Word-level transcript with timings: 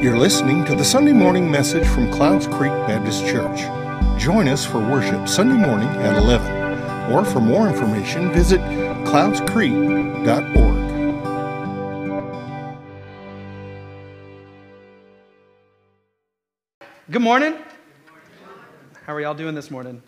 You're 0.00 0.16
listening 0.16 0.64
to 0.66 0.76
the 0.76 0.84
Sunday 0.84 1.12
morning 1.12 1.50
message 1.50 1.84
from 1.84 2.08
Clouds 2.12 2.46
Creek 2.46 2.70
Baptist 2.86 3.26
Church. 3.26 3.62
Join 4.16 4.46
us 4.46 4.64
for 4.64 4.78
worship 4.78 5.26
Sunday 5.26 5.56
morning 5.56 5.88
at 5.88 6.16
11. 6.16 7.12
Or 7.12 7.24
for 7.24 7.40
more 7.40 7.66
information, 7.66 8.32
visit 8.32 8.60
cloudscreek.org. 8.60 10.28
Good 17.10 17.22
morning. 17.22 17.56
How 19.04 19.14
are 19.14 19.20
y'all 19.20 19.34
doing 19.34 19.56
this 19.56 19.68
morning? 19.68 20.00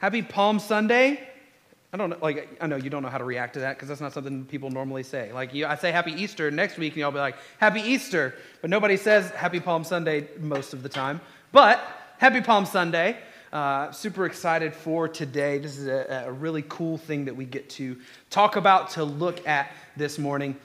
Happy 0.00 0.20
Palm 0.20 0.58
Sunday. 0.58 1.31
I 1.94 1.98
don't 1.98 2.08
know, 2.08 2.16
like, 2.22 2.56
I 2.58 2.66
know 2.66 2.76
you 2.76 2.88
don't 2.88 3.02
know 3.02 3.10
how 3.10 3.18
to 3.18 3.24
react 3.24 3.52
to 3.54 3.60
that 3.60 3.76
because 3.76 3.88
that's 3.88 4.00
not 4.00 4.14
something 4.14 4.46
people 4.46 4.70
normally 4.70 5.02
say. 5.02 5.30
Like, 5.30 5.52
you, 5.52 5.66
I 5.66 5.74
say 5.74 5.92
Happy 5.92 6.12
Easter 6.12 6.50
next 6.50 6.78
week, 6.78 6.94
and 6.94 7.00
y'all 7.00 7.10
be 7.10 7.18
like, 7.18 7.36
Happy 7.58 7.82
Easter. 7.82 8.34
But 8.62 8.70
nobody 8.70 8.96
says 8.96 9.30
Happy 9.32 9.60
Palm 9.60 9.84
Sunday 9.84 10.28
most 10.40 10.72
of 10.72 10.82
the 10.82 10.88
time. 10.88 11.20
But 11.52 11.86
Happy 12.16 12.40
Palm 12.40 12.64
Sunday. 12.64 13.18
Uh, 13.52 13.92
super 13.92 14.24
excited 14.24 14.72
for 14.72 15.06
today. 15.06 15.58
This 15.58 15.76
is 15.76 15.86
a, 15.86 16.24
a 16.26 16.32
really 16.32 16.64
cool 16.66 16.96
thing 16.96 17.26
that 17.26 17.36
we 17.36 17.44
get 17.44 17.68
to 17.70 17.98
talk 18.30 18.56
about, 18.56 18.88
to 18.92 19.04
look 19.04 19.46
at 19.46 19.70
this 19.94 20.18
morning. 20.18 20.56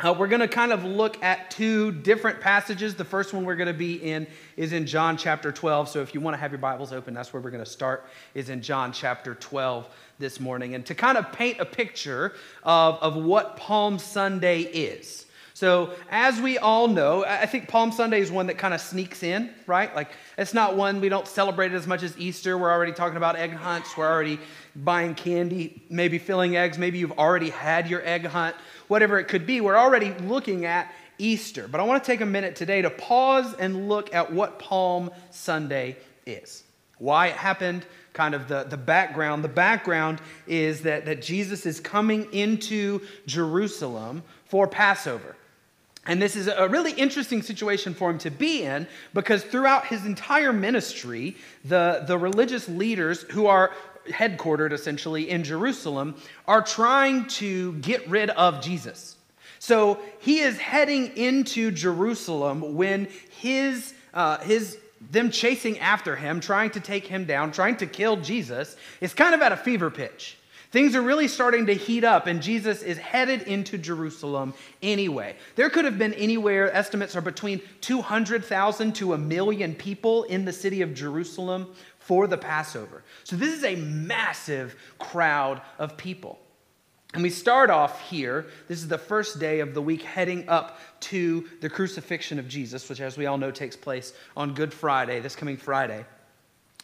Uh, 0.00 0.14
we're 0.18 0.26
going 0.26 0.40
to 0.40 0.48
kind 0.48 0.72
of 0.72 0.84
look 0.84 1.22
at 1.22 1.50
two 1.50 1.92
different 1.92 2.40
passages. 2.40 2.94
The 2.94 3.04
first 3.04 3.32
one 3.32 3.44
we're 3.44 3.56
going 3.56 3.68
to 3.68 3.74
be 3.74 3.94
in 3.94 4.26
is 4.56 4.72
in 4.72 4.86
John 4.86 5.16
chapter 5.16 5.52
12. 5.52 5.88
So 5.88 6.00
if 6.00 6.14
you 6.14 6.20
want 6.20 6.34
to 6.34 6.38
have 6.38 6.50
your 6.50 6.58
Bibles 6.58 6.92
open, 6.92 7.14
that's 7.14 7.32
where 7.32 7.40
we're 7.40 7.50
going 7.50 7.64
to 7.64 7.70
start, 7.70 8.06
is 8.34 8.48
in 8.48 8.62
John 8.62 8.92
chapter 8.92 9.34
12 9.34 9.88
this 10.18 10.40
morning. 10.40 10.74
And 10.74 10.84
to 10.86 10.94
kind 10.94 11.18
of 11.18 11.30
paint 11.32 11.60
a 11.60 11.64
picture 11.64 12.34
of, 12.62 12.96
of 12.96 13.16
what 13.16 13.56
Palm 13.56 13.98
Sunday 13.98 14.62
is. 14.62 15.26
So, 15.54 15.92
as 16.10 16.40
we 16.40 16.58
all 16.58 16.88
know, 16.88 17.24
I 17.24 17.46
think 17.46 17.68
Palm 17.68 17.92
Sunday 17.92 18.20
is 18.20 18.32
one 18.32 18.48
that 18.48 18.58
kind 18.58 18.74
of 18.74 18.80
sneaks 18.80 19.22
in, 19.22 19.50
right? 19.66 19.94
Like, 19.94 20.10
it's 20.36 20.54
not 20.54 20.76
one 20.76 21.00
we 21.00 21.08
don't 21.08 21.28
celebrate 21.28 21.72
it 21.72 21.76
as 21.76 21.86
much 21.86 22.02
as 22.02 22.18
Easter. 22.18 22.56
We're 22.58 22.72
already 22.72 22.90
talking 22.90 23.16
about 23.16 23.36
egg 23.36 23.52
hunts. 23.52 23.96
We're 23.96 24.10
already 24.10 24.40
buying 24.74 25.14
candy, 25.14 25.82
maybe 25.90 26.18
filling 26.18 26.56
eggs. 26.56 26.78
Maybe 26.78 26.98
you've 26.98 27.12
already 27.12 27.50
had 27.50 27.88
your 27.88 28.04
egg 28.04 28.24
hunt, 28.24 28.56
whatever 28.92 29.18
it 29.18 29.26
could 29.26 29.46
be. 29.46 29.62
We're 29.62 29.78
already 29.78 30.12
looking 30.12 30.66
at 30.66 30.92
Easter. 31.16 31.66
But 31.66 31.80
I 31.80 31.84
want 31.84 32.04
to 32.04 32.06
take 32.06 32.20
a 32.20 32.26
minute 32.26 32.56
today 32.56 32.82
to 32.82 32.90
pause 32.90 33.54
and 33.54 33.88
look 33.88 34.14
at 34.14 34.30
what 34.30 34.58
Palm 34.58 35.10
Sunday 35.30 35.96
is, 36.26 36.62
why 36.98 37.28
it 37.28 37.36
happened, 37.36 37.86
kind 38.12 38.34
of 38.34 38.48
the, 38.48 38.64
the 38.64 38.76
background. 38.76 39.42
The 39.42 39.48
background 39.48 40.20
is 40.46 40.82
that, 40.82 41.06
that 41.06 41.22
Jesus 41.22 41.64
is 41.64 41.80
coming 41.80 42.30
into 42.34 43.00
Jerusalem 43.24 44.22
for 44.44 44.68
Passover. 44.68 45.36
And 46.04 46.20
this 46.20 46.36
is 46.36 46.46
a 46.48 46.68
really 46.68 46.92
interesting 46.92 47.40
situation 47.40 47.94
for 47.94 48.10
him 48.10 48.18
to 48.18 48.30
be 48.30 48.64
in 48.64 48.86
because 49.14 49.42
throughout 49.42 49.86
his 49.86 50.04
entire 50.04 50.52
ministry, 50.52 51.36
the, 51.64 52.04
the 52.06 52.18
religious 52.18 52.68
leaders 52.68 53.22
who 53.30 53.46
are 53.46 53.72
headquartered 54.08 54.72
essentially 54.72 55.30
in 55.30 55.44
Jerusalem 55.44 56.14
are 56.46 56.62
trying 56.62 57.26
to 57.28 57.74
get 57.74 58.08
rid 58.08 58.30
of 58.30 58.60
Jesus. 58.60 59.16
So 59.58 60.00
he 60.18 60.40
is 60.40 60.58
heading 60.58 61.16
into 61.16 61.70
Jerusalem 61.70 62.74
when 62.74 63.08
his, 63.30 63.94
uh, 64.12 64.38
his 64.38 64.78
them 65.10 65.30
chasing 65.30 65.78
after 65.78 66.16
him, 66.16 66.40
trying 66.40 66.70
to 66.70 66.80
take 66.80 67.06
him 67.06 67.24
down, 67.24 67.52
trying 67.52 67.76
to 67.76 67.86
kill 67.86 68.16
Jesus, 68.16 68.76
is 69.00 69.14
kind 69.14 69.34
of 69.34 69.42
at 69.42 69.52
a 69.52 69.56
fever 69.56 69.90
pitch. 69.90 70.36
Things 70.72 70.96
are 70.96 71.02
really 71.02 71.28
starting 71.28 71.66
to 71.66 71.74
heat 71.74 72.02
up, 72.02 72.26
and 72.26 72.40
Jesus 72.40 72.82
is 72.82 72.96
headed 72.96 73.42
into 73.42 73.76
Jerusalem 73.76 74.54
anyway. 74.82 75.36
There 75.54 75.68
could 75.68 75.84
have 75.84 75.98
been 75.98 76.14
anywhere, 76.14 76.72
estimates 76.74 77.14
are 77.14 77.20
between 77.20 77.60
200,000 77.82 78.94
to 78.94 79.12
a 79.12 79.18
million 79.18 79.74
people 79.74 80.22
in 80.24 80.46
the 80.46 80.52
city 80.52 80.80
of 80.80 80.94
Jerusalem 80.94 81.74
for 82.12 82.26
the 82.26 82.36
Passover. 82.36 83.02
So 83.24 83.36
this 83.36 83.54
is 83.54 83.64
a 83.64 83.74
massive 83.74 84.76
crowd 84.98 85.62
of 85.78 85.96
people. 85.96 86.38
And 87.14 87.22
we 87.22 87.30
start 87.30 87.70
off 87.70 88.02
here. 88.10 88.48
This 88.68 88.80
is 88.80 88.88
the 88.88 88.98
first 88.98 89.40
day 89.40 89.60
of 89.60 89.72
the 89.72 89.80
week 89.80 90.02
heading 90.02 90.46
up 90.46 90.78
to 91.00 91.48
the 91.62 91.70
crucifixion 91.70 92.38
of 92.38 92.46
Jesus, 92.48 92.86
which, 92.86 93.00
as 93.00 93.16
we 93.16 93.24
all 93.24 93.38
know, 93.38 93.50
takes 93.50 93.76
place 93.76 94.12
on 94.36 94.52
Good 94.52 94.74
Friday, 94.74 95.20
this 95.20 95.34
coming 95.34 95.56
Friday. 95.56 96.04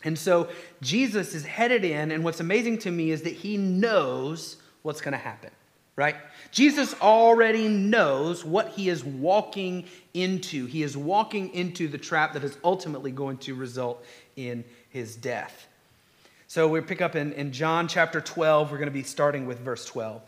And 0.02 0.18
so 0.18 0.48
Jesus 0.80 1.34
is 1.34 1.44
headed 1.44 1.84
in, 1.84 2.10
and 2.10 2.24
what's 2.24 2.40
amazing 2.40 2.78
to 2.78 2.90
me 2.90 3.10
is 3.10 3.20
that 3.24 3.34
he 3.34 3.58
knows 3.58 4.56
what's 4.80 5.02
going 5.02 5.12
to 5.12 5.18
happen, 5.18 5.50
right? 5.94 6.16
Jesus 6.52 6.98
already 7.02 7.68
knows 7.68 8.46
what 8.46 8.70
he 8.70 8.88
is 8.88 9.04
walking 9.04 9.84
into. 10.14 10.64
He 10.64 10.82
is 10.82 10.96
walking 10.96 11.52
into 11.52 11.86
the 11.86 11.98
trap 11.98 12.32
that 12.32 12.44
is 12.44 12.56
ultimately 12.64 13.10
going 13.10 13.36
to 13.38 13.54
result 13.54 14.02
in 14.36 14.64
his 14.90 15.16
death. 15.16 15.66
So 16.46 16.68
we 16.68 16.80
pick 16.80 17.02
up 17.02 17.14
in, 17.14 17.32
in 17.32 17.52
John 17.52 17.88
chapter 17.88 18.20
12. 18.20 18.70
We're 18.70 18.78
going 18.78 18.88
to 18.88 18.92
be 18.92 19.02
starting 19.02 19.46
with 19.46 19.58
verse 19.60 19.84
12. 19.84 20.22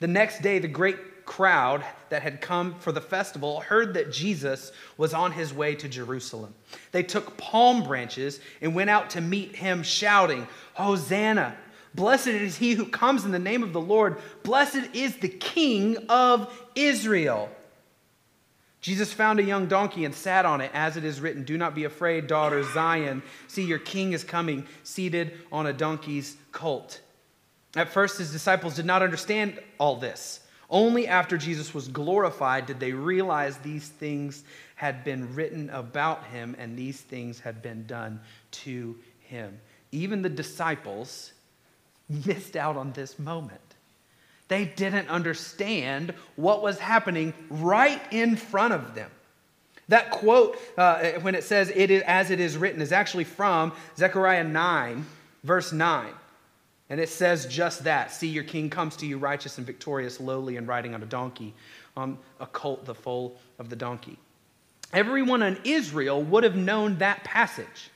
The 0.00 0.08
next 0.08 0.42
day, 0.42 0.58
the 0.58 0.68
great 0.68 1.26
crowd 1.26 1.84
that 2.08 2.22
had 2.22 2.40
come 2.40 2.74
for 2.80 2.90
the 2.90 3.00
festival 3.00 3.60
heard 3.60 3.94
that 3.94 4.10
Jesus 4.10 4.72
was 4.96 5.12
on 5.12 5.30
his 5.32 5.52
way 5.52 5.74
to 5.74 5.88
Jerusalem. 5.88 6.54
They 6.90 7.02
took 7.02 7.36
palm 7.36 7.84
branches 7.84 8.40
and 8.60 8.74
went 8.74 8.90
out 8.90 9.10
to 9.10 9.20
meet 9.20 9.54
him, 9.54 9.82
shouting, 9.82 10.48
Hosanna! 10.74 11.56
Blessed 11.94 12.28
is 12.28 12.56
he 12.56 12.74
who 12.74 12.86
comes 12.86 13.24
in 13.24 13.32
the 13.32 13.38
name 13.38 13.62
of 13.62 13.72
the 13.72 13.80
Lord. 13.80 14.18
Blessed 14.42 14.94
is 14.94 15.16
the 15.16 15.28
King 15.28 15.96
of 16.08 16.52
Israel. 16.74 17.50
Jesus 18.80 19.12
found 19.12 19.40
a 19.40 19.42
young 19.42 19.66
donkey 19.66 20.04
and 20.04 20.14
sat 20.14 20.46
on 20.46 20.60
it, 20.60 20.70
as 20.72 20.96
it 20.96 21.04
is 21.04 21.20
written 21.20 21.42
Do 21.42 21.58
not 21.58 21.74
be 21.74 21.84
afraid, 21.84 22.26
daughter 22.26 22.62
Zion. 22.62 23.22
See, 23.48 23.64
your 23.64 23.80
king 23.80 24.12
is 24.12 24.22
coming, 24.22 24.66
seated 24.84 25.32
on 25.50 25.66
a 25.66 25.72
donkey's 25.72 26.36
colt. 26.52 27.00
At 27.74 27.88
first, 27.88 28.18
his 28.18 28.32
disciples 28.32 28.76
did 28.76 28.86
not 28.86 29.02
understand 29.02 29.58
all 29.78 29.96
this. 29.96 30.40
Only 30.70 31.08
after 31.08 31.38
Jesus 31.38 31.72
was 31.72 31.88
glorified 31.88 32.66
did 32.66 32.78
they 32.78 32.92
realize 32.92 33.56
these 33.58 33.88
things 33.88 34.44
had 34.74 35.02
been 35.02 35.34
written 35.34 35.70
about 35.70 36.24
him 36.24 36.54
and 36.58 36.76
these 36.76 37.00
things 37.00 37.40
had 37.40 37.62
been 37.62 37.86
done 37.86 38.20
to 38.50 38.96
him. 39.20 39.58
Even 39.92 40.22
the 40.22 40.28
disciples 40.28 41.32
missed 42.26 42.56
out 42.56 42.76
on 42.76 42.92
this 42.92 43.18
moment. 43.18 43.60
They 44.48 44.64
didn't 44.64 45.08
understand 45.08 46.14
what 46.36 46.62
was 46.62 46.78
happening 46.78 47.34
right 47.50 48.00
in 48.10 48.36
front 48.36 48.74
of 48.74 48.94
them. 48.94 49.10
That 49.88 50.10
quote, 50.10 50.58
uh, 50.76 51.12
when 51.20 51.34
it 51.34 51.44
says, 51.44 51.72
it 51.74 51.90
is, 51.90 52.02
as 52.06 52.30
it 52.30 52.40
is 52.40 52.56
written, 52.56 52.82
is 52.82 52.92
actually 52.92 53.24
from 53.24 53.72
Zechariah 53.96 54.44
9, 54.44 55.06
verse 55.44 55.72
9. 55.72 56.12
And 56.90 57.00
it 57.00 57.08
says 57.08 57.46
just 57.46 57.84
that 57.84 58.12
See, 58.12 58.28
your 58.28 58.44
king 58.44 58.70
comes 58.70 58.96
to 58.96 59.06
you 59.06 59.18
righteous 59.18 59.58
and 59.58 59.66
victorious, 59.66 60.20
lowly, 60.20 60.56
and 60.56 60.66
riding 60.66 60.94
on 60.94 61.02
a 61.02 61.06
donkey, 61.06 61.54
on 61.96 62.18
a 62.40 62.46
colt, 62.46 62.84
the 62.84 62.94
foal 62.94 63.38
of 63.58 63.68
the 63.68 63.76
donkey. 63.76 64.18
Everyone 64.92 65.42
in 65.42 65.58
Israel 65.64 66.22
would 66.22 66.44
have 66.44 66.56
known 66.56 66.98
that 66.98 67.24
passage. 67.24 67.90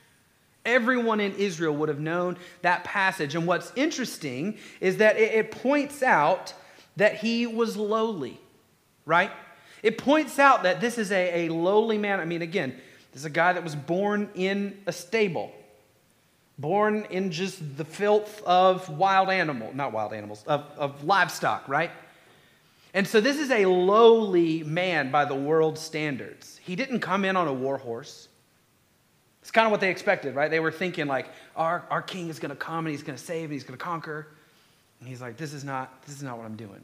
Everyone 0.65 1.19
in 1.19 1.35
Israel 1.35 1.75
would 1.75 1.89
have 1.89 1.99
known 1.99 2.37
that 2.61 2.83
passage. 2.83 3.35
And 3.35 3.45
what's 3.45 3.71
interesting 3.75 4.57
is 4.79 4.97
that 4.97 5.17
it, 5.17 5.51
points 5.51 6.01
out 6.01 6.53
that 6.95 7.17
he 7.17 7.45
was 7.45 7.75
lowly, 7.75 8.39
right? 9.05 9.31
It 9.81 9.97
points 9.97 10.39
out 10.39 10.63
that 10.63 10.79
this 10.79 10.97
is 10.97 11.11
a, 11.11 11.47
a 11.47 11.53
lowly 11.53 11.97
man. 11.97 12.19
I 12.19 12.25
mean, 12.25 12.41
again, 12.41 12.75
this 13.11 13.21
is 13.21 13.25
a 13.25 13.29
guy 13.29 13.53
that 13.53 13.63
was 13.63 13.75
born 13.75 14.29
in 14.35 14.81
a 14.87 14.93
stable, 14.93 15.51
born 16.57 17.05
in 17.09 17.31
just 17.31 17.77
the 17.77 17.85
filth 17.85 18.41
of 18.43 18.87
wild 18.89 19.29
animal, 19.29 19.71
not 19.73 19.91
wild 19.91 20.13
animals, 20.13 20.43
of, 20.47 20.65
of 20.77 21.03
livestock, 21.03 21.67
right? 21.67 21.91
And 22.93 23.07
so 23.07 23.19
this 23.19 23.37
is 23.37 23.51
a 23.51 23.65
lowly 23.65 24.63
man 24.63 25.11
by 25.11 25.25
the 25.25 25.35
world's 25.35 25.81
standards. 25.81 26.59
He 26.63 26.75
didn't 26.75 26.99
come 26.99 27.25
in 27.25 27.35
on 27.35 27.47
a 27.47 27.53
war 27.53 27.77
horse. 27.77 28.29
It's 29.43 29.51
kind 29.51 29.65
of 29.65 29.71
what 29.71 29.81
they 29.81 29.89
expected, 29.89 30.35
right? 30.35 30.49
They 30.49 30.61
were 30.61 30.71
thinking, 30.71 31.05
like, 31.05 31.27
our, 31.57 31.83
our 31.89 32.01
king 32.01 32.29
is 32.29 32.39
going 32.39 32.51
to 32.51 32.55
come 32.55 32.85
and 32.85 32.93
he's 32.93 33.03
going 33.03 33.17
to 33.17 33.23
save 33.23 33.43
and 33.43 33.51
he's 33.51 33.65
going 33.65 33.77
to 33.77 33.83
conquer. 33.83 34.29
And 35.01 35.09
he's 35.09 35.19
like, 35.19 35.35
this 35.35 35.51
is, 35.51 35.65
not, 35.65 36.01
this 36.05 36.15
is 36.15 36.23
not 36.23 36.37
what 36.37 36.45
I'm 36.45 36.55
doing. 36.55 36.81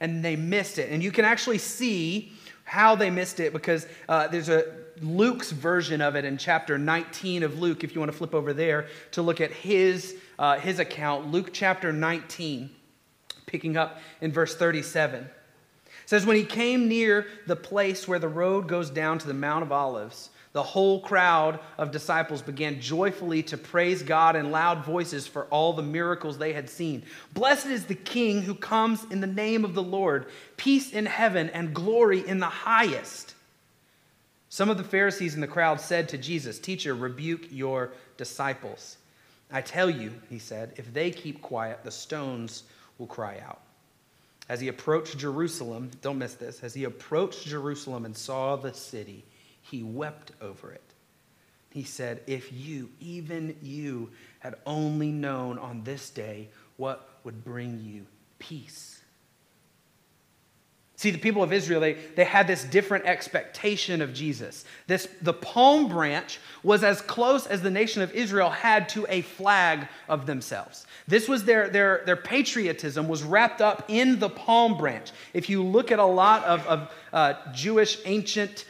And 0.00 0.24
they 0.24 0.36
missed 0.36 0.78
it. 0.78 0.90
And 0.90 1.02
you 1.02 1.12
can 1.12 1.26
actually 1.26 1.58
see 1.58 2.32
how 2.64 2.96
they 2.96 3.10
missed 3.10 3.40
it 3.40 3.52
because 3.52 3.86
uh, 4.08 4.26
there's 4.28 4.48
a 4.48 4.64
Luke's 5.02 5.50
version 5.50 6.00
of 6.00 6.16
it 6.16 6.24
in 6.24 6.38
chapter 6.38 6.78
19 6.78 7.42
of 7.42 7.60
Luke, 7.60 7.84
if 7.84 7.94
you 7.94 8.00
want 8.00 8.10
to 8.10 8.16
flip 8.16 8.34
over 8.34 8.54
there 8.54 8.86
to 9.10 9.20
look 9.20 9.42
at 9.42 9.50
his, 9.50 10.16
uh, 10.38 10.58
his 10.58 10.78
account. 10.78 11.30
Luke 11.30 11.50
chapter 11.52 11.92
19, 11.92 12.70
picking 13.44 13.76
up 13.76 14.00
in 14.22 14.32
verse 14.32 14.56
37. 14.56 15.28
says, 16.06 16.24
When 16.24 16.36
he 16.36 16.44
came 16.44 16.88
near 16.88 17.26
the 17.46 17.54
place 17.54 18.08
where 18.08 18.18
the 18.18 18.28
road 18.28 18.66
goes 18.66 18.88
down 18.88 19.18
to 19.18 19.26
the 19.26 19.34
Mount 19.34 19.62
of 19.62 19.72
Olives, 19.72 20.30
the 20.56 20.62
whole 20.62 21.00
crowd 21.00 21.60
of 21.76 21.90
disciples 21.90 22.40
began 22.40 22.80
joyfully 22.80 23.42
to 23.42 23.58
praise 23.58 24.02
God 24.02 24.36
in 24.36 24.50
loud 24.50 24.86
voices 24.86 25.26
for 25.26 25.44
all 25.48 25.74
the 25.74 25.82
miracles 25.82 26.38
they 26.38 26.54
had 26.54 26.70
seen. 26.70 27.02
Blessed 27.34 27.66
is 27.66 27.84
the 27.84 27.94
King 27.94 28.40
who 28.40 28.54
comes 28.54 29.04
in 29.10 29.20
the 29.20 29.26
name 29.26 29.66
of 29.66 29.74
the 29.74 29.82
Lord, 29.82 30.24
peace 30.56 30.94
in 30.94 31.04
heaven 31.04 31.50
and 31.50 31.74
glory 31.74 32.26
in 32.26 32.38
the 32.38 32.46
highest. 32.46 33.34
Some 34.48 34.70
of 34.70 34.78
the 34.78 34.82
Pharisees 34.82 35.34
in 35.34 35.42
the 35.42 35.46
crowd 35.46 35.78
said 35.78 36.08
to 36.08 36.16
Jesus, 36.16 36.58
Teacher, 36.58 36.94
rebuke 36.94 37.48
your 37.50 37.90
disciples. 38.16 38.96
I 39.52 39.60
tell 39.60 39.90
you, 39.90 40.10
he 40.30 40.38
said, 40.38 40.72
if 40.76 40.90
they 40.94 41.10
keep 41.10 41.42
quiet, 41.42 41.84
the 41.84 41.90
stones 41.90 42.62
will 42.96 43.08
cry 43.08 43.42
out. 43.46 43.60
As 44.48 44.62
he 44.62 44.68
approached 44.68 45.18
Jerusalem, 45.18 45.90
don't 46.00 46.16
miss 46.16 46.32
this, 46.32 46.64
as 46.64 46.72
he 46.72 46.84
approached 46.84 47.44
Jerusalem 47.44 48.06
and 48.06 48.16
saw 48.16 48.56
the 48.56 48.72
city, 48.72 49.22
he 49.70 49.82
wept 49.82 50.32
over 50.40 50.72
it. 50.72 50.82
He 51.70 51.82
said, 51.82 52.22
If 52.26 52.52
you, 52.52 52.90
even 53.00 53.56
you, 53.62 54.10
had 54.38 54.54
only 54.64 55.10
known 55.10 55.58
on 55.58 55.84
this 55.84 56.10
day 56.10 56.48
what 56.76 57.08
would 57.24 57.44
bring 57.44 57.80
you 57.82 58.06
peace 58.38 58.96
See, 60.98 61.10
the 61.10 61.18
people 61.18 61.42
of 61.42 61.52
Israel, 61.52 61.82
they, 61.82 61.92
they 61.92 62.24
had 62.24 62.46
this 62.46 62.64
different 62.64 63.04
expectation 63.04 64.00
of 64.00 64.14
Jesus. 64.14 64.64
This, 64.86 65.06
the 65.20 65.34
palm 65.34 65.88
branch 65.88 66.40
was 66.62 66.82
as 66.82 67.02
close 67.02 67.46
as 67.46 67.60
the 67.60 67.70
nation 67.70 68.00
of 68.00 68.10
Israel 68.12 68.48
had 68.48 68.88
to 68.90 69.06
a 69.10 69.20
flag 69.20 69.88
of 70.08 70.24
themselves. 70.24 70.86
This 71.06 71.28
was 71.28 71.44
their, 71.44 71.68
their, 71.68 72.02
their 72.06 72.16
patriotism 72.16 73.08
was 73.08 73.22
wrapped 73.22 73.60
up 73.60 73.84
in 73.88 74.18
the 74.18 74.30
palm 74.30 74.78
branch. 74.78 75.12
If 75.34 75.50
you 75.50 75.62
look 75.62 75.92
at 75.92 75.98
a 75.98 76.04
lot 76.04 76.44
of, 76.44 76.66
of 76.66 76.90
uh, 77.12 77.34
Jewish 77.52 77.98
ancient 78.06 78.64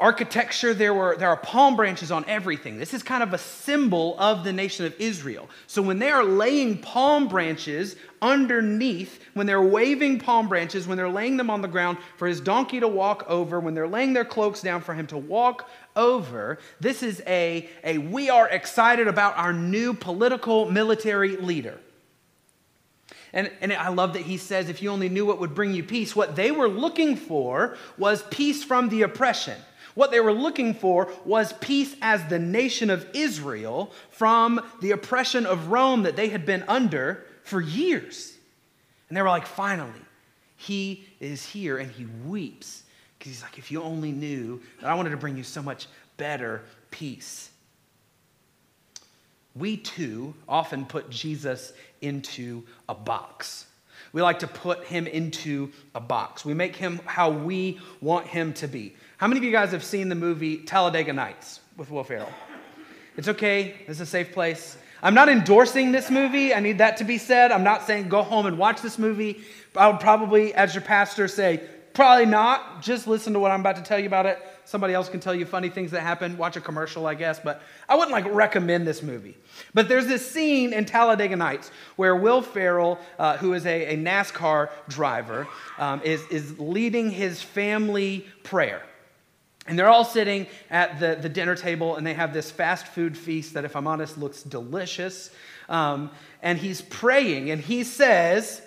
architecture, 0.00 0.72
there, 0.72 0.94
were, 0.94 1.14
there 1.18 1.28
are 1.28 1.36
palm 1.36 1.76
branches 1.76 2.10
on 2.10 2.24
everything. 2.26 2.78
This 2.78 2.94
is 2.94 3.02
kind 3.02 3.22
of 3.22 3.34
a 3.34 3.38
symbol 3.38 4.18
of 4.18 4.44
the 4.44 4.52
nation 4.52 4.86
of 4.86 4.98
Israel. 4.98 5.48
So 5.66 5.82
when 5.82 5.98
they 5.98 6.10
are 6.10 6.24
laying 6.24 6.78
palm 6.78 7.28
branches 7.28 7.96
underneath, 8.22 9.22
when 9.34 9.46
they're 9.46 9.60
waving 9.60 10.18
palm 10.18 10.48
branches, 10.48 10.88
when 10.88 10.96
they're 10.96 11.10
laying 11.10 11.36
them 11.36 11.50
on 11.50 11.60
the 11.60 11.68
ground 11.68 11.98
for 12.16 12.26
his 12.26 12.40
donkey 12.40 12.80
to 12.80 12.88
walk 12.88 13.24
over, 13.28 13.60
when 13.60 13.74
they're 13.74 13.86
laying 13.86 14.14
their 14.14 14.24
cloaks 14.24 14.62
down 14.62 14.80
for 14.80 14.94
him 14.94 15.06
to 15.08 15.18
walk 15.18 15.68
over, 15.94 16.58
this 16.80 17.02
is 17.02 17.22
a, 17.26 17.68
a 17.84 17.98
we 17.98 18.30
are 18.30 18.48
excited 18.48 19.06
about 19.06 19.36
our 19.36 19.52
new 19.52 19.92
political 19.92 20.70
military 20.70 21.36
leader. 21.36 21.78
And, 23.32 23.50
and 23.60 23.72
I 23.72 23.90
love 23.90 24.14
that 24.14 24.22
he 24.22 24.38
says, 24.38 24.68
if 24.68 24.82
you 24.82 24.90
only 24.90 25.08
knew 25.08 25.26
what 25.26 25.38
would 25.40 25.54
bring 25.54 25.72
you 25.74 25.84
peace, 25.84 26.16
what 26.16 26.36
they 26.36 26.50
were 26.50 26.68
looking 26.68 27.16
for 27.16 27.76
was 27.98 28.22
peace 28.24 28.64
from 28.64 28.88
the 28.88 29.02
oppression. 29.02 29.56
What 29.94 30.10
they 30.10 30.20
were 30.20 30.32
looking 30.32 30.74
for 30.74 31.10
was 31.24 31.52
peace 31.54 31.94
as 32.00 32.24
the 32.26 32.38
nation 32.38 32.90
of 32.90 33.06
Israel 33.14 33.92
from 34.10 34.60
the 34.80 34.92
oppression 34.92 35.46
of 35.46 35.68
Rome 35.68 36.04
that 36.04 36.16
they 36.16 36.28
had 36.28 36.46
been 36.46 36.64
under 36.68 37.24
for 37.42 37.60
years. 37.60 38.36
And 39.08 39.16
they 39.16 39.22
were 39.22 39.28
like, 39.28 39.46
finally, 39.46 40.00
he 40.56 41.04
is 41.18 41.44
here 41.44 41.78
and 41.78 41.90
he 41.90 42.06
weeps 42.26 42.84
because 43.18 43.32
he's 43.32 43.42
like, 43.42 43.58
if 43.58 43.70
you 43.70 43.82
only 43.82 44.12
knew 44.12 44.60
that 44.80 44.88
I 44.88 44.94
wanted 44.94 45.10
to 45.10 45.16
bring 45.16 45.36
you 45.36 45.42
so 45.42 45.62
much 45.62 45.88
better 46.16 46.62
peace. 46.90 47.50
We 49.54 49.76
too 49.76 50.34
often 50.48 50.86
put 50.86 51.10
Jesus 51.10 51.72
into 52.00 52.62
a 52.88 52.94
box. 52.94 53.66
We 54.12 54.22
like 54.22 54.38
to 54.40 54.46
put 54.46 54.84
him 54.84 55.06
into 55.06 55.72
a 55.94 56.00
box. 56.00 56.44
We 56.44 56.54
make 56.54 56.76
him 56.76 57.00
how 57.04 57.30
we 57.30 57.80
want 58.00 58.26
him 58.26 58.52
to 58.54 58.68
be. 58.68 58.94
How 59.20 59.26
many 59.26 59.36
of 59.36 59.44
you 59.44 59.52
guys 59.52 59.72
have 59.72 59.84
seen 59.84 60.08
the 60.08 60.14
movie 60.14 60.56
Talladega 60.56 61.12
Nights 61.12 61.60
with 61.76 61.90
Will 61.90 62.02
Ferrell? 62.02 62.32
It's 63.18 63.28
okay, 63.28 63.74
this 63.86 63.98
is 63.98 64.00
a 64.00 64.06
safe 64.06 64.32
place. 64.32 64.78
I'm 65.02 65.12
not 65.12 65.28
endorsing 65.28 65.92
this 65.92 66.10
movie. 66.10 66.54
I 66.54 66.60
need 66.60 66.78
that 66.78 66.96
to 66.96 67.04
be 67.04 67.18
said. 67.18 67.52
I'm 67.52 67.62
not 67.62 67.86
saying 67.86 68.08
go 68.08 68.22
home 68.22 68.46
and 68.46 68.56
watch 68.56 68.80
this 68.80 68.98
movie. 68.98 69.42
I 69.76 69.88
would 69.88 70.00
probably, 70.00 70.54
as 70.54 70.74
your 70.74 70.80
pastor, 70.80 71.28
say, 71.28 71.60
probably 71.92 72.24
not. 72.24 72.80
Just 72.80 73.06
listen 73.06 73.34
to 73.34 73.38
what 73.38 73.50
I'm 73.50 73.60
about 73.60 73.76
to 73.76 73.82
tell 73.82 73.98
you 73.98 74.06
about 74.06 74.24
it. 74.24 74.38
Somebody 74.64 74.94
else 74.94 75.10
can 75.10 75.20
tell 75.20 75.34
you 75.34 75.44
funny 75.44 75.68
things 75.68 75.90
that 75.90 76.00
happen. 76.00 76.38
Watch 76.38 76.56
a 76.56 76.62
commercial, 76.62 77.06
I 77.06 77.12
guess. 77.12 77.38
But 77.38 77.60
I 77.90 77.96
wouldn't 77.96 78.12
like 78.12 78.24
recommend 78.24 78.86
this 78.86 79.02
movie. 79.02 79.36
But 79.74 79.90
there's 79.90 80.06
this 80.06 80.26
scene 80.30 80.72
in 80.72 80.86
Talladega 80.86 81.36
Nights 81.36 81.70
where 81.96 82.16
Will 82.16 82.40
Ferrell, 82.40 82.98
uh, 83.18 83.36
who 83.36 83.52
is 83.52 83.66
a, 83.66 83.96
a 83.96 83.98
NASCAR 83.98 84.70
driver, 84.88 85.46
um, 85.76 86.00
is, 86.04 86.26
is 86.28 86.58
leading 86.58 87.10
his 87.10 87.42
family 87.42 88.26
prayer. 88.44 88.82
And 89.66 89.78
they're 89.78 89.88
all 89.88 90.04
sitting 90.04 90.46
at 90.70 90.98
the, 90.98 91.18
the 91.20 91.28
dinner 91.28 91.54
table, 91.54 91.96
and 91.96 92.06
they 92.06 92.14
have 92.14 92.32
this 92.32 92.50
fast 92.50 92.86
food 92.86 93.16
feast 93.16 93.54
that, 93.54 93.64
if 93.64 93.76
I'm 93.76 93.86
honest, 93.86 94.18
looks 94.18 94.42
delicious. 94.42 95.30
Um, 95.68 96.10
and 96.42 96.58
he's 96.58 96.82
praying, 96.82 97.50
and 97.50 97.60
he 97.60 97.84
says, 97.84 98.62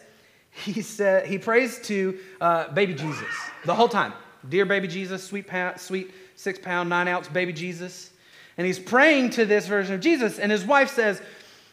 he, 0.51 0.81
said, 0.81 1.25
he 1.25 1.37
prays 1.39 1.79
to 1.87 2.19
uh, 2.39 2.71
baby 2.73 2.93
Jesus 2.93 3.27
the 3.65 3.73
whole 3.73 3.89
time. 3.89 4.13
Dear 4.47 4.65
baby 4.65 4.87
Jesus, 4.87 5.23
sweet, 5.23 5.47
pound, 5.47 5.79
sweet 5.79 6.13
six 6.35 6.59
pound, 6.59 6.89
nine 6.89 7.07
ounce 7.07 7.27
baby 7.27 7.53
Jesus. 7.53 8.11
And 8.57 8.67
he's 8.67 8.79
praying 8.79 9.31
to 9.31 9.45
this 9.45 9.67
version 9.67 9.95
of 9.95 10.01
Jesus, 10.01 10.37
and 10.37 10.51
his 10.51 10.63
wife 10.63 10.91
says, 10.91 11.21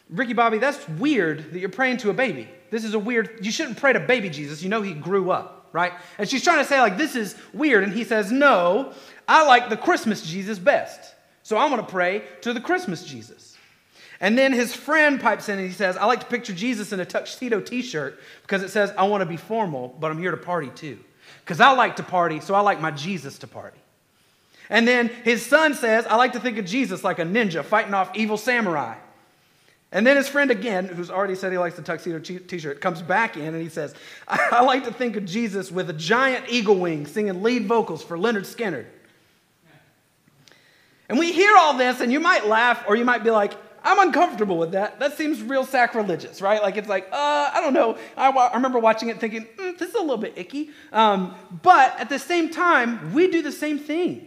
Ricky 0.09 0.33
Bobby, 0.33 0.59
that's 0.59 0.89
weird 0.89 1.53
that 1.53 1.59
you're 1.61 1.69
praying 1.69 1.99
to 1.99 2.11
a 2.11 2.15
baby. 2.15 2.49
This 2.71 2.85
is 2.85 2.95
a 2.95 2.99
weird, 2.99 3.45
you 3.45 3.53
shouldn't 3.53 3.77
pray 3.77 3.93
to 3.93 4.01
baby 4.01 4.31
Jesus. 4.31 4.63
You 4.63 4.71
know 4.71 4.83
he 4.83 4.95
grew 4.95 5.31
up 5.31 5.60
right? 5.73 5.93
And 6.19 6.29
she's 6.29 6.43
trying 6.43 6.59
to 6.59 6.65
say, 6.65 6.81
like, 6.81 6.97
this 6.97 7.15
is 7.15 7.37
weird. 7.53 7.85
And 7.85 7.93
he 7.93 8.05
says, 8.05 8.31
no, 8.33 8.93
I 9.29 9.47
like 9.47 9.69
the 9.69 9.77
Christmas 9.77 10.23
Jesus 10.23 10.59
best. 10.59 11.15
So 11.43 11.57
I'm 11.57 11.71
going 11.71 11.85
to 11.85 11.91
pray 11.91 12.25
to 12.43 12.53
the 12.53 12.61
Christmas 12.61 13.05
Jesus. 13.05 13.57
And 14.21 14.37
then 14.37 14.53
his 14.53 14.75
friend 14.75 15.19
pipes 15.19 15.49
in 15.49 15.59
and 15.59 15.67
he 15.67 15.73
says, 15.73 15.97
I 15.97 16.05
like 16.05 16.21
to 16.21 16.27
picture 16.27 16.53
Jesus 16.53 16.93
in 16.93 17.01
a 17.01 17.07
tuxedo 17.07 17.61
t 17.61 17.81
shirt 17.81 18.21
because 18.43 18.63
it 18.63 18.71
says, 18.71 18.93
I 18.99 19.05
want 19.05 19.23
to 19.23 19.27
be 19.27 19.39
formal, 19.39 19.97
but 19.99 20.11
I'm 20.11 20.19
here 20.19 20.31
to 20.31 20.37
party 20.37 20.71
too. 20.75 20.99
Because 21.41 21.61
I 21.61 21.71
like 21.73 21.97
to 21.97 22.03
party, 22.03 22.41
so 22.41 22.55
I 22.55 22.61
like 22.61 22.81
my 22.81 22.91
Jesus 22.91 23.39
to 23.39 23.47
party. 23.47 23.79
And 24.69 24.87
then 24.87 25.09
his 25.09 25.45
son 25.45 25.75
says, 25.75 26.07
I 26.07 26.17
like 26.17 26.35
to 26.35 26.41
think 26.41 26.59
of 26.59 26.67
Jesus 26.67 27.03
like 27.03 27.19
a 27.19 27.25
ninja 27.25 27.65
fighting 27.65 27.95
off 27.95 28.15
evil 28.15 28.37
samurai. 28.37 28.97
And 29.93 30.07
then 30.07 30.17
his 30.17 30.29
friend 30.29 30.51
again, 30.51 30.87
who's 30.87 31.11
already 31.11 31.35
said 31.35 31.51
he 31.51 31.59
likes 31.59 31.75
the 31.75 31.83
tuxedo 31.83 32.21
t 32.21 32.59
shirt, 32.59 32.81
comes 32.81 33.03
back 33.03 33.37
in 33.37 33.47
and 33.47 33.61
he 33.61 33.69
says, 33.69 33.95
I 34.29 34.63
like 34.63 34.85
to 34.85 34.93
think 34.93 35.17
of 35.17 35.25
Jesus 35.25 35.73
with 35.73 35.91
a 35.91 35.95
giant 35.95 36.49
eagle 36.49 36.77
wing 36.77 37.07
singing 37.07 37.43
lead 37.43 37.67
vocals 37.67 38.03
for 38.03 38.17
Lynyrd 38.17 38.47
Skynyrd. 38.47 38.87
And 41.09 41.19
we 41.19 41.33
hear 41.33 41.57
all 41.57 41.77
this, 41.77 42.01
and 42.01 42.13
you 42.13 42.21
might 42.21 42.47
laugh 42.47 42.85
or 42.87 42.95
you 42.95 43.05
might 43.05 43.25
be 43.25 43.33
like, 43.33 43.53
I'm 43.83 43.99
uncomfortable 43.99 44.59
with 44.59 44.73
that. 44.73 45.01
That 45.01 45.17
seems 45.17 45.43
real 45.43 45.65
sacrilegious, 45.65 46.41
right? 46.41 46.63
Like 46.63 46.77
it's 46.77 46.89
like, 46.89 47.09
uh, 47.11 47.51
I 47.53 47.61
don't 47.61 47.73
know. 47.73 47.99
I, 48.17 48.31
I 48.31 48.55
remember 48.55 48.79
watching 48.79 49.09
it 49.09 49.19
thinking, 49.19 49.47
mm, 49.57 49.77
this 49.77 49.89
is 49.89 49.95
a 49.97 50.01
little 50.01 50.19
bit 50.19 50.35
icky. 50.37 50.71
Um, 50.93 51.35
but 51.63 51.99
at 51.99 52.09
the 52.09 52.19
same 52.19 52.51
time, 52.51 53.13
we 53.13 53.29
do 53.29 53.43
the 53.43 53.51
same 53.51 53.79
thing. 53.79 54.27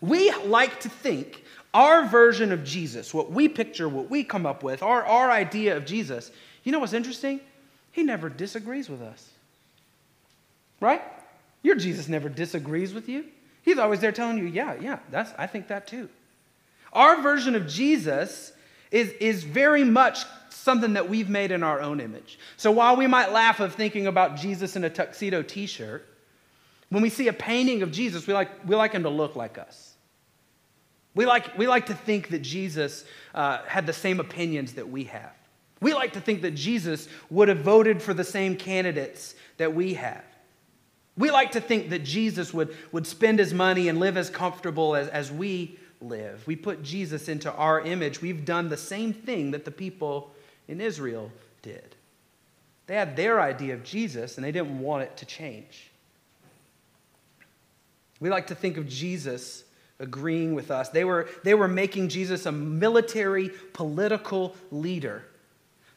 We 0.00 0.32
like 0.46 0.80
to 0.80 0.88
think 0.88 1.44
our 1.74 2.06
version 2.06 2.52
of 2.52 2.64
Jesus, 2.64 3.12
what 3.12 3.30
we 3.30 3.48
picture, 3.48 3.88
what 3.88 4.10
we 4.10 4.24
come 4.24 4.46
up 4.46 4.62
with, 4.62 4.82
our, 4.82 5.04
our 5.04 5.30
idea 5.30 5.76
of 5.76 5.84
Jesus, 5.84 6.30
you 6.64 6.72
know 6.72 6.78
what's 6.78 6.92
interesting? 6.92 7.40
He 7.92 8.02
never 8.02 8.28
disagrees 8.28 8.88
with 8.88 9.02
us. 9.02 9.28
Right? 10.80 11.02
Your 11.62 11.74
Jesus 11.74 12.08
never 12.08 12.28
disagrees 12.28 12.94
with 12.94 13.08
you. 13.08 13.24
He's 13.62 13.78
always 13.78 14.00
there 14.00 14.12
telling 14.12 14.38
you, 14.38 14.44
yeah, 14.44 14.76
yeah, 14.80 15.00
that's, 15.10 15.32
I 15.36 15.46
think 15.46 15.68
that 15.68 15.86
too. 15.86 16.08
Our 16.92 17.20
version 17.20 17.54
of 17.54 17.66
Jesus 17.66 18.52
is, 18.90 19.10
is 19.20 19.44
very 19.44 19.84
much 19.84 20.24
something 20.50 20.94
that 20.94 21.08
we've 21.08 21.28
made 21.28 21.50
in 21.50 21.62
our 21.62 21.80
own 21.80 22.00
image. 22.00 22.38
So 22.56 22.70
while 22.70 22.96
we 22.96 23.06
might 23.06 23.32
laugh 23.32 23.60
of 23.60 23.74
thinking 23.74 24.06
about 24.06 24.36
Jesus 24.36 24.76
in 24.76 24.84
a 24.84 24.90
tuxedo 24.90 25.42
t 25.42 25.66
shirt, 25.66 26.06
when 26.88 27.02
we 27.02 27.10
see 27.10 27.28
a 27.28 27.32
painting 27.32 27.82
of 27.82 27.92
Jesus, 27.92 28.26
we 28.26 28.32
like, 28.32 28.66
we 28.66 28.74
like 28.74 28.92
him 28.92 29.02
to 29.02 29.10
look 29.10 29.36
like 29.36 29.58
us. 29.58 29.87
We 31.18 31.26
like, 31.26 31.58
we 31.58 31.66
like 31.66 31.86
to 31.86 31.94
think 31.94 32.28
that 32.28 32.42
Jesus 32.42 33.04
uh, 33.34 33.64
had 33.66 33.86
the 33.86 33.92
same 33.92 34.20
opinions 34.20 34.74
that 34.74 34.88
we 34.88 35.02
have. 35.02 35.32
We 35.80 35.92
like 35.92 36.12
to 36.12 36.20
think 36.20 36.42
that 36.42 36.54
Jesus 36.54 37.08
would 37.28 37.48
have 37.48 37.58
voted 37.58 38.00
for 38.00 38.14
the 38.14 38.22
same 38.22 38.54
candidates 38.54 39.34
that 39.56 39.74
we 39.74 39.94
have. 39.94 40.22
We 41.16 41.32
like 41.32 41.50
to 41.52 41.60
think 41.60 41.90
that 41.90 42.04
Jesus 42.04 42.54
would, 42.54 42.72
would 42.92 43.04
spend 43.04 43.40
his 43.40 43.52
money 43.52 43.88
and 43.88 43.98
live 43.98 44.16
as 44.16 44.30
comfortable 44.30 44.94
as, 44.94 45.08
as 45.08 45.32
we 45.32 45.76
live. 46.00 46.46
We 46.46 46.54
put 46.54 46.84
Jesus 46.84 47.28
into 47.28 47.52
our 47.52 47.80
image. 47.80 48.22
We've 48.22 48.44
done 48.44 48.68
the 48.68 48.76
same 48.76 49.12
thing 49.12 49.50
that 49.50 49.64
the 49.64 49.72
people 49.72 50.32
in 50.68 50.80
Israel 50.80 51.32
did. 51.62 51.96
They 52.86 52.94
had 52.94 53.16
their 53.16 53.40
idea 53.40 53.74
of 53.74 53.82
Jesus 53.82 54.36
and 54.36 54.44
they 54.44 54.52
didn't 54.52 54.78
want 54.78 55.02
it 55.02 55.16
to 55.16 55.26
change. 55.26 55.90
We 58.20 58.30
like 58.30 58.46
to 58.46 58.54
think 58.54 58.76
of 58.76 58.86
Jesus 58.86 59.64
agreeing 60.00 60.54
with 60.54 60.70
us. 60.70 60.88
They 60.90 61.04
were, 61.04 61.28
they 61.44 61.54
were 61.54 61.68
making 61.68 62.08
Jesus 62.08 62.46
a 62.46 62.52
military 62.52 63.50
political 63.72 64.54
leader. 64.70 65.24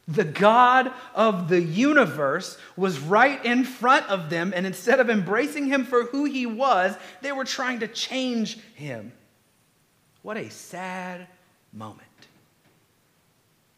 The 0.07 0.23
God 0.23 0.91
of 1.13 1.47
the 1.47 1.61
universe 1.61 2.57
was 2.75 2.99
right 2.99 3.43
in 3.45 3.63
front 3.63 4.09
of 4.09 4.29
them, 4.29 4.51
and 4.55 4.65
instead 4.65 4.99
of 4.99 5.09
embracing 5.09 5.67
him 5.67 5.85
for 5.85 6.05
who 6.05 6.25
he 6.25 6.45
was, 6.45 6.95
they 7.21 7.31
were 7.31 7.45
trying 7.45 7.79
to 7.79 7.87
change 7.87 8.57
him. 8.73 9.11
What 10.23 10.37
a 10.37 10.49
sad 10.49 11.27
moment. 11.71 12.01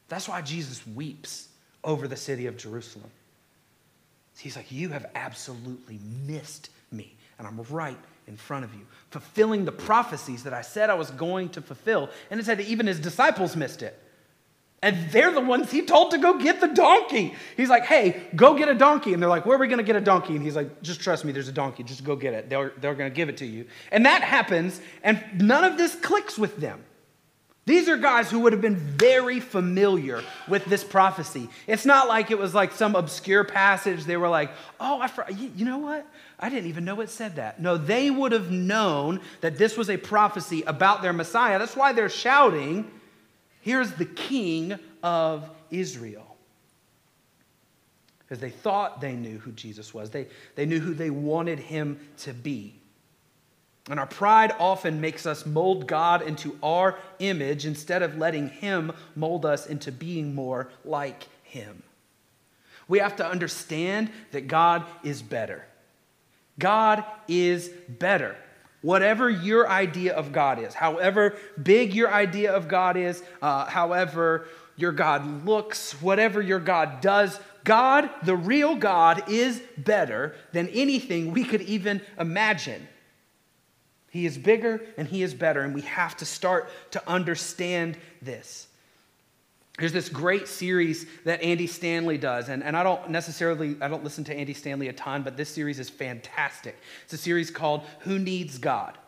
That's 0.08 0.28
why 0.28 0.42
Jesus 0.42 0.86
weeps 0.88 1.50
over 1.84 2.08
the 2.08 2.16
city 2.16 2.48
of 2.48 2.58
Jerusalem. 2.58 3.10
He's 4.38 4.56
like, 4.56 4.72
You 4.72 4.90
have 4.90 5.06
absolutely 5.16 6.00
missed 6.26 6.70
me. 6.92 7.14
and 7.38 7.48
I'm 7.48 7.62
right 7.70 7.98
in 8.28 8.38
front 8.38 8.66
of 8.66 8.74
you, 8.74 8.82
fulfilling 9.12 9.66
the 9.66 9.72
prophecies 9.72 10.44
that 10.44 10.54
I 10.54 10.62
said 10.62 10.90
I 10.90 10.96
was 10.96 11.12
going 11.12 11.50
to 11.50 11.62
fulfill. 11.62 12.10
And 12.30 12.40
it 12.40 12.46
said 12.46 12.60
that 12.60 12.68
even 12.68 12.88
his 12.88 13.00
disciples 13.00 13.56
missed 13.56 13.82
it. 13.82 14.00
And 14.82 15.10
they're 15.12 15.32
the 15.32 15.40
ones 15.40 15.72
he 15.72 15.84
told 15.84 16.12
to 16.12 16.18
go 16.18 16.38
get 16.38 16.60
the 16.60 16.68
donkey. 16.68 17.34
He's 17.56 17.70
like, 17.70 17.86
hey, 17.86 18.28
go 18.36 18.58
get 18.58 18.68
a 18.68 18.74
donkey. 18.74 19.14
And 19.14 19.24
they're 19.24 19.30
like, 19.30 19.46
where 19.46 19.56
are 19.56 19.60
we 19.60 19.68
going 19.68 19.78
to 19.78 19.84
get 19.84 19.96
a 19.96 20.02
donkey? 20.02 20.36
And 20.36 20.44
he's 20.44 20.58
like, 20.58 20.82
just 20.82 21.00
trust 21.00 21.24
me, 21.24 21.32
there's 21.32 21.48
a 21.48 21.54
donkey. 21.54 21.84
Just 21.84 22.04
go 22.04 22.18
get 22.18 22.34
it. 22.34 22.50
They're, 22.50 22.74
they're 22.78 22.94
going 22.94 23.10
to 23.10 23.16
give 23.16 23.30
it 23.30 23.38
to 23.38 23.46
you. 23.46 23.66
And 23.92 24.06
that 24.06 24.24
happens, 24.24 24.82
and 25.02 25.24
none 25.36 25.64
of 25.64 25.78
this 25.78 25.96
clicks 25.96 26.38
with 26.38 26.58
them. 26.58 26.84
These 27.66 27.88
are 27.88 27.96
guys 27.96 28.30
who 28.30 28.42
would 28.42 28.52
have 28.52 28.62
been 28.62 28.76
very 28.76 29.40
familiar 29.40 30.22
with 30.50 30.66
this 30.66 30.84
prophecy. 30.84 31.48
It's 31.66 31.86
not 31.86 32.10
like 32.10 32.30
it 32.30 32.38
was 32.38 32.54
like 32.54 32.74
some 32.74 32.94
obscure 32.94 33.46
passage. 33.46 34.04
They 34.04 34.18
were 34.18 34.28
like, 34.28 34.52
oh, 34.82 35.00
I, 35.00 35.30
you 35.32 35.64
know 35.64 35.78
what? 35.78 36.06
I 36.38 36.50
didn't 36.50 36.68
even 36.68 36.84
know 36.84 37.00
it 37.00 37.10
said 37.10 37.38
that. 37.38 37.62
No, 37.62 37.78
they 37.78 38.12
would 38.12 38.34
have 38.34 38.52
known 38.52 39.22
that 39.40 39.58
this 39.58 39.78
was 39.78 39.90
a 39.90 39.96
prophecy 39.96 40.64
about 40.64 41.02
their 41.02 41.14
Messiah. 41.14 41.58
That's 41.58 41.76
why 41.76 41.94
they're 41.94 42.10
shouting, 42.10 42.92
here's 43.62 43.94
the 43.94 44.06
king 44.06 44.78
of 45.02 45.50
Israel. 45.72 46.36
Because 48.20 48.40
they 48.40 48.50
thought 48.50 49.00
they 49.00 49.14
knew 49.14 49.38
who 49.38 49.54
Jesus 49.54 49.94
was, 49.94 50.10
they, 50.10 50.28
they 50.56 50.66
knew 50.66 50.82
who 50.82 50.94
they 50.94 51.10
wanted 51.10 51.60
him 51.60 51.98
to 52.20 52.34
be. 52.34 52.76
And 53.90 54.00
our 54.00 54.08
pride 54.08 54.54
often 54.60 55.02
makes 55.02 55.26
us 55.26 55.46
mold 55.46 55.88
God 55.88 56.22
into 56.22 56.58
our 56.64 56.98
image 57.20 57.66
instead 57.66 58.02
of 58.02 58.18
letting 58.18 58.50
Him 58.50 58.94
mold 59.16 59.46
us 59.46 59.68
into 59.68 59.92
being 59.92 60.34
more 60.34 60.70
like 60.86 61.28
Him. 61.44 61.84
We 62.88 63.00
have 63.00 63.18
to 63.18 63.28
understand 63.28 64.10
that 64.32 64.48
God 64.48 64.86
is 65.04 65.22
better. 65.22 65.66
God 66.60 67.04
is 67.28 67.70
better. 67.90 68.38
Whatever 68.82 69.30
your 69.30 69.70
idea 69.70 70.14
of 70.14 70.32
God 70.32 70.60
is, 70.60 70.74
however 70.74 71.38
big 71.62 71.94
your 71.94 72.12
idea 72.12 72.54
of 72.54 72.68
God 72.68 72.98
is, 72.98 73.24
uh, 73.42 73.66
however 73.66 74.46
your 74.76 74.92
God 74.92 75.46
looks, 75.46 76.02
whatever 76.02 76.42
your 76.42 76.60
God 76.60 77.00
does, 77.02 77.40
God, 77.64 78.10
the 78.24 78.36
real 78.36 78.76
God, 78.76 79.30
is 79.30 79.62
better 79.78 80.36
than 80.52 80.68
anything 80.70 81.32
we 81.32 81.46
could 81.46 81.62
even 81.62 82.02
imagine. 82.20 82.88
He 84.14 84.28
is 84.28 84.38
bigger 84.38 84.80
and 84.96 85.08
he 85.08 85.24
is 85.24 85.34
better, 85.34 85.62
and 85.62 85.74
we 85.74 85.82
have 85.82 86.16
to 86.18 86.26
start 86.26 86.70
to 86.92 87.02
understand 87.10 87.98
this. 88.22 88.68
There's 89.80 89.92
this 89.92 90.08
great 90.08 90.48
series 90.48 91.08
that 91.26 91.42
Andy 91.42 91.66
Stanley 91.66 92.20
does, 92.20 92.48
and, 92.48 92.64
and 92.64 92.78
I 92.78 92.84
don't 92.84 93.10
necessarily, 93.10 93.76
I 93.82 93.88
don't 93.88 94.04
listen 94.04 94.24
to 94.26 94.34
Andy 94.36 94.54
Stanley 94.54 94.88
a 94.88 94.94
ton, 94.94 95.24
but 95.24 95.36
this 95.36 95.50
series 95.50 95.80
is 95.80 95.90
fantastic. 95.90 96.78
It's 97.06 97.14
a 97.14 97.18
series 97.18 97.50
called 97.50 97.82
Who 98.02 98.20
Needs 98.20 98.60
God? 98.60 99.00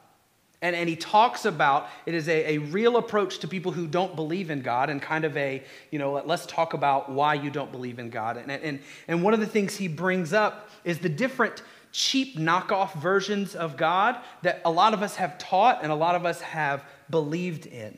And, 0.64 0.76
and 0.76 0.90
he 0.90 0.96
talks 0.96 1.46
about 1.46 1.88
it 2.08 2.16
is 2.16 2.28
a, 2.28 2.56
a 2.56 2.58
real 2.58 2.98
approach 2.98 3.38
to 3.40 3.48
people 3.48 3.74
who 3.74 3.86
don't 3.86 4.16
believe 4.16 4.50
in 4.50 4.64
God 4.64 4.90
and 4.90 5.00
kind 5.00 5.24
of 5.24 5.38
a, 5.38 5.64
you 5.92 6.00
know, 6.00 6.14
let's 6.26 6.48
talk 6.48 6.74
about 6.74 7.12
why 7.12 7.36
you 7.36 7.52
don't 7.52 7.72
believe 7.72 8.00
in 8.00 8.10
God. 8.10 8.38
And, 8.38 8.50
and, 8.52 8.80
and 9.08 9.22
one 9.22 9.36
of 9.36 9.40
the 9.40 9.46
things 9.46 9.76
he 9.76 9.88
brings 9.88 10.34
up 10.34 10.72
is 10.84 10.98
the 10.98 11.10
different 11.10 11.62
cheap 11.96 12.38
knockoff 12.38 12.94
versions 12.96 13.56
of 13.56 13.78
God 13.78 14.18
that 14.42 14.62
a 14.66 14.70
lot 14.70 14.94
of 14.94 15.02
us 15.02 15.16
have 15.16 15.38
taught 15.38 15.80
and 15.82 15.94
a 15.94 15.96
lot 15.96 16.14
of 16.14 16.26
us 16.26 16.42
have 16.42 16.84
believed 17.10 17.66
in. 17.66 17.98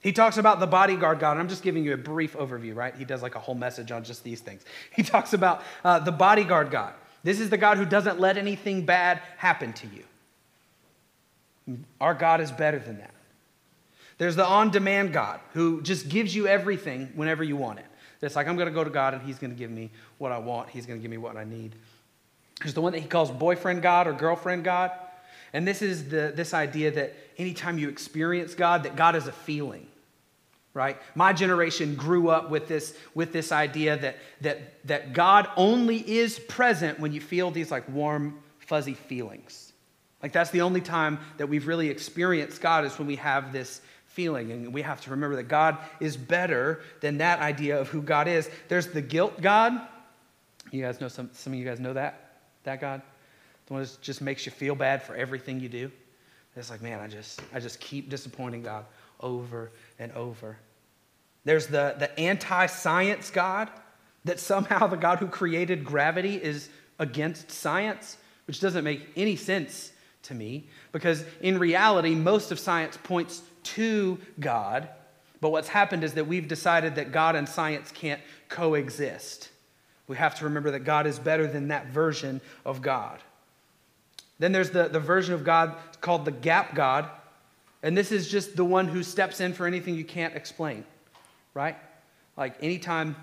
He 0.00 0.10
talks 0.10 0.38
about 0.38 0.58
the 0.58 0.66
bodyguard 0.66 1.20
God. 1.20 1.36
I'm 1.36 1.48
just 1.48 1.62
giving 1.62 1.84
you 1.84 1.94
a 1.94 1.96
brief 1.96 2.32
overview, 2.34 2.74
right? 2.74 2.92
He 2.92 3.04
does 3.04 3.22
like 3.22 3.36
a 3.36 3.38
whole 3.38 3.54
message 3.54 3.92
on 3.92 4.02
just 4.02 4.24
these 4.24 4.40
things. 4.40 4.64
He 4.90 5.04
talks 5.04 5.34
about 5.34 5.62
uh, 5.84 6.00
the 6.00 6.10
bodyguard 6.10 6.72
God. 6.72 6.94
This 7.22 7.38
is 7.38 7.48
the 7.48 7.56
God 7.56 7.78
who 7.78 7.84
doesn't 7.84 8.18
let 8.18 8.36
anything 8.36 8.84
bad 8.84 9.22
happen 9.36 9.72
to 9.74 9.86
you. 9.86 11.78
Our 12.00 12.14
God 12.14 12.40
is 12.40 12.50
better 12.50 12.80
than 12.80 12.98
that. 12.98 13.14
There's 14.18 14.34
the 14.34 14.44
on 14.44 14.70
demand 14.70 15.12
God 15.12 15.38
who 15.52 15.80
just 15.82 16.08
gives 16.08 16.34
you 16.34 16.48
everything 16.48 17.12
whenever 17.14 17.44
you 17.44 17.56
want 17.56 17.78
it. 17.78 17.86
It's 18.20 18.34
like, 18.34 18.48
I'm 18.48 18.56
going 18.56 18.66
to 18.66 18.74
go 18.74 18.82
to 18.82 18.90
God 18.90 19.14
and 19.14 19.22
He's 19.22 19.38
going 19.38 19.52
to 19.52 19.56
give 19.56 19.70
me 19.70 19.90
what 20.18 20.32
I 20.32 20.38
want, 20.38 20.70
He's 20.70 20.86
going 20.86 20.98
to 20.98 21.02
give 21.02 21.10
me 21.10 21.18
what 21.18 21.36
I 21.36 21.44
need. 21.44 21.76
There's 22.60 22.74
the 22.74 22.80
one 22.80 22.92
that 22.92 23.00
he 23.00 23.08
calls 23.08 23.30
boyfriend 23.30 23.82
God 23.82 24.06
or 24.06 24.12
girlfriend 24.12 24.64
God. 24.64 24.92
And 25.52 25.66
this 25.66 25.82
is 25.82 26.08
the, 26.08 26.32
this 26.34 26.54
idea 26.54 26.90
that 26.92 27.14
anytime 27.36 27.78
you 27.78 27.88
experience 27.88 28.54
God, 28.54 28.84
that 28.84 28.96
God 28.96 29.16
is 29.16 29.26
a 29.26 29.32
feeling, 29.32 29.86
right? 30.74 30.96
My 31.14 31.32
generation 31.32 31.94
grew 31.94 32.28
up 32.28 32.50
with 32.50 32.68
this, 32.68 32.96
with 33.14 33.32
this 33.32 33.52
idea 33.52 33.98
that, 33.98 34.16
that, 34.40 34.86
that 34.86 35.12
God 35.12 35.48
only 35.56 35.98
is 35.98 36.38
present 36.38 37.00
when 37.00 37.12
you 37.12 37.20
feel 37.20 37.50
these 37.50 37.70
like 37.70 37.88
warm, 37.88 38.42
fuzzy 38.60 38.94
feelings. 38.94 39.72
Like 40.22 40.32
that's 40.32 40.50
the 40.50 40.62
only 40.62 40.80
time 40.80 41.18
that 41.36 41.48
we've 41.48 41.66
really 41.66 41.90
experienced 41.90 42.60
God 42.60 42.84
is 42.84 42.96
when 42.98 43.08
we 43.08 43.16
have 43.16 43.52
this 43.52 43.82
feeling. 44.06 44.52
And 44.52 44.72
we 44.72 44.82
have 44.82 45.00
to 45.02 45.10
remember 45.10 45.36
that 45.36 45.44
God 45.44 45.78
is 46.00 46.16
better 46.16 46.80
than 47.00 47.18
that 47.18 47.40
idea 47.40 47.80
of 47.80 47.88
who 47.88 48.02
God 48.02 48.28
is. 48.28 48.48
There's 48.68 48.86
the 48.86 49.02
guilt 49.02 49.40
God. 49.42 49.80
You 50.70 50.82
guys 50.82 51.00
know 51.00 51.08
some, 51.08 51.30
some 51.32 51.52
of 51.52 51.58
you 51.58 51.64
guys 51.64 51.80
know 51.80 51.92
that? 51.94 52.21
That 52.64 52.80
God? 52.80 53.02
The 53.66 53.72
one 53.74 53.82
that 53.82 53.98
just 54.00 54.20
makes 54.20 54.46
you 54.46 54.52
feel 54.52 54.74
bad 54.74 55.02
for 55.02 55.14
everything 55.14 55.60
you 55.60 55.68
do? 55.68 55.90
It's 56.56 56.70
like, 56.70 56.82
man, 56.82 57.00
I 57.00 57.08
just, 57.08 57.40
I 57.54 57.60
just 57.60 57.80
keep 57.80 58.10
disappointing 58.10 58.62
God 58.62 58.84
over 59.20 59.70
and 59.98 60.12
over. 60.12 60.58
There's 61.44 61.66
the, 61.66 61.96
the 61.98 62.18
anti 62.20 62.66
science 62.66 63.30
God, 63.30 63.70
that 64.24 64.38
somehow 64.38 64.86
the 64.86 64.96
God 64.96 65.18
who 65.18 65.26
created 65.26 65.84
gravity 65.84 66.36
is 66.36 66.68
against 66.98 67.50
science, 67.50 68.16
which 68.46 68.60
doesn't 68.60 68.84
make 68.84 69.08
any 69.16 69.36
sense 69.36 69.92
to 70.24 70.34
me 70.34 70.68
because 70.92 71.24
in 71.40 71.58
reality, 71.58 72.14
most 72.14 72.52
of 72.52 72.58
science 72.58 72.96
points 73.02 73.42
to 73.64 74.18
God. 74.38 74.88
But 75.40 75.50
what's 75.50 75.68
happened 75.68 76.04
is 76.04 76.14
that 76.14 76.26
we've 76.26 76.46
decided 76.46 76.94
that 76.94 77.10
God 77.10 77.34
and 77.34 77.48
science 77.48 77.90
can't 77.90 78.20
coexist. 78.48 79.48
We 80.08 80.16
have 80.16 80.34
to 80.36 80.44
remember 80.44 80.72
that 80.72 80.80
God 80.80 81.06
is 81.06 81.18
better 81.18 81.46
than 81.46 81.68
that 81.68 81.86
version 81.86 82.40
of 82.64 82.82
God. 82.82 83.20
Then 84.38 84.52
there's 84.52 84.70
the, 84.70 84.88
the 84.88 85.00
version 85.00 85.34
of 85.34 85.44
God 85.44 85.76
called 86.00 86.24
the 86.24 86.32
gap 86.32 86.74
God. 86.74 87.08
And 87.82 87.96
this 87.96 88.12
is 88.12 88.28
just 88.28 88.56
the 88.56 88.64
one 88.64 88.88
who 88.88 89.02
steps 89.02 89.40
in 89.40 89.52
for 89.52 89.66
anything 89.66 89.94
you 89.94 90.04
can't 90.04 90.34
explain, 90.34 90.84
right? 91.54 91.76
Like 92.36 92.56
anytime 92.62 93.16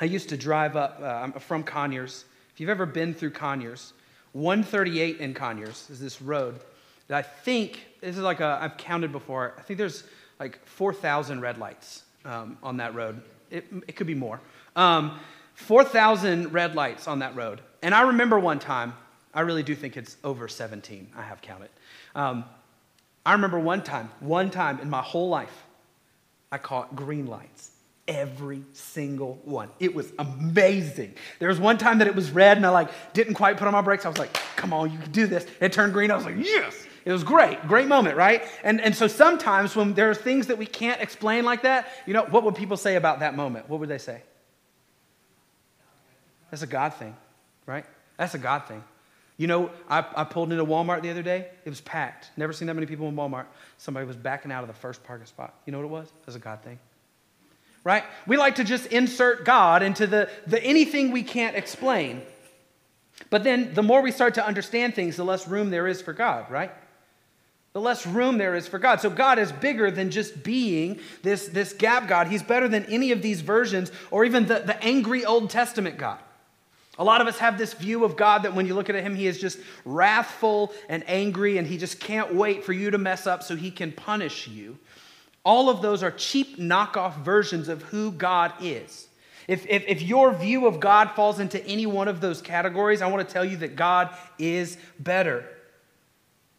I 0.00 0.06
used 0.06 0.28
to 0.30 0.36
drive 0.36 0.76
up, 0.76 0.98
uh, 1.00 1.04
I'm 1.04 1.32
from 1.32 1.62
Conyers. 1.62 2.24
If 2.52 2.60
you've 2.60 2.70
ever 2.70 2.86
been 2.86 3.14
through 3.14 3.30
Conyers, 3.30 3.92
138 4.32 5.18
in 5.18 5.34
Conyers 5.34 5.88
is 5.90 6.00
this 6.00 6.22
road 6.22 6.60
that 7.08 7.18
I 7.18 7.22
think, 7.22 7.86
this 8.00 8.16
is 8.16 8.22
like 8.22 8.40
a, 8.40 8.58
I've 8.60 8.76
counted 8.76 9.12
before, 9.12 9.54
I 9.58 9.62
think 9.62 9.78
there's 9.78 10.04
like 10.38 10.64
4,000 10.66 11.40
red 11.40 11.58
lights 11.58 12.04
um, 12.24 12.56
on 12.62 12.76
that 12.78 12.94
road. 12.94 13.20
It, 13.50 13.66
it 13.88 13.96
could 13.96 14.06
be 14.06 14.14
more. 14.14 14.40
Um, 14.76 15.18
4,000 15.60 16.52
red 16.52 16.74
lights 16.74 17.06
on 17.06 17.20
that 17.20 17.36
road. 17.36 17.60
And 17.82 17.94
I 17.94 18.02
remember 18.02 18.38
one 18.38 18.58
time, 18.58 18.94
I 19.32 19.42
really 19.42 19.62
do 19.62 19.74
think 19.74 19.96
it's 19.96 20.16
over 20.24 20.48
17, 20.48 21.08
I 21.16 21.22
have 21.22 21.40
counted. 21.40 21.70
Um, 22.14 22.44
I 23.24 23.32
remember 23.34 23.58
one 23.60 23.82
time, 23.82 24.10
one 24.20 24.50
time 24.50 24.80
in 24.80 24.90
my 24.90 25.02
whole 25.02 25.28
life, 25.28 25.64
I 26.50 26.58
caught 26.58 26.96
green 26.96 27.26
lights. 27.26 27.70
Every 28.08 28.64
single 28.72 29.38
one. 29.44 29.68
It 29.78 29.94
was 29.94 30.12
amazing. 30.18 31.14
There 31.38 31.48
was 31.48 31.60
one 31.60 31.78
time 31.78 31.98
that 31.98 32.08
it 32.08 32.14
was 32.14 32.32
red 32.32 32.56
and 32.56 32.66
I 32.66 32.70
like 32.70 32.90
didn't 33.12 33.34
quite 33.34 33.56
put 33.56 33.68
on 33.68 33.72
my 33.72 33.82
brakes. 33.82 34.04
I 34.04 34.08
was 34.08 34.18
like, 34.18 34.32
come 34.56 34.72
on, 34.72 34.90
you 34.90 34.98
can 34.98 35.12
do 35.12 35.28
this. 35.28 35.46
It 35.60 35.72
turned 35.72 35.92
green. 35.92 36.10
I 36.10 36.16
was 36.16 36.24
like, 36.24 36.36
yes. 36.38 36.86
It 37.04 37.12
was 37.12 37.22
great, 37.22 37.66
great 37.68 37.86
moment, 37.86 38.16
right? 38.16 38.42
And, 38.64 38.80
and 38.80 38.96
so 38.96 39.06
sometimes 39.06 39.76
when 39.76 39.94
there 39.94 40.10
are 40.10 40.14
things 40.14 40.48
that 40.48 40.58
we 40.58 40.66
can't 40.66 41.00
explain 41.00 41.44
like 41.44 41.62
that, 41.62 41.88
you 42.06 42.12
know, 42.12 42.24
what 42.24 42.42
would 42.42 42.56
people 42.56 42.76
say 42.76 42.96
about 42.96 43.20
that 43.20 43.36
moment? 43.36 43.68
What 43.68 43.80
would 43.80 43.88
they 43.88 43.98
say? 43.98 44.22
That's 46.50 46.62
a 46.62 46.66
God 46.66 46.94
thing, 46.94 47.16
right? 47.66 47.84
That's 48.16 48.34
a 48.34 48.38
God 48.38 48.66
thing. 48.66 48.82
You 49.36 49.46
know, 49.46 49.70
I, 49.88 50.04
I 50.14 50.24
pulled 50.24 50.52
into 50.52 50.64
Walmart 50.64 51.02
the 51.02 51.10
other 51.10 51.22
day. 51.22 51.46
It 51.64 51.70
was 51.70 51.80
packed. 51.80 52.30
Never 52.36 52.52
seen 52.52 52.66
that 52.66 52.74
many 52.74 52.86
people 52.86 53.08
in 53.08 53.16
Walmart. 53.16 53.46
Somebody 53.78 54.06
was 54.06 54.16
backing 54.16 54.52
out 54.52 54.62
of 54.62 54.68
the 54.68 54.74
first 54.74 55.02
parking 55.02 55.26
spot. 55.26 55.54
You 55.64 55.72
know 55.72 55.78
what 55.78 55.84
it 55.84 55.90
was? 55.90 56.12
Was 56.26 56.36
a 56.36 56.38
God 56.38 56.62
thing. 56.62 56.78
Right? 57.82 58.04
We 58.26 58.36
like 58.36 58.56
to 58.56 58.64
just 58.64 58.86
insert 58.86 59.46
God 59.46 59.82
into 59.82 60.06
the, 60.06 60.28
the 60.46 60.62
anything 60.62 61.10
we 61.10 61.22
can't 61.22 61.56
explain. 61.56 62.20
But 63.30 63.42
then 63.42 63.72
the 63.72 63.82
more 63.82 64.02
we 64.02 64.12
start 64.12 64.34
to 64.34 64.46
understand 64.46 64.94
things, 64.94 65.16
the 65.16 65.24
less 65.24 65.48
room 65.48 65.70
there 65.70 65.86
is 65.86 66.02
for 66.02 66.12
God, 66.12 66.50
right? 66.50 66.72
the 67.72 67.80
less 67.80 68.04
room 68.06 68.38
there 68.38 68.56
is 68.56 68.66
for 68.66 68.78
God. 68.78 69.00
So 69.00 69.10
God 69.10 69.38
is 69.38 69.52
bigger 69.52 69.90
than 69.90 70.10
just 70.10 70.42
being 70.42 70.98
this, 71.22 71.46
this 71.46 71.72
gap 71.72 72.08
God. 72.08 72.26
He's 72.26 72.42
better 72.42 72.68
than 72.68 72.84
any 72.86 73.12
of 73.12 73.22
these 73.22 73.42
versions 73.42 73.92
or 74.10 74.24
even 74.24 74.46
the, 74.46 74.58
the 74.60 74.82
angry 74.82 75.24
Old 75.24 75.50
Testament 75.50 75.96
God. 75.96 76.18
A 77.00 77.04
lot 77.04 77.22
of 77.22 77.26
us 77.26 77.38
have 77.38 77.56
this 77.56 77.72
view 77.72 78.04
of 78.04 78.14
God 78.14 78.42
that 78.42 78.54
when 78.54 78.66
you 78.66 78.74
look 78.74 78.90
at 78.90 78.94
him, 78.94 79.16
he 79.16 79.26
is 79.26 79.40
just 79.40 79.58
wrathful 79.86 80.70
and 80.86 81.02
angry 81.08 81.56
and 81.56 81.66
he 81.66 81.78
just 81.78 81.98
can't 81.98 82.34
wait 82.34 82.62
for 82.62 82.74
you 82.74 82.90
to 82.90 82.98
mess 82.98 83.26
up 83.26 83.42
so 83.42 83.56
he 83.56 83.70
can 83.70 83.90
punish 83.90 84.46
you. 84.46 84.78
All 85.42 85.70
of 85.70 85.80
those 85.80 86.02
are 86.02 86.10
cheap 86.10 86.58
knockoff 86.58 87.16
versions 87.22 87.68
of 87.68 87.82
who 87.84 88.12
God 88.12 88.52
is. 88.60 89.08
If, 89.48 89.66
if, 89.66 89.82
if, 89.88 90.02
your 90.02 90.34
view 90.34 90.66
of 90.66 90.78
God 90.78 91.12
falls 91.12 91.40
into 91.40 91.64
any 91.64 91.86
one 91.86 92.06
of 92.06 92.20
those 92.20 92.42
categories, 92.42 93.00
I 93.00 93.06
want 93.06 93.26
to 93.26 93.32
tell 93.32 93.46
you 93.46 93.56
that 93.56 93.76
God 93.76 94.14
is 94.38 94.76
better. 94.98 95.46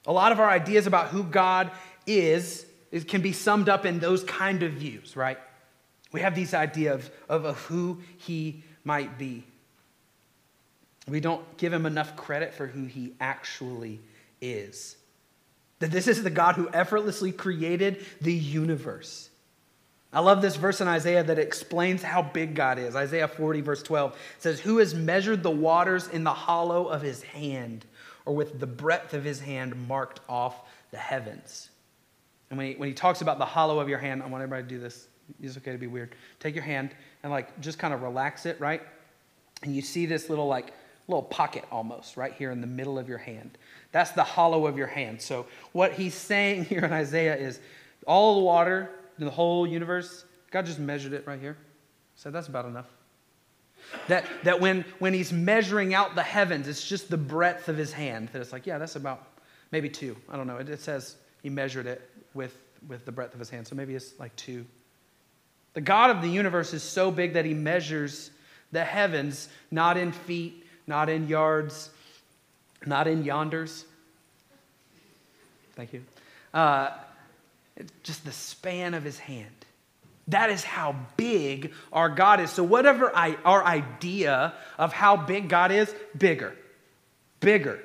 A 0.08 0.12
lot 0.12 0.32
of 0.32 0.40
our 0.40 0.50
ideas 0.50 0.88
about 0.88 1.10
who 1.10 1.22
God 1.24 1.70
is, 2.08 2.66
is 2.92 3.04
can 3.04 3.22
be 3.22 3.32
summed 3.32 3.70
up 3.70 3.86
in 3.86 4.00
those 4.00 4.24
kind 4.24 4.64
of 4.64 4.74
views, 4.74 5.16
right? 5.16 5.38
We 6.12 6.22
have 6.22 6.34
these 6.34 6.56
ideas 6.56 7.12
of, 7.30 7.46
of 7.46 7.60
who 7.60 8.00
he 8.18 8.64
might 8.84 9.20
be. 9.20 9.46
We 11.12 11.20
don't 11.20 11.58
give 11.58 11.74
him 11.74 11.86
enough 11.86 12.16
credit 12.16 12.54
for 12.54 12.68
who 12.68 12.86
he 12.86 13.12
actually 13.20 14.00
is. 14.40 14.96
That 15.80 15.92
this 15.92 16.08
is 16.08 16.24
the 16.24 16.30
God 16.30 16.56
who 16.56 16.70
effortlessly 16.72 17.34
created 17.34 18.06
the 18.22 18.34
universe. 18.34 19.30
I 20.14 20.22
love 20.22 20.42
this 20.42 20.56
verse 20.56 20.80
in 20.80 20.88
Isaiah 20.88 21.22
that 21.22 21.38
explains 21.38 22.02
how 22.02 22.22
big 22.22 22.56
God 22.56 22.80
is. 22.80 22.96
Isaiah 22.96 23.28
40, 23.28 23.60
verse 23.60 23.84
12 23.84 24.18
says, 24.40 24.62
Who 24.62 24.78
has 24.78 24.96
measured 24.96 25.44
the 25.44 25.52
waters 25.52 26.08
in 26.08 26.24
the 26.24 26.34
hollow 26.34 26.88
of 26.88 27.02
his 27.02 27.22
hand, 27.24 27.86
or 28.26 28.34
with 28.34 28.62
the 28.62 28.68
breadth 28.68 29.14
of 29.14 29.26
his 29.26 29.42
hand 29.42 29.90
marked 29.90 30.22
off 30.30 30.62
the 30.92 30.98
heavens? 30.98 31.72
And 32.50 32.58
when 32.58 32.68
he, 32.68 32.74
when 32.76 32.88
he 32.88 32.96
talks 32.96 33.20
about 33.20 33.38
the 33.38 33.46
hollow 33.46 33.82
of 33.82 33.90
your 33.90 34.00
hand, 34.00 34.24
I 34.24 34.28
want 34.28 34.44
everybody 34.44 34.64
to 34.64 34.70
do 34.70 34.80
this. 34.80 35.10
It's 35.44 35.58
okay 35.58 35.74
to 35.74 35.78
be 35.78 35.88
weird. 35.88 36.16
Take 36.40 36.56
your 36.56 36.64
hand 36.64 36.92
and 37.22 37.34
like 37.34 37.60
just 37.60 37.80
kind 37.80 37.94
of 37.94 38.02
relax 38.02 38.46
it, 38.46 38.58
right? 38.62 38.82
And 39.64 39.76
you 39.76 39.82
see 39.82 40.06
this 40.06 40.30
little 40.30 40.48
like 40.48 40.74
little 41.12 41.30
pocket 41.30 41.66
almost 41.72 42.18
right 42.18 42.34
here 42.34 42.52
in 42.52 42.62
the 42.62 42.68
middle 42.68 42.98
of 42.98 43.08
your 43.08 43.18
hand. 43.18 43.58
That's 43.92 44.12
the 44.12 44.24
hollow 44.24 44.66
of 44.66 44.78
your 44.78 44.88
hand. 44.88 45.22
So 45.22 45.46
what 45.72 45.94
he's 45.94 46.14
saying 46.14 46.66
here 46.72 46.84
in 46.84 46.92
Isaiah 46.92 47.36
is 47.36 47.60
all 48.08 48.36
the 48.36 48.42
water 48.42 48.90
in 49.20 49.26
the 49.26 49.32
whole 49.32 49.68
universe, 49.68 50.26
God 50.52 50.66
just 50.66 50.80
measured 50.80 51.14
it 51.14 51.28
right 51.28 51.40
here. 51.40 51.58
Said 52.16 52.34
that's 52.34 52.48
about 52.48 52.66
enough. 52.66 52.88
That, 54.08 54.26
that 54.44 54.60
when, 54.60 54.86
when 55.00 55.14
he's 55.14 55.32
measuring 55.34 55.94
out 55.94 56.16
the 56.16 56.24
heavens, 56.24 56.68
it's 56.68 56.88
just 56.88 57.10
the 57.10 57.18
breadth 57.18 57.68
of 57.68 57.78
his 57.78 57.92
hand. 57.92 58.30
That 58.32 58.42
it's 58.42 58.54
like, 58.54 58.66
yeah, 58.66 58.78
that's 58.78 58.96
about 58.96 59.28
maybe 59.72 59.90
two. 59.90 60.16
I 60.30 60.38
don't 60.38 60.48
know. 60.48 60.58
It, 60.58 60.70
it 60.70 60.82
says 60.82 61.16
he 61.42 61.50
measured 61.50 61.88
it 61.88 62.10
with, 62.34 62.56
with 62.88 63.06
the 63.06 63.12
breadth 63.12 63.34
of 63.34 63.40
his 63.40 63.50
hand. 63.50 63.68
So 63.68 63.76
maybe 63.76 63.96
it's 63.96 64.20
like 64.20 64.36
two. 64.36 64.66
The 65.74 65.82
God 65.82 66.10
of 66.10 66.22
the 66.22 66.30
universe 66.30 66.74
is 66.74 66.84
so 66.84 67.12
big 67.12 67.34
that 67.34 67.46
he 67.46 67.54
measures 67.54 68.32
the 68.72 68.84
heavens 68.84 69.50
not 69.70 69.98
in 69.98 70.12
feet, 70.12 70.61
not 70.92 71.08
in 71.08 71.30
yards, 71.30 71.90
not 72.86 73.08
in 73.08 73.24
yonders. 73.24 73.86
Thank 75.74 75.94
you. 75.94 76.04
Uh, 76.54 76.90
just 78.04 78.26
the 78.26 78.34
span 78.34 78.94
of 78.94 79.02
his 79.02 79.18
hand. 79.18 79.48
That 80.28 80.50
is 80.50 80.66
how 80.66 80.98
big 81.16 81.72
our 81.94 82.10
God 82.10 82.42
is. 82.42 82.52
So, 82.52 82.64
whatever 82.64 83.10
I, 83.16 83.38
our 83.46 83.64
idea 83.64 84.54
of 84.78 84.92
how 84.92 85.16
big 85.16 85.48
God 85.48 85.72
is, 85.72 85.96
bigger, 86.18 86.54
bigger, 87.40 87.80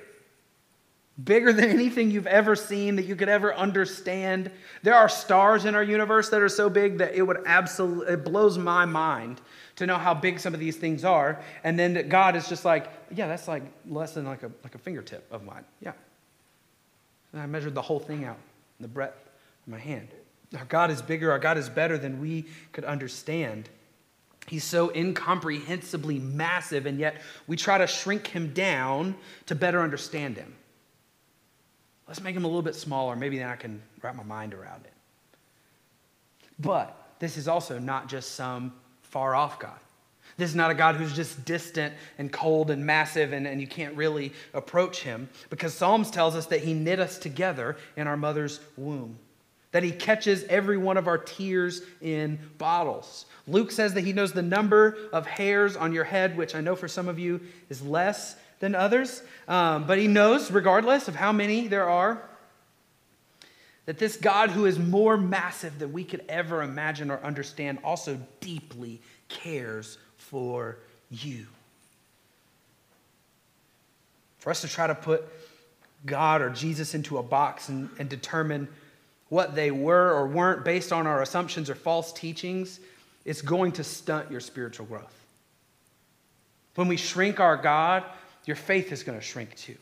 bigger 1.22 1.52
than 1.52 1.70
anything 1.70 2.10
you've 2.10 2.26
ever 2.26 2.56
seen 2.56 2.96
that 2.96 3.04
you 3.04 3.14
could 3.14 3.28
ever 3.28 3.54
understand. 3.54 4.50
There 4.82 4.94
are 4.94 5.08
stars 5.08 5.64
in 5.64 5.76
our 5.76 5.82
universe 5.82 6.28
that 6.30 6.42
are 6.42 6.48
so 6.48 6.68
big 6.68 6.98
that 6.98 7.14
it 7.14 7.22
would 7.22 7.38
absolutely, 7.46 8.14
it 8.14 8.24
blows 8.24 8.58
my 8.58 8.84
mind 8.84 9.40
to 9.76 9.86
know 9.86 9.98
how 9.98 10.14
big 10.14 10.40
some 10.40 10.54
of 10.54 10.60
these 10.60 10.76
things 10.76 11.04
are. 11.04 11.40
And 11.62 11.78
then 11.78 11.94
that 11.94 12.08
God 12.08 12.34
is 12.34 12.48
just 12.48 12.64
like, 12.64 12.90
yeah, 13.14 13.26
that's 13.26 13.46
like 13.46 13.62
less 13.88 14.14
than 14.14 14.24
like 14.24 14.42
a, 14.42 14.50
like 14.64 14.74
a 14.74 14.78
fingertip 14.78 15.26
of 15.30 15.44
mine. 15.44 15.64
Yeah. 15.80 15.92
And 17.32 17.40
I 17.40 17.46
measured 17.46 17.74
the 17.74 17.82
whole 17.82 18.00
thing 18.00 18.24
out, 18.24 18.38
the 18.80 18.88
breadth 18.88 19.28
of 19.66 19.72
my 19.72 19.78
hand. 19.78 20.08
Our 20.56 20.64
God 20.64 20.90
is 20.90 21.02
bigger, 21.02 21.30
our 21.30 21.38
God 21.38 21.58
is 21.58 21.68
better 21.68 21.98
than 21.98 22.20
we 22.20 22.46
could 22.72 22.84
understand. 22.84 23.68
He's 24.46 24.64
so 24.64 24.90
incomprehensibly 24.90 26.20
massive, 26.20 26.86
and 26.86 26.98
yet 26.98 27.20
we 27.46 27.56
try 27.56 27.78
to 27.78 27.86
shrink 27.86 28.28
him 28.28 28.54
down 28.54 29.16
to 29.46 29.54
better 29.56 29.82
understand 29.82 30.36
him. 30.36 30.54
Let's 32.06 32.22
make 32.22 32.36
him 32.36 32.44
a 32.44 32.46
little 32.46 32.62
bit 32.62 32.76
smaller. 32.76 33.16
Maybe 33.16 33.38
then 33.38 33.48
I 33.48 33.56
can 33.56 33.82
wrap 34.00 34.14
my 34.14 34.22
mind 34.22 34.54
around 34.54 34.84
it. 34.84 34.92
But 36.60 36.96
this 37.18 37.36
is 37.36 37.48
also 37.48 37.80
not 37.80 38.08
just 38.08 38.36
some 38.36 38.72
far 39.16 39.34
off 39.34 39.58
God. 39.58 39.78
This 40.36 40.50
is 40.50 40.54
not 40.54 40.70
a 40.70 40.74
God 40.74 40.96
who's 40.96 41.14
just 41.14 41.46
distant 41.46 41.94
and 42.18 42.30
cold 42.30 42.70
and 42.70 42.84
massive 42.84 43.32
and, 43.32 43.46
and 43.46 43.62
you 43.62 43.66
can't 43.66 43.96
really 43.96 44.34
approach 44.52 45.00
him 45.00 45.30
because 45.48 45.72
Psalms 45.72 46.10
tells 46.10 46.36
us 46.36 46.44
that 46.48 46.60
he 46.60 46.74
knit 46.74 47.00
us 47.00 47.16
together 47.16 47.78
in 47.96 48.08
our 48.08 48.18
mother's 48.18 48.60
womb, 48.76 49.18
that 49.72 49.82
he 49.82 49.90
catches 49.90 50.44
every 50.44 50.76
one 50.76 50.98
of 50.98 51.08
our 51.08 51.16
tears 51.16 51.80
in 52.02 52.38
bottles. 52.58 53.24
Luke 53.48 53.70
says 53.70 53.94
that 53.94 54.04
he 54.04 54.12
knows 54.12 54.32
the 54.32 54.42
number 54.42 54.98
of 55.14 55.26
hairs 55.26 55.76
on 55.76 55.94
your 55.94 56.04
head, 56.04 56.36
which 56.36 56.54
I 56.54 56.60
know 56.60 56.76
for 56.76 56.88
some 56.88 57.08
of 57.08 57.18
you 57.18 57.40
is 57.70 57.80
less 57.80 58.36
than 58.58 58.74
others, 58.74 59.22
um, 59.48 59.86
but 59.86 59.96
he 59.96 60.08
knows, 60.08 60.50
regardless 60.50 61.08
of 61.08 61.14
how 61.14 61.32
many 61.32 61.68
there 61.68 61.88
are, 61.88 62.20
that 63.86 63.98
this 63.98 64.16
God 64.16 64.50
who 64.50 64.66
is 64.66 64.78
more 64.78 65.16
massive 65.16 65.78
than 65.78 65.92
we 65.92 66.04
could 66.04 66.24
ever 66.28 66.62
imagine 66.62 67.10
or 67.10 67.18
understand 67.22 67.78
also 67.82 68.18
deeply 68.40 69.00
cares 69.28 69.96
for 70.16 70.78
you. 71.10 71.46
For 74.38 74.50
us 74.50 74.60
to 74.60 74.68
try 74.68 74.86
to 74.88 74.94
put 74.94 75.24
God 76.04 76.42
or 76.42 76.50
Jesus 76.50 76.94
into 76.94 77.18
a 77.18 77.22
box 77.22 77.68
and, 77.68 77.88
and 77.98 78.08
determine 78.08 78.68
what 79.28 79.54
they 79.54 79.70
were 79.70 80.12
or 80.12 80.26
weren't 80.26 80.64
based 80.64 80.92
on 80.92 81.06
our 81.06 81.22
assumptions 81.22 81.70
or 81.70 81.74
false 81.74 82.12
teachings, 82.12 82.80
it's 83.24 83.42
going 83.42 83.72
to 83.72 83.84
stunt 83.84 84.30
your 84.30 84.40
spiritual 84.40 84.86
growth. 84.86 85.24
When 86.76 86.88
we 86.88 86.96
shrink 86.96 87.40
our 87.40 87.56
God, 87.56 88.04
your 88.44 88.56
faith 88.56 88.92
is 88.92 89.02
going 89.02 89.18
to 89.18 89.24
shrink 89.24 89.56
too. 89.56 89.76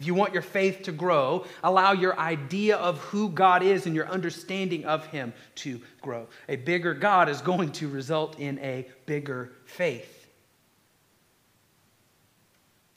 If 0.00 0.06
you 0.06 0.14
want 0.14 0.32
your 0.32 0.42
faith 0.42 0.84
to 0.84 0.92
grow, 0.92 1.44
allow 1.62 1.92
your 1.92 2.18
idea 2.18 2.78
of 2.78 2.98
who 3.00 3.28
God 3.28 3.62
is 3.62 3.84
and 3.84 3.94
your 3.94 4.08
understanding 4.08 4.86
of 4.86 5.04
Him 5.06 5.34
to 5.56 5.78
grow. 6.00 6.26
A 6.48 6.56
bigger 6.56 6.94
God 6.94 7.28
is 7.28 7.42
going 7.42 7.70
to 7.72 7.88
result 7.88 8.38
in 8.38 8.58
a 8.60 8.88
bigger 9.04 9.52
faith. 9.66 10.26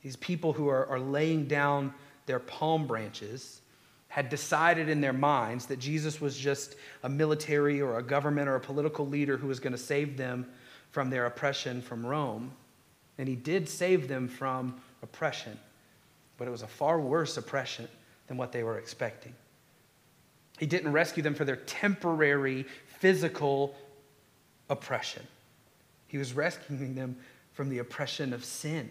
These 0.02 0.16
people 0.16 0.54
who 0.54 0.70
are, 0.70 0.86
are 0.86 1.00
laying 1.00 1.46
down 1.46 1.94
their 2.26 2.40
palm 2.40 2.88
branches 2.88 3.60
had 4.08 4.30
decided 4.30 4.88
in 4.88 5.02
their 5.02 5.12
minds 5.12 5.66
that 5.66 5.80
Jesus 5.80 6.22
was 6.22 6.38
just 6.38 6.76
a 7.04 7.10
military 7.10 7.82
or 7.82 7.98
a 7.98 8.04
government 8.04 8.48
or 8.48 8.56
a 8.56 8.62
political 8.62 9.06
leader 9.06 9.36
who 9.36 9.48
was 9.48 9.60
going 9.60 9.74
to 9.74 9.78
save 9.78 10.16
them 10.16 10.46
from 10.92 11.10
their 11.10 11.26
oppression 11.26 11.82
from 11.82 12.06
Rome. 12.06 12.54
And 13.18 13.28
he 13.28 13.36
did 13.36 13.68
save 13.68 14.08
them 14.08 14.30
from 14.30 14.80
oppression 15.02 15.60
but 16.44 16.50
it 16.50 16.52
was 16.52 16.62
a 16.62 16.68
far 16.68 17.00
worse 17.00 17.38
oppression 17.38 17.88
than 18.28 18.36
what 18.36 18.52
they 18.52 18.64
were 18.64 18.78
expecting. 18.78 19.34
He 20.60 20.66
didn't 20.66 20.92
rescue 20.92 21.24
them 21.24 21.36
for 21.36 21.46
their 21.46 21.56
temporary 21.56 22.66
physical 23.00 23.74
oppression, 24.70 25.24
He 26.08 26.18
was 26.18 26.34
rescuing 26.34 26.96
them 26.96 27.16
from 27.54 27.70
the 27.70 27.78
oppression 27.78 28.34
of 28.34 28.44
sin. 28.44 28.90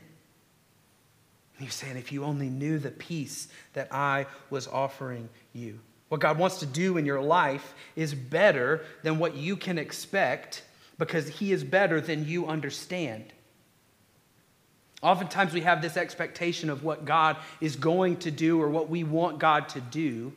He 1.58 1.66
was 1.66 1.74
saying, 1.74 1.98
if 1.98 2.10
you 2.10 2.24
only 2.24 2.48
knew 2.48 2.78
the 2.78 2.90
peace 2.90 3.48
that 3.74 3.92
I 3.92 4.24
was 4.48 4.66
offering 4.66 5.28
you. 5.52 5.78
What 6.08 6.22
God 6.22 6.38
wants 6.38 6.58
to 6.60 6.66
do 6.66 6.96
in 6.96 7.04
your 7.04 7.20
life 7.20 7.74
is 7.96 8.14
better 8.14 8.82
than 9.02 9.18
what 9.18 9.36
you 9.36 9.56
can 9.56 9.76
expect 9.76 10.64
because 10.96 11.28
He 11.28 11.52
is 11.52 11.64
better 11.64 12.00
than 12.00 12.26
you 12.26 12.46
understand. 12.46 13.30
Oftentimes, 15.02 15.52
we 15.52 15.62
have 15.62 15.82
this 15.82 15.96
expectation 15.96 16.70
of 16.70 16.84
what 16.84 17.04
God 17.04 17.36
is 17.60 17.74
going 17.74 18.18
to 18.18 18.30
do 18.30 18.60
or 18.60 18.70
what 18.70 18.88
we 18.88 19.02
want 19.02 19.38
God 19.40 19.68
to 19.70 19.80
do. 19.80 20.32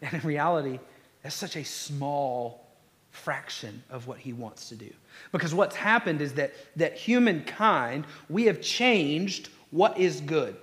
And 0.00 0.14
in 0.14 0.20
reality, 0.20 0.78
that's 1.22 1.34
such 1.34 1.56
a 1.56 1.64
small 1.64 2.64
fraction 3.10 3.82
of 3.90 4.06
what 4.06 4.18
He 4.18 4.32
wants 4.32 4.68
to 4.68 4.76
do. 4.76 4.90
Because 5.32 5.52
what's 5.54 5.76
happened 5.76 6.20
is 6.20 6.34
that, 6.34 6.52
that 6.76 6.96
humankind, 6.96 8.06
we 8.28 8.44
have 8.44 8.60
changed 8.60 9.48
what 9.70 9.98
is 9.98 10.20
good. 10.20 10.56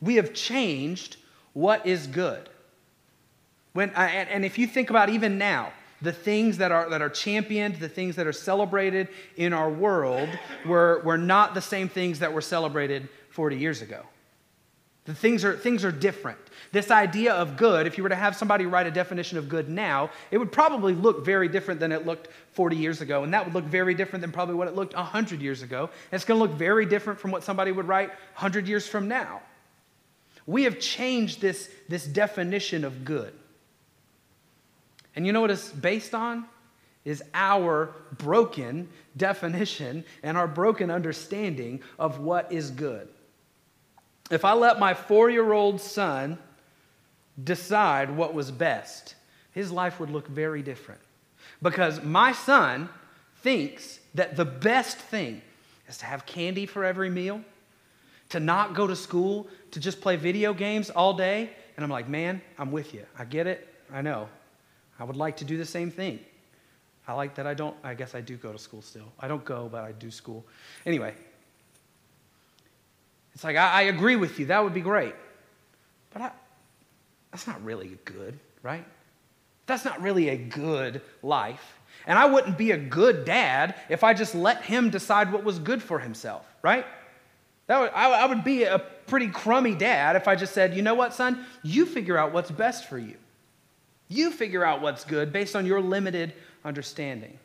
We 0.00 0.16
have 0.16 0.32
changed 0.32 1.16
what 1.52 1.86
is 1.86 2.06
good. 2.06 2.48
When, 3.74 3.90
and, 3.90 4.28
and 4.28 4.44
if 4.44 4.58
you 4.58 4.66
think 4.66 4.88
about 4.88 5.10
even 5.10 5.36
now, 5.36 5.72
the 6.02 6.12
things 6.12 6.58
that 6.58 6.72
are, 6.72 6.88
that 6.90 7.02
are 7.02 7.08
championed, 7.08 7.76
the 7.76 7.88
things 7.88 8.16
that 8.16 8.26
are 8.26 8.32
celebrated 8.32 9.08
in 9.36 9.52
our 9.52 9.70
world 9.70 10.28
were, 10.66 11.00
were 11.04 11.18
not 11.18 11.54
the 11.54 11.60
same 11.60 11.88
things 11.88 12.18
that 12.18 12.32
were 12.32 12.40
celebrated 12.40 13.08
40 13.30 13.56
years 13.56 13.82
ago. 13.82 14.02
The 15.04 15.14
things 15.14 15.44
are, 15.44 15.54
things 15.54 15.84
are 15.84 15.92
different. 15.92 16.38
This 16.72 16.90
idea 16.90 17.34
of 17.34 17.58
good, 17.58 17.86
if 17.86 17.98
you 17.98 18.02
were 18.02 18.08
to 18.08 18.16
have 18.16 18.34
somebody 18.34 18.64
write 18.64 18.86
a 18.86 18.90
definition 18.90 19.36
of 19.36 19.50
good 19.50 19.68
now, 19.68 20.10
it 20.30 20.38
would 20.38 20.50
probably 20.50 20.94
look 20.94 21.24
very 21.24 21.46
different 21.46 21.78
than 21.78 21.92
it 21.92 22.06
looked 22.06 22.28
40 22.52 22.76
years 22.76 23.02
ago. 23.02 23.22
And 23.22 23.34
that 23.34 23.44
would 23.44 23.54
look 23.54 23.64
very 23.64 23.94
different 23.94 24.22
than 24.22 24.32
probably 24.32 24.54
what 24.54 24.66
it 24.66 24.74
looked 24.74 24.94
100 24.94 25.42
years 25.42 25.62
ago. 25.62 25.90
And 26.10 26.16
it's 26.16 26.24
going 26.24 26.40
to 26.40 26.46
look 26.46 26.56
very 26.56 26.86
different 26.86 27.20
from 27.20 27.32
what 27.32 27.44
somebody 27.44 27.70
would 27.70 27.86
write 27.86 28.08
100 28.08 28.66
years 28.66 28.88
from 28.88 29.06
now. 29.06 29.42
We 30.46 30.64
have 30.64 30.80
changed 30.80 31.40
this, 31.40 31.70
this 31.88 32.06
definition 32.06 32.84
of 32.84 33.04
good. 33.04 33.34
And 35.16 35.26
you 35.26 35.32
know 35.32 35.40
what 35.40 35.50
it's 35.50 35.70
based 35.70 36.14
on? 36.14 36.46
Is 37.04 37.22
our 37.34 37.94
broken 38.16 38.88
definition 39.16 40.04
and 40.22 40.36
our 40.36 40.48
broken 40.48 40.90
understanding 40.90 41.80
of 41.98 42.18
what 42.18 42.50
is 42.50 42.70
good. 42.70 43.08
If 44.30 44.44
I 44.44 44.54
let 44.54 44.78
my 44.78 44.94
four 44.94 45.30
year 45.30 45.52
old 45.52 45.80
son 45.80 46.38
decide 47.42 48.10
what 48.10 48.34
was 48.34 48.50
best, 48.50 49.16
his 49.52 49.70
life 49.70 50.00
would 50.00 50.10
look 50.10 50.28
very 50.28 50.62
different. 50.62 51.00
Because 51.62 52.02
my 52.02 52.32
son 52.32 52.88
thinks 53.42 54.00
that 54.14 54.36
the 54.36 54.44
best 54.44 54.96
thing 54.96 55.42
is 55.88 55.98
to 55.98 56.06
have 56.06 56.24
candy 56.24 56.66
for 56.66 56.84
every 56.84 57.10
meal, 57.10 57.42
to 58.30 58.40
not 58.40 58.74
go 58.74 58.86
to 58.86 58.96
school, 58.96 59.46
to 59.70 59.80
just 59.80 60.00
play 60.00 60.16
video 60.16 60.54
games 60.54 60.90
all 60.90 61.12
day. 61.14 61.50
And 61.76 61.84
I'm 61.84 61.90
like, 61.90 62.08
man, 62.08 62.40
I'm 62.58 62.72
with 62.72 62.94
you. 62.94 63.04
I 63.18 63.24
get 63.24 63.46
it. 63.46 63.68
I 63.92 64.00
know. 64.00 64.28
I 64.98 65.04
would 65.04 65.16
like 65.16 65.38
to 65.38 65.44
do 65.44 65.56
the 65.56 65.64
same 65.64 65.90
thing. 65.90 66.20
I 67.06 67.12
like 67.12 67.34
that 67.34 67.46
I 67.46 67.54
don't, 67.54 67.76
I 67.84 67.94
guess 67.94 68.14
I 68.14 68.20
do 68.20 68.36
go 68.36 68.52
to 68.52 68.58
school 68.58 68.80
still. 68.80 69.12
I 69.20 69.28
don't 69.28 69.44
go, 69.44 69.68
but 69.70 69.84
I 69.84 69.92
do 69.92 70.10
school. 70.10 70.44
Anyway, 70.86 71.14
it's 73.34 73.44
like, 73.44 73.56
I, 73.56 73.72
I 73.72 73.82
agree 73.82 74.16
with 74.16 74.38
you. 74.38 74.46
That 74.46 74.62
would 74.64 74.74
be 74.74 74.80
great. 74.80 75.14
But 76.12 76.22
I, 76.22 76.30
that's 77.30 77.46
not 77.46 77.62
really 77.64 77.98
good, 78.04 78.38
right? 78.62 78.86
That's 79.66 79.84
not 79.84 80.00
really 80.00 80.28
a 80.30 80.36
good 80.36 81.02
life. 81.22 81.78
And 82.06 82.18
I 82.18 82.26
wouldn't 82.26 82.56
be 82.56 82.70
a 82.70 82.76
good 82.76 83.24
dad 83.24 83.74
if 83.88 84.04
I 84.04 84.14
just 84.14 84.34
let 84.34 84.62
him 84.62 84.90
decide 84.90 85.32
what 85.32 85.44
was 85.44 85.58
good 85.58 85.82
for 85.82 85.98
himself, 85.98 86.46
right? 86.62 86.86
That 87.66 87.80
would, 87.80 87.90
I, 87.94 88.10
I 88.10 88.26
would 88.26 88.44
be 88.44 88.64
a 88.64 88.78
pretty 88.78 89.28
crummy 89.28 89.74
dad 89.74 90.16
if 90.16 90.28
I 90.28 90.36
just 90.36 90.52
said, 90.52 90.74
you 90.74 90.82
know 90.82 90.94
what, 90.94 91.14
son? 91.14 91.44
You 91.62 91.86
figure 91.86 92.16
out 92.16 92.32
what's 92.32 92.50
best 92.50 92.88
for 92.88 92.98
you. 92.98 93.16
You 94.08 94.30
figure 94.30 94.64
out 94.64 94.80
what's 94.80 95.04
good 95.04 95.32
based 95.32 95.56
on 95.56 95.66
your 95.66 95.80
limited 95.80 96.34
understanding. 96.64 97.38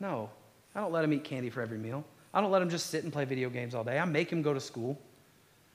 No, 0.00 0.30
I 0.74 0.80
don't 0.80 0.92
let 0.92 1.04
him 1.04 1.12
eat 1.12 1.24
candy 1.24 1.50
for 1.50 1.62
every 1.62 1.78
meal. 1.78 2.04
I 2.34 2.40
don't 2.40 2.50
let 2.50 2.62
him 2.62 2.70
just 2.70 2.86
sit 2.86 3.04
and 3.04 3.12
play 3.12 3.24
video 3.24 3.50
games 3.50 3.74
all 3.74 3.84
day. 3.84 3.98
I 3.98 4.04
make 4.04 4.30
him 4.30 4.42
go 4.42 4.54
to 4.54 4.60
school 4.60 4.98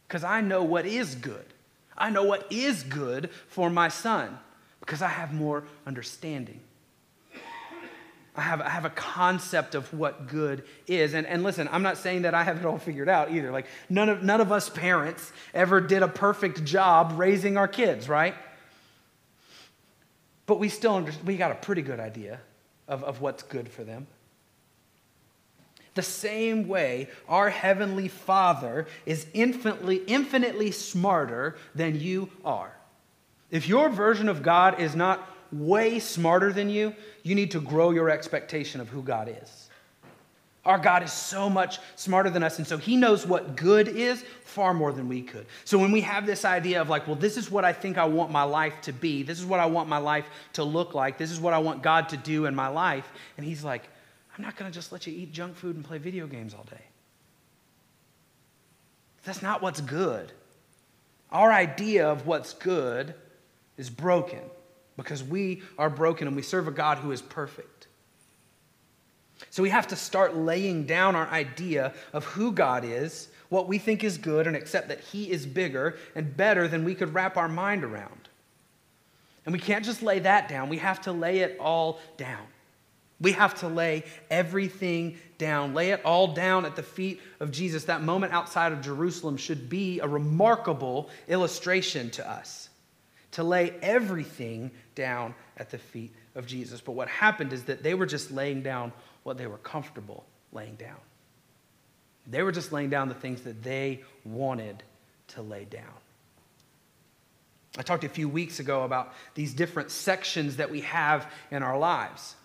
because 0.07 0.23
I 0.23 0.41
know 0.41 0.63
what 0.63 0.85
is 0.85 1.15
good. 1.15 1.45
I 1.97 2.09
know 2.09 2.23
what 2.23 2.51
is 2.51 2.83
good 2.83 3.29
for 3.47 3.69
my 3.69 3.87
son 3.87 4.37
because 4.79 5.01
I 5.01 5.07
have 5.07 5.33
more 5.33 5.63
understanding. 5.85 6.59
I 8.35 8.41
have, 8.41 8.61
I 8.61 8.69
have 8.69 8.85
a 8.85 8.91
concept 8.91 9.73
of 9.73 9.91
what 9.93 10.27
good 10.27 10.63
is. 10.85 11.15
And, 11.15 11.25
and 11.25 11.41
listen, 11.41 11.67
I'm 11.71 11.81
not 11.81 11.97
saying 11.97 12.21
that 12.21 12.35
I 12.35 12.43
have 12.43 12.57
it 12.57 12.65
all 12.65 12.77
figured 12.77 13.09
out 13.09 13.31
either. 13.31 13.51
Like, 13.51 13.65
none 13.89 14.09
of, 14.09 14.21
none 14.21 14.41
of 14.41 14.51
us 14.51 14.69
parents 14.69 15.31
ever 15.55 15.81
did 15.81 16.03
a 16.03 16.07
perfect 16.07 16.63
job 16.63 17.13
raising 17.15 17.57
our 17.57 17.67
kids, 17.67 18.07
right? 18.07 18.35
But 20.47 20.59
we 20.59 20.69
still 20.69 20.95
under, 20.95 21.11
we 21.23 21.37
got 21.37 21.51
a 21.51 21.55
pretty 21.55 21.83
good 21.83 21.99
idea 21.99 22.39
of, 22.87 23.03
of 23.03 23.21
what's 23.21 23.43
good 23.43 23.69
for 23.69 23.83
them. 23.83 24.07
The 25.93 26.01
same 26.01 26.67
way, 26.67 27.09
our 27.27 27.49
Heavenly 27.49 28.07
Father 28.07 28.87
is 29.05 29.27
infinitely, 29.33 29.97
infinitely 30.07 30.71
smarter 30.71 31.57
than 31.75 31.99
you 31.99 32.29
are. 32.45 32.71
If 33.51 33.67
your 33.67 33.89
version 33.89 34.29
of 34.29 34.43
God 34.43 34.79
is 34.79 34.95
not 34.95 35.27
way 35.51 35.99
smarter 35.99 36.53
than 36.53 36.69
you, 36.69 36.95
you 37.23 37.35
need 37.35 37.51
to 37.51 37.61
grow 37.61 37.91
your 37.91 38.09
expectation 38.09 38.79
of 38.79 38.89
who 38.89 39.01
God 39.01 39.27
is. 39.41 39.66
Our 40.67 40.77
God 40.77 41.01
is 41.01 41.13
so 41.13 41.49
much 41.49 41.79
smarter 41.95 42.29
than 42.29 42.43
us, 42.43 42.57
and 42.57 42.67
so 42.67 42.77
He 42.77 42.97
knows 42.97 43.25
what 43.25 43.55
good 43.55 43.87
is 43.87 44.21
far 44.43 44.73
more 44.73 44.91
than 44.91 45.07
we 45.07 45.21
could. 45.21 45.45
So 45.63 45.77
when 45.77 45.93
we 45.93 46.01
have 46.01 46.25
this 46.25 46.43
idea 46.43 46.81
of 46.81 46.89
like, 46.89 47.07
well, 47.07 47.15
this 47.15 47.37
is 47.37 47.49
what 47.49 47.63
I 47.63 47.71
think 47.71 47.97
I 47.97 48.03
want 48.03 48.31
my 48.31 48.43
life 48.43 48.81
to 48.81 48.91
be, 48.91 49.23
this 49.23 49.39
is 49.39 49.45
what 49.45 49.61
I 49.61 49.65
want 49.65 49.87
my 49.87 49.97
life 49.97 50.25
to 50.53 50.65
look 50.65 50.93
like, 50.93 51.17
this 51.17 51.31
is 51.31 51.39
what 51.39 51.53
I 51.53 51.59
want 51.59 51.83
God 51.83 52.09
to 52.09 52.17
do 52.17 52.47
in 52.47 52.53
my 52.53 52.67
life, 52.67 53.09
and 53.37 53.45
He's 53.45 53.63
like, 53.63 53.83
I'm 54.37 54.43
not 54.43 54.57
going 54.57 54.69
to 54.69 54.75
just 54.75 54.91
let 54.91 55.07
you 55.07 55.13
eat 55.13 55.31
junk 55.31 55.55
food 55.55 55.77
and 55.77 55.85
play 55.85 55.99
video 55.99 56.27
games 56.27 56.53
all 56.53 56.65
day. 56.69 56.83
That's 59.23 59.41
not 59.41 59.61
what's 59.61 59.79
good. 59.79 60.33
Our 61.31 61.51
idea 61.51 62.09
of 62.09 62.27
what's 62.27 62.53
good 62.53 63.13
is 63.77 63.89
broken 63.89 64.41
because 64.97 65.23
we 65.23 65.61
are 65.77 65.89
broken 65.89 66.27
and 66.27 66.35
we 66.35 66.41
serve 66.41 66.67
a 66.67 66.71
God 66.71 66.97
who 66.97 67.11
is 67.11 67.21
perfect. 67.21 67.76
So 69.49 69.63
we 69.63 69.69
have 69.69 69.87
to 69.87 69.95
start 69.95 70.35
laying 70.35 70.85
down 70.85 71.15
our 71.15 71.27
idea 71.27 71.93
of 72.13 72.25
who 72.25 72.51
God 72.51 72.83
is, 72.83 73.29
what 73.49 73.67
we 73.67 73.77
think 73.77 74.03
is 74.03 74.17
good, 74.17 74.47
and 74.47 74.55
accept 74.55 74.89
that 74.89 74.99
He 74.99 75.31
is 75.31 75.45
bigger 75.45 75.97
and 76.15 76.35
better 76.35 76.67
than 76.67 76.83
we 76.83 76.95
could 76.95 77.13
wrap 77.13 77.37
our 77.37 77.47
mind 77.47 77.83
around. 77.83 78.29
And 79.45 79.53
we 79.53 79.59
can't 79.59 79.85
just 79.85 80.03
lay 80.03 80.19
that 80.19 80.49
down, 80.49 80.69
we 80.69 80.77
have 80.77 81.01
to 81.01 81.11
lay 81.11 81.39
it 81.39 81.57
all 81.59 81.99
down. 82.17 82.45
We 83.19 83.31
have 83.31 83.55
to 83.61 83.67
lay 83.67 84.03
everything 84.29 85.17
down, 85.39 85.73
lay 85.73 85.89
it 85.89 86.05
all 86.05 86.27
down 86.27 86.65
at 86.65 86.75
the 86.75 86.83
feet 86.83 87.19
of 87.39 87.51
Jesus. 87.51 87.85
That 87.85 88.03
moment 88.03 88.31
outside 88.31 88.71
of 88.73 88.81
Jerusalem 88.81 89.37
should 89.37 89.69
be 89.69 89.99
a 89.99 90.07
remarkable 90.07 91.09
illustration 91.27 92.11
to 92.11 92.29
us 92.29 92.69
to 93.31 93.43
lay 93.43 93.73
everything 93.81 94.71
down 94.95 95.33
at 95.57 95.69
the 95.69 95.77
feet 95.77 96.13
of 96.35 96.45
Jesus. 96.45 96.81
But 96.81 96.93
what 96.93 97.07
happened 97.07 97.53
is 97.53 97.63
that 97.63 97.83
they 97.83 97.93
were 97.93 98.05
just 98.05 98.31
laying 98.31 98.61
down 98.61 98.91
what 99.27 99.37
they 99.37 99.45
were 99.45 99.57
comfortable 99.57 100.23
laying 100.53 100.75
down. 100.75 100.95
They 102.27 102.43
were 102.43 102.53
just 102.53 102.71
laying 102.71 102.89
down 102.89 103.09
the 103.09 103.13
things 103.13 103.41
that 103.41 103.61
they 103.61 104.03
wanted 104.23 104.83
to 105.27 105.41
lay 105.41 105.65
down. 105.65 105.83
I 107.77 107.81
talked 107.81 108.05
a 108.05 108.09
few 108.09 108.29
weeks 108.29 108.61
ago 108.61 108.83
about 108.83 109.13
these 109.35 109.53
different 109.53 109.91
sections 109.91 110.55
that 110.55 110.71
we 110.71 110.79
have 110.79 111.29
in 111.51 111.61
our 111.61 111.77
lives. 111.77 112.37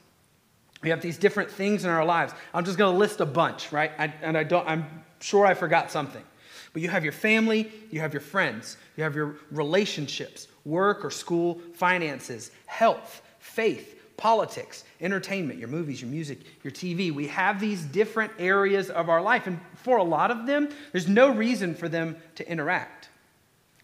We 0.82 0.90
have 0.90 1.00
these 1.00 1.18
different 1.18 1.52
things 1.52 1.84
in 1.84 1.90
our 1.90 2.04
lives. 2.04 2.34
I'm 2.52 2.64
just 2.64 2.78
going 2.78 2.92
to 2.92 2.98
list 2.98 3.20
a 3.20 3.26
bunch, 3.26 3.70
right? 3.70 3.92
I, 3.96 4.12
and 4.20 4.36
I 4.36 4.42
don't, 4.42 4.68
I'm 4.68 5.04
sure 5.20 5.46
I 5.46 5.54
forgot 5.54 5.88
something. 5.92 6.24
But 6.72 6.82
you 6.82 6.88
have 6.88 7.04
your 7.04 7.12
family, 7.12 7.70
you 7.92 8.00
have 8.00 8.12
your 8.12 8.22
friends, 8.22 8.76
you 8.96 9.04
have 9.04 9.14
your 9.14 9.36
relationships, 9.52 10.48
work 10.64 11.04
or 11.04 11.10
school, 11.10 11.60
finances, 11.74 12.50
health, 12.66 13.22
faith, 13.38 14.01
politics, 14.22 14.84
entertainment, 15.00 15.58
your 15.58 15.66
movies, 15.66 16.00
your 16.00 16.08
music, 16.08 16.38
your 16.62 16.70
TV. 16.70 17.12
We 17.12 17.26
have 17.26 17.58
these 17.58 17.82
different 17.82 18.32
areas 18.38 18.88
of 18.88 19.08
our 19.08 19.20
life. 19.20 19.48
And 19.48 19.58
for 19.74 19.96
a 19.96 20.04
lot 20.04 20.30
of 20.30 20.46
them, 20.46 20.68
there's 20.92 21.08
no 21.08 21.34
reason 21.34 21.74
for 21.74 21.88
them 21.88 22.16
to 22.36 22.48
interact. 22.48 23.08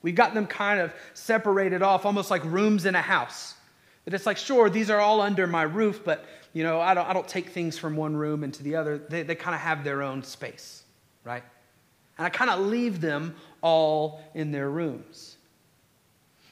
We've 0.01 0.14
got 0.14 0.35
them 0.35 0.46
kind 0.46 0.79
of 0.79 0.94
separated 1.12 1.83
off, 1.83 2.07
almost 2.07 2.31
like 2.31 2.44
rooms 2.44 2.87
in 2.87 2.94
a 2.94 3.03
house. 3.03 3.55
That 4.05 4.14
it's 4.14 4.27
like, 4.27 4.37
sure, 4.37 4.70
these 4.70 4.90
are 4.90 5.01
all 5.01 5.20
under 5.20 5.48
my 5.48 5.62
roof, 5.62 6.03
but 6.05 6.24
you 6.53 6.62
know, 6.62 6.81
I 6.81 6.94
don't, 6.94 7.09
I 7.09 7.12
don't 7.12 7.27
take 7.27 7.48
things 7.48 7.77
from 7.77 7.96
one 7.96 8.14
room 8.14 8.44
into 8.44 8.62
the 8.62 8.77
other. 8.77 8.96
They, 8.96 9.24
they 9.24 9.35
kind 9.35 9.57
of 9.57 9.61
have 9.61 9.83
their 9.83 10.05
own 10.05 10.22
space, 10.22 10.85
right? 11.24 11.42
And 12.16 12.24
I 12.24 12.31
kind 12.31 12.48
of 12.48 12.61
leave 12.61 13.01
them 13.01 13.35
all 13.61 14.22
in 14.35 14.53
their 14.53 14.70
rooms. 14.70 15.37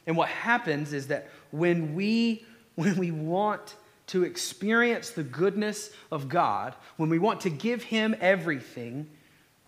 And 0.09 0.16
what 0.16 0.29
happens 0.29 0.92
is 0.92 1.07
that 1.07 1.31
when 1.53 1.94
we, 1.94 2.44
when 2.76 2.96
we 2.96 3.10
want 3.10 3.74
to 4.08 4.22
experience 4.22 5.10
the 5.10 5.24
goodness 5.24 5.90
of 6.12 6.28
God, 6.28 6.74
when 6.96 7.10
we 7.10 7.18
want 7.18 7.40
to 7.42 7.50
give 7.50 7.82
Him 7.82 8.14
everything, 8.20 9.08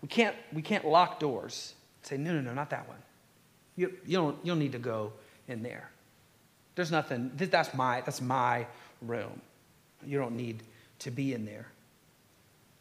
we 0.01 0.07
can't, 0.07 0.35
we 0.53 0.61
can't 0.61 0.85
lock 0.85 1.19
doors 1.19 1.73
say, 2.09 2.17
no, 2.17 2.33
no, 2.33 2.41
no, 2.41 2.53
not 2.53 2.71
that 2.71 2.87
one. 2.87 2.97
You, 3.75 3.93
you, 4.05 4.17
don't, 4.17 4.37
you 4.43 4.51
don't 4.51 4.59
need 4.59 4.73
to 4.73 4.79
go 4.79 5.13
in 5.47 5.63
there. 5.63 5.89
There's 6.75 6.91
nothing, 6.91 7.31
that's 7.35 7.73
my, 7.73 8.01
that's 8.01 8.21
my 8.21 8.65
room. 9.01 9.41
You 10.05 10.17
don't 10.17 10.35
need 10.35 10.63
to 10.99 11.11
be 11.11 11.33
in 11.33 11.45
there. 11.45 11.67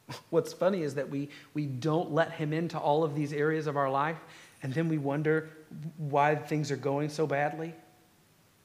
What's 0.31 0.53
funny 0.53 0.83
is 0.83 0.95
that 0.95 1.09
we, 1.11 1.29
we 1.55 1.67
don't 1.67 2.13
let 2.13 2.33
him 2.33 2.53
into 2.53 2.79
all 2.79 3.05
of 3.05 3.15
these 3.15 3.33
areas 3.33 3.67
of 3.67 3.77
our 3.77 3.91
life, 3.91 4.19
and 4.63 4.73
then 4.73 4.89
we 4.89 4.99
wonder 4.99 5.51
why 5.99 6.35
things 6.35 6.71
are 6.71 6.77
going 6.77 7.11
so 7.11 7.27
badly, 7.27 7.75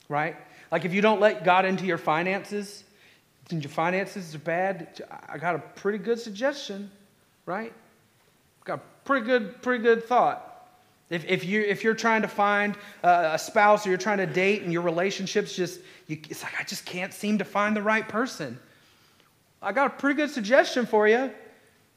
right? 0.07 0.35
Like 0.73 0.85
if 0.85 0.93
you 0.95 1.03
don't 1.03 1.21
let 1.21 1.43
God 1.43 1.65
into 1.65 1.85
your 1.85 1.99
finances, 1.99 2.83
and 3.51 3.63
your 3.63 3.69
finances 3.69 4.33
are 4.33 4.39
bad, 4.39 5.03
I 5.29 5.37
got 5.37 5.53
a 5.53 5.59
pretty 5.59 5.99
good 5.99 6.19
suggestion, 6.19 6.89
right? 7.45 7.71
Got 8.65 8.79
a 8.79 8.81
pretty 9.05 9.23
good, 9.23 9.61
pretty 9.61 9.83
good 9.83 10.03
thought. 10.03 10.71
If, 11.11 11.25
if, 11.25 11.45
you, 11.45 11.61
if 11.61 11.83
you're 11.83 11.93
trying 11.93 12.23
to 12.23 12.27
find 12.27 12.75
a 13.03 13.37
spouse 13.37 13.85
or 13.85 13.89
you're 13.89 13.99
trying 13.99 14.17
to 14.17 14.25
date 14.25 14.63
and 14.63 14.73
your 14.73 14.81
relationship's 14.81 15.55
just, 15.55 15.79
you, 16.07 16.17
it's 16.27 16.41
like, 16.41 16.59
I 16.59 16.63
just 16.63 16.85
can't 16.85 17.13
seem 17.13 17.37
to 17.37 17.45
find 17.45 17.75
the 17.75 17.83
right 17.83 18.09
person. 18.09 18.57
I 19.61 19.73
got 19.73 19.85
a 19.85 19.89
pretty 19.91 20.17
good 20.17 20.31
suggestion 20.31 20.87
for 20.87 21.07
you. 21.07 21.29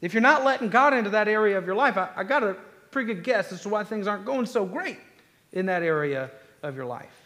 If 0.02 0.12
you're 0.12 0.20
not 0.20 0.44
letting 0.44 0.68
God 0.68 0.92
into 0.92 1.08
that 1.10 1.28
area 1.28 1.56
of 1.56 1.64
your 1.64 1.76
life, 1.76 1.96
I, 1.96 2.10
I 2.14 2.24
got 2.24 2.42
a 2.42 2.54
pretty 2.90 3.14
good 3.14 3.24
guess 3.24 3.52
as 3.52 3.62
to 3.62 3.70
why 3.70 3.84
things 3.84 4.06
aren't 4.06 4.26
going 4.26 4.44
so 4.44 4.66
great 4.66 4.98
in 5.54 5.64
that 5.64 5.82
area 5.82 6.30
of 6.62 6.76
your 6.76 6.84
life. 6.84 7.25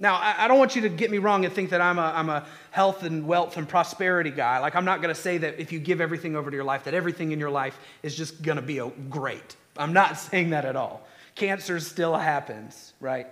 Now, 0.00 0.20
I, 0.22 0.46
don't 0.46 0.58
want 0.58 0.76
you 0.76 0.82
to 0.82 0.88
get 0.88 1.10
me 1.10 1.18
wrong 1.18 1.44
and 1.44 1.52
think 1.52 1.70
that 1.70 1.80
I'm 1.80 1.98
a, 1.98 2.12
I'm 2.14 2.28
a 2.28 2.46
health 2.70 3.02
and 3.02 3.26
wealth 3.26 3.56
and 3.56 3.68
prosperity 3.68 4.30
guy. 4.30 4.60
Like, 4.60 4.76
I'm 4.76 4.84
not 4.84 5.02
going 5.02 5.12
to 5.12 5.20
say 5.20 5.38
that 5.38 5.58
if 5.58 5.72
you 5.72 5.80
give 5.80 6.00
everything 6.00 6.36
over 6.36 6.50
to 6.50 6.54
your 6.54 6.64
life, 6.64 6.84
that 6.84 6.94
everything 6.94 7.32
in 7.32 7.40
your 7.40 7.50
life 7.50 7.76
is 8.04 8.14
just 8.14 8.40
going 8.42 8.56
to 8.56 8.62
be 8.62 8.80
great. 9.10 9.56
I'm 9.76 9.92
not 9.92 10.18
saying 10.18 10.50
that 10.50 10.64
at 10.64 10.76
all. 10.76 11.02
Cancer 11.34 11.80
still 11.80 12.14
happens, 12.14 12.92
right? 13.00 13.26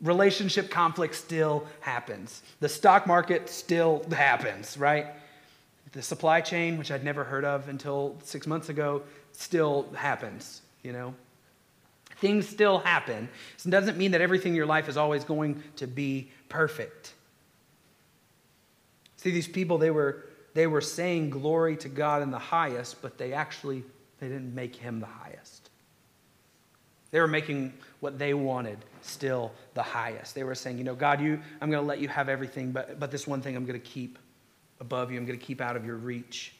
Relationship 0.00 0.70
conflict 0.70 1.14
still 1.14 1.66
happens. 1.80 2.42
The 2.60 2.68
stock 2.68 3.06
market 3.06 3.50
still 3.50 4.06
happens, 4.10 4.78
right? 4.78 5.06
The 5.92 6.02
supply 6.02 6.40
chain, 6.40 6.78
which 6.78 6.90
I'd 6.90 7.04
never 7.04 7.24
heard 7.24 7.44
of 7.44 7.68
until 7.68 8.16
six 8.22 8.46
months 8.46 8.68
ago, 8.68 9.02
still 9.32 9.86
happens, 9.94 10.62
you 10.82 10.92
know? 10.92 11.14
Things 12.20 12.48
still 12.48 12.78
happen. 12.78 13.28
It 13.64 13.70
doesn't 13.70 13.96
mean 13.96 14.10
that 14.12 14.20
everything 14.20 14.52
in 14.52 14.56
your 14.56 14.66
life 14.66 14.88
is 14.88 14.96
always 14.96 15.24
going 15.24 15.62
to 15.76 15.86
be 15.86 16.30
perfect. 16.48 17.14
See, 19.16 19.30
these 19.30 19.48
people, 19.48 19.78
they 19.78 19.90
were, 19.90 20.26
they 20.54 20.66
were 20.66 20.80
saying 20.80 21.30
glory 21.30 21.76
to 21.78 21.88
God 21.88 22.22
in 22.22 22.30
the 22.30 22.38
highest, 22.38 23.02
but 23.02 23.18
they 23.18 23.32
actually 23.32 23.84
they 24.20 24.28
didn't 24.28 24.54
make 24.54 24.74
him 24.74 25.00
the 25.00 25.06
highest. 25.06 25.70
They 27.10 27.20
were 27.20 27.28
making 27.28 27.72
what 28.00 28.18
they 28.18 28.34
wanted 28.34 28.78
still 29.00 29.52
the 29.74 29.82
highest. 29.82 30.34
They 30.34 30.44
were 30.44 30.54
saying, 30.54 30.78
you 30.78 30.84
know, 30.84 30.94
God, 30.94 31.20
you, 31.20 31.40
I'm 31.60 31.70
going 31.70 31.82
to 31.82 31.86
let 31.86 32.00
you 32.00 32.08
have 32.08 32.28
everything, 32.28 32.72
but, 32.72 33.00
but 33.00 33.10
this 33.10 33.26
one 33.26 33.40
thing 33.40 33.56
I'm 33.56 33.64
going 33.64 33.80
to 33.80 33.86
keep 33.86 34.18
above 34.80 35.10
you. 35.10 35.18
I'm 35.18 35.24
going 35.24 35.38
to 35.38 35.44
keep 35.44 35.60
out 35.60 35.76
of 35.76 35.86
your 35.86 35.96
reach. 35.96 36.52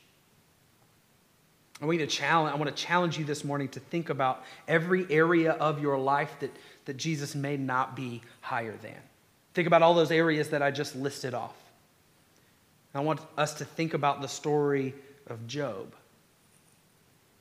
I 1.81 1.87
want, 1.87 2.01
to 2.01 2.07
challenge, 2.07 2.55
I 2.55 2.57
want 2.57 2.75
to 2.75 2.83
challenge 2.83 3.19
you 3.19 3.25
this 3.25 3.45
morning 3.45 3.69
to 3.69 3.81
think 3.81 4.11
about 4.11 4.45
every 4.67 5.07
area 5.11 5.53
of 5.53 5.81
your 5.81 5.97
life 5.97 6.35
that, 6.41 6.51
that 6.87 6.97
Jesus 6.97 7.37
may 7.37 7.57
not 7.57 7.95
be 7.95 8.23
higher 8.41 8.77
than. 8.83 8.97
Think 9.55 9.69
about 9.69 9.83
all 9.83 9.95
those 9.95 10.11
areas 10.11 10.49
that 10.51 10.61
I 10.61 10.73
just 10.73 10.97
listed 10.97 11.35
off. 11.35 11.55
I 12.95 13.01
want 13.01 13.21
us 13.37 13.55
to 13.55 13.65
think 13.65 13.95
about 13.95 14.23
the 14.23 14.29
story 14.29 14.93
of 15.29 15.47
Job. 15.47 15.95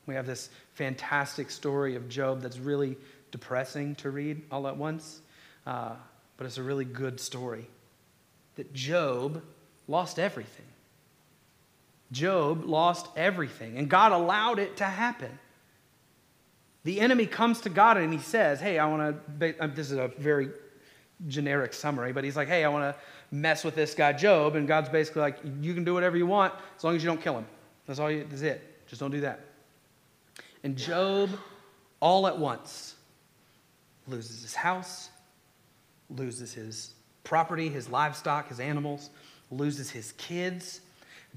We 0.06 0.14
have 0.14 0.28
this 0.28 0.50
fantastic 0.76 1.50
story 1.50 1.96
of 1.96 2.08
Job 2.08 2.42
that's 2.42 2.60
really 2.60 2.96
depressing 3.32 3.96
to 3.96 4.12
read 4.12 4.42
all 4.52 4.68
at 4.68 4.78
once, 4.78 5.22
uh, 5.66 5.96
but 6.38 6.46
it's 6.46 6.58
a 6.58 6.64
really 6.64 6.86
good 6.86 7.20
story. 7.20 7.68
That 8.56 8.72
Job 8.74 9.42
lost 9.88 10.20
everything. 10.20 10.66
Job 12.12 12.66
lost 12.66 13.08
everything, 13.16 13.78
and 13.78 13.90
God 13.90 14.12
allowed 14.12 14.60
it 14.60 14.78
to 14.78 14.86
happen. 14.86 15.38
The 16.84 17.02
enemy 17.02 17.26
comes 17.26 17.62
to 17.62 17.70
God 17.70 17.98
and 17.98 18.14
he 18.14 18.20
says, 18.20 18.62
Hey, 18.62 18.80
I 18.80 18.86
want 18.86 19.40
to, 19.40 19.62
uh, 19.62 19.68
this 19.68 19.92
is 19.92 19.98
a 19.98 20.08
very 20.18 20.50
generic 21.28 21.74
summary, 21.74 22.14
but 22.14 22.24
he's 22.24 22.38
like, 22.38 22.48
Hey, 22.48 22.64
I 22.64 22.70
want 22.70 22.96
to 22.96 23.02
mess 23.36 23.66
with 23.66 23.76
this 23.76 23.94
guy, 23.94 24.14
Job. 24.14 24.56
And 24.56 24.68
God's 24.68 24.88
basically 24.88 25.22
like, 25.22 25.40
You 25.60 25.74
can 25.74 25.84
do 25.84 25.94
whatever 25.94 26.16
you 26.16 26.26
want 26.26 26.54
as 26.78 26.86
long 26.86 26.96
as 26.96 27.04
you 27.04 27.10
don't 27.10 27.22
kill 27.22 27.38
him. 27.38 27.46
That's 27.86 28.00
all 28.00 28.10
you, 28.10 28.26
that's 28.30 28.42
it. 28.42 28.88
Just 28.88 29.02
don't 29.02 29.12
do 29.12 29.20
that. 29.22 29.42
And 30.64 30.78
Job, 30.78 31.30
all 32.00 32.26
at 32.26 32.38
once, 32.38 32.96
loses 34.08 34.42
his 34.42 34.56
house, 34.56 35.10
loses 36.10 36.54
his 36.54 36.94
property, 37.26 37.68
his 37.68 37.90
livestock, 37.90 38.48
his 38.48 38.62
animals, 38.62 39.10
loses 39.52 39.90
his 39.90 40.14
kids 40.14 40.80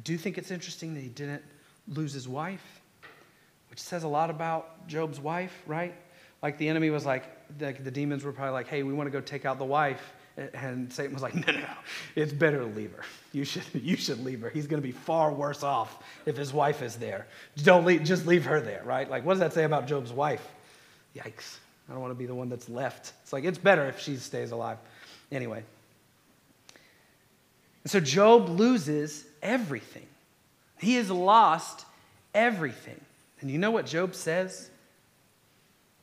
do 0.04 0.12
you 0.12 0.18
think 0.18 0.38
it's 0.38 0.50
interesting 0.50 0.94
that 0.94 1.00
he 1.00 1.08
didn't 1.08 1.42
lose 1.88 2.12
his 2.12 2.28
wife? 2.28 2.80
Which 3.70 3.80
says 3.80 4.02
a 4.02 4.08
lot 4.08 4.30
about 4.30 4.86
Job's 4.88 5.20
wife, 5.20 5.62
right? 5.66 5.94
Like 6.42 6.58
the 6.58 6.68
enemy 6.68 6.90
was 6.90 7.04
like, 7.04 7.24
the, 7.58 7.72
the 7.72 7.90
demons 7.90 8.24
were 8.24 8.32
probably 8.32 8.52
like, 8.52 8.68
hey, 8.68 8.82
we 8.82 8.92
want 8.92 9.06
to 9.06 9.10
go 9.10 9.20
take 9.20 9.44
out 9.44 9.58
the 9.58 9.64
wife. 9.64 10.12
And 10.54 10.90
Satan 10.92 11.12
was 11.12 11.22
like, 11.22 11.34
no, 11.34 11.52
no, 11.52 11.60
no, 11.60 11.66
it's 12.16 12.32
better 12.32 12.60
to 12.60 12.66
leave 12.66 12.92
her. 12.92 13.02
You 13.32 13.44
should, 13.44 13.64
you 13.74 13.96
should 13.96 14.24
leave 14.24 14.40
her. 14.40 14.48
He's 14.48 14.66
going 14.66 14.80
to 14.80 14.86
be 14.86 14.92
far 14.92 15.32
worse 15.32 15.62
off 15.62 16.02
if 16.24 16.36
his 16.36 16.52
wife 16.52 16.82
is 16.82 16.96
there. 16.96 17.26
Don't 17.62 17.84
leave, 17.84 18.04
just 18.04 18.26
leave 18.26 18.44
her 18.46 18.60
there, 18.60 18.82
right? 18.84 19.10
Like, 19.10 19.24
what 19.24 19.34
does 19.34 19.40
that 19.40 19.52
say 19.52 19.64
about 19.64 19.86
Job's 19.86 20.12
wife? 20.12 20.46
Yikes. 21.14 21.58
I 21.88 21.92
don't 21.92 22.00
want 22.00 22.12
to 22.12 22.18
be 22.18 22.26
the 22.26 22.34
one 22.34 22.48
that's 22.48 22.68
left. 22.68 23.12
It's 23.22 23.32
like, 23.32 23.44
it's 23.44 23.58
better 23.58 23.84
if 23.86 23.98
she 23.98 24.16
stays 24.16 24.52
alive. 24.52 24.78
Anyway. 25.30 25.64
So 27.84 27.98
Job 27.98 28.48
loses 28.48 29.24
everything. 29.42 30.06
He 30.78 30.94
has 30.94 31.10
lost 31.10 31.84
everything. 32.34 33.00
And 33.40 33.50
you 33.50 33.58
know 33.58 33.70
what 33.70 33.86
Job 33.86 34.14
says? 34.14 34.70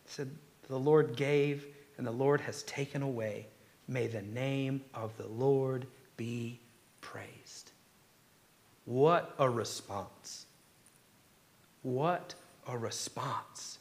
He 0.05 0.11
said, 0.11 0.29
The 0.67 0.79
Lord 0.79 1.15
gave, 1.15 1.65
and 1.97 2.05
the 2.05 2.11
Lord 2.11 2.41
has 2.41 2.63
taken 2.63 3.01
away. 3.01 3.47
May 3.87 4.07
the 4.07 4.21
name 4.21 4.81
of 4.93 5.15
the 5.17 5.27
Lord 5.27 5.85
be 6.17 6.59
praised. 7.01 7.71
What 8.85 9.33
a 9.39 9.49
response! 9.49 10.45
What 11.83 12.33
a 12.67 12.77
response. 12.77 13.79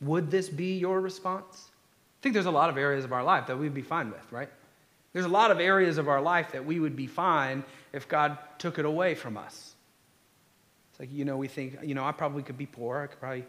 Would 0.00 0.30
this 0.30 0.48
be 0.48 0.76
your 0.76 1.00
response? 1.00 1.68
I 1.70 2.22
think 2.22 2.34
there's 2.34 2.46
a 2.46 2.50
lot 2.50 2.68
of 2.68 2.76
areas 2.76 3.04
of 3.04 3.12
our 3.12 3.22
life 3.22 3.46
that 3.46 3.58
we'd 3.58 3.74
be 3.74 3.82
fine 3.82 4.10
with, 4.10 4.30
right? 4.30 4.48
There's 5.12 5.24
a 5.24 5.30
lot 5.30 5.50
of 5.50 5.60
areas 5.60 5.98
of 5.98 6.08
our 6.08 6.20
life 6.20 6.52
that 6.52 6.64
we 6.64 6.78
would 6.78 6.94
be 6.94 7.06
fine 7.06 7.64
if 7.92 8.08
God 8.08 8.38
took 8.58 8.78
it 8.78 8.84
away 8.84 9.14
from 9.14 9.36
us. 9.36 9.74
It's 10.90 11.00
like, 11.00 11.12
you 11.12 11.24
know, 11.24 11.36
we 11.36 11.48
think, 11.48 11.78
you 11.82 11.94
know, 11.94 12.04
I 12.04 12.12
probably 12.12 12.42
could 12.42 12.58
be 12.58 12.66
poor. 12.66 12.98
I 13.00 13.06
could 13.06 13.20
probably, 13.20 13.44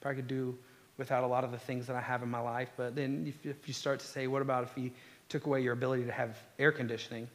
probably 0.00 0.16
could 0.16 0.28
do 0.28 0.58
without 0.98 1.24
a 1.24 1.26
lot 1.26 1.44
of 1.44 1.50
the 1.50 1.58
things 1.58 1.86
that 1.86 1.96
I 1.96 2.00
have 2.00 2.22
in 2.22 2.28
my 2.28 2.40
life. 2.40 2.70
But 2.76 2.94
then 2.94 3.24
if, 3.26 3.46
if 3.46 3.68
you 3.68 3.74
start 3.74 4.00
to 4.00 4.06
say, 4.06 4.26
what 4.26 4.42
about 4.42 4.64
if 4.64 4.74
He 4.74 4.92
took 5.28 5.46
away 5.46 5.62
your 5.62 5.72
ability 5.72 6.04
to 6.04 6.12
have 6.12 6.38
air 6.58 6.72
conditioning? 6.72 7.28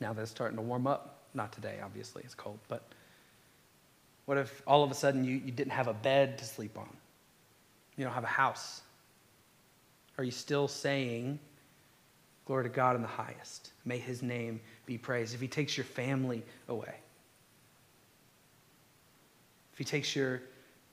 Now 0.00 0.12
that 0.12 0.22
it's 0.22 0.30
starting 0.30 0.56
to 0.56 0.62
warm 0.62 0.86
up. 0.86 1.18
Not 1.34 1.52
today, 1.52 1.78
obviously, 1.82 2.22
it's 2.24 2.34
cold. 2.34 2.58
But 2.68 2.82
what 4.26 4.38
if 4.38 4.62
all 4.66 4.84
of 4.84 4.90
a 4.90 4.94
sudden 4.94 5.24
you, 5.24 5.40
you 5.44 5.52
didn't 5.52 5.72
have 5.72 5.88
a 5.88 5.94
bed 5.94 6.38
to 6.38 6.44
sleep 6.44 6.76
on? 6.76 6.88
You 7.96 8.04
don't 8.04 8.12
have 8.14 8.24
a 8.24 8.26
house? 8.26 8.82
Are 10.18 10.24
you 10.24 10.30
still 10.30 10.68
saying, 10.68 11.38
Glory 12.46 12.64
to 12.64 12.70
God 12.70 12.96
in 12.96 13.02
the 13.02 13.08
highest. 13.08 13.72
May 13.84 13.98
his 13.98 14.22
name 14.22 14.60
be 14.84 14.98
praised. 14.98 15.34
If 15.34 15.40
he 15.40 15.48
takes 15.48 15.76
your 15.76 15.84
family 15.84 16.42
away, 16.68 16.94
if 19.72 19.78
he 19.78 19.84
takes 19.84 20.14
your, 20.14 20.42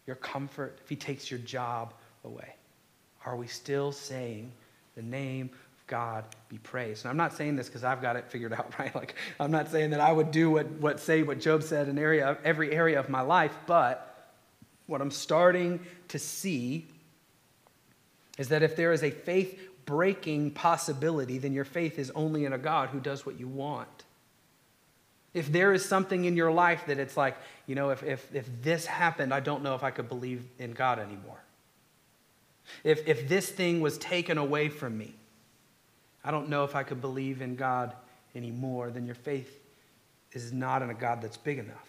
your 0.05 0.15
comfort, 0.15 0.79
if 0.83 0.89
he 0.89 0.95
takes 0.95 1.29
your 1.29 1.39
job 1.39 1.93
away, 2.23 2.53
are 3.25 3.35
we 3.35 3.47
still 3.47 3.91
saying 3.91 4.51
the 4.95 5.01
name 5.01 5.49
of 5.53 5.87
God 5.87 6.23
be 6.49 6.57
praised? 6.59 7.03
And 7.03 7.09
I'm 7.09 7.17
not 7.17 7.33
saying 7.33 7.55
this 7.55 7.67
because 7.67 7.83
I've 7.83 8.01
got 8.01 8.15
it 8.15 8.27
figured 8.27 8.53
out, 8.57 8.73
right? 8.77 8.93
Like, 8.93 9.15
I'm 9.39 9.51
not 9.51 9.69
saying 9.69 9.89
that 9.89 9.99
I 9.99 10.11
would 10.11 10.31
do 10.31 10.51
what, 10.51 10.67
what 10.73 10.99
say 10.99 11.23
what 11.23 11.39
Job 11.39 11.63
said 11.63 11.89
in 11.89 11.97
area, 11.97 12.37
every 12.43 12.71
area 12.71 12.99
of 12.99 13.09
my 13.09 13.21
life, 13.21 13.57
but 13.65 14.05
what 14.85 15.01
I'm 15.01 15.11
starting 15.11 15.79
to 16.09 16.19
see 16.19 16.87
is 18.37 18.49
that 18.49 18.63
if 18.63 18.75
there 18.75 18.93
is 18.93 19.03
a 19.03 19.11
faith 19.11 19.59
breaking 19.89 20.51
possibility, 20.51 21.39
then 21.39 21.51
your 21.51 21.65
faith 21.65 21.97
is 21.97 22.11
only 22.11 22.45
in 22.45 22.53
a 22.53 22.59
God 22.59 22.89
who 22.89 22.99
does 22.99 23.25
what 23.25 23.39
you 23.39 23.47
want. 23.47 24.03
If 25.33 25.51
there 25.51 25.73
is 25.73 25.83
something 25.83 26.25
in 26.25 26.37
your 26.37 26.51
life 26.51 26.85
that 26.85 26.99
it's 26.99 27.17
like, 27.17 27.35
you 27.65 27.73
know, 27.73 27.89
if, 27.89 28.03
if, 28.03 28.35
if 28.35 28.47
this 28.61 28.85
happened, 28.85 29.33
I 29.33 29.39
don't 29.39 29.63
know 29.63 29.73
if 29.73 29.83
I 29.83 29.89
could 29.89 30.07
believe 30.07 30.45
in 30.59 30.73
God 30.73 30.99
anymore. 30.99 31.41
If, 32.83 33.07
if 33.07 33.27
this 33.27 33.49
thing 33.49 33.81
was 33.81 33.97
taken 33.97 34.37
away 34.37 34.69
from 34.69 34.95
me, 34.95 35.15
I 36.23 36.29
don't 36.29 36.49
know 36.49 36.65
if 36.65 36.75
I 36.75 36.83
could 36.83 37.01
believe 37.01 37.41
in 37.41 37.55
God 37.55 37.95
anymore, 38.35 38.91
then 38.91 39.07
your 39.07 39.15
faith 39.15 39.59
is 40.33 40.53
not 40.53 40.83
in 40.83 40.91
a 40.91 40.93
God 40.93 41.19
that's 41.19 41.37
big 41.37 41.57
enough. 41.57 41.87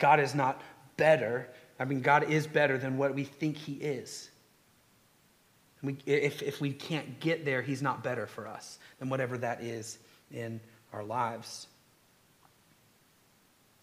God 0.00 0.18
is 0.18 0.34
not 0.34 0.60
better. 0.96 1.48
I 1.78 1.84
mean, 1.84 2.00
God 2.00 2.28
is 2.28 2.48
better 2.48 2.78
than 2.78 2.98
what 2.98 3.14
we 3.14 3.22
think 3.22 3.56
He 3.56 3.74
is. 3.74 4.28
We, 5.82 5.96
if, 6.06 6.42
if 6.42 6.60
we 6.60 6.72
can't 6.72 7.18
get 7.20 7.44
there, 7.44 7.62
He's 7.62 7.82
not 7.82 8.04
better 8.04 8.26
for 8.26 8.46
us 8.46 8.78
than 8.98 9.08
whatever 9.08 9.36
that 9.38 9.62
is 9.62 9.98
in 10.30 10.60
our 10.92 11.02
lives. 11.02 11.66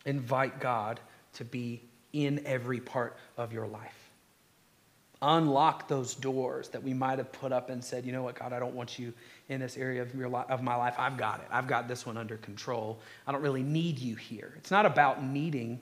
Invite 0.06 0.60
God 0.60 1.00
to 1.34 1.46
be 1.46 1.82
in 2.14 2.42
every 2.46 2.80
part 2.80 3.18
of 3.38 3.54
your 3.54 3.68
life. 3.68 4.10
Unlock 5.22 5.90
those 5.90 6.16
doors 6.16 6.70
that 6.70 6.82
we 6.82 6.94
might 6.94 7.18
have 7.18 7.32
put 7.34 7.52
up 7.52 7.70
and 7.70 7.84
said, 7.84 8.06
you 8.06 8.14
know 8.14 8.24
what, 8.24 8.40
God, 8.40 8.54
I 8.54 8.60
don't 8.60 8.74
want 8.74 8.98
you 8.98 9.14
in 9.50 9.60
this 9.60 9.76
area 9.76 10.02
of, 10.02 10.16
your 10.16 10.30
li- 10.30 10.46
of 10.48 10.64
my 10.64 10.76
life. 10.76 10.96
I've 10.98 11.18
got 11.18 11.42
it. 11.42 11.48
I've 11.52 11.68
got 11.68 11.90
this 11.90 12.06
one 12.06 12.16
under 12.16 12.38
control. 12.38 13.02
I 13.28 13.34
don't 13.34 13.42
really 13.42 13.64
need 13.64 14.00
you 14.00 14.16
here. 14.16 14.54
It's 14.58 14.72
not 14.72 14.86
about 14.86 15.22
needing 15.22 15.82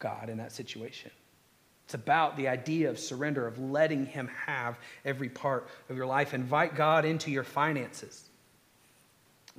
God 0.00 0.28
in 0.28 0.38
that 0.38 0.50
situation. 0.50 1.12
It's 1.92 2.02
about 2.02 2.38
the 2.38 2.48
idea 2.48 2.88
of 2.88 2.98
surrender, 2.98 3.46
of 3.46 3.58
letting 3.58 4.06
Him 4.06 4.30
have 4.46 4.78
every 5.04 5.28
part 5.28 5.68
of 5.90 5.96
your 5.98 6.06
life. 6.06 6.32
Invite 6.32 6.74
God 6.74 7.04
into 7.04 7.30
your 7.30 7.44
finances. 7.44 8.30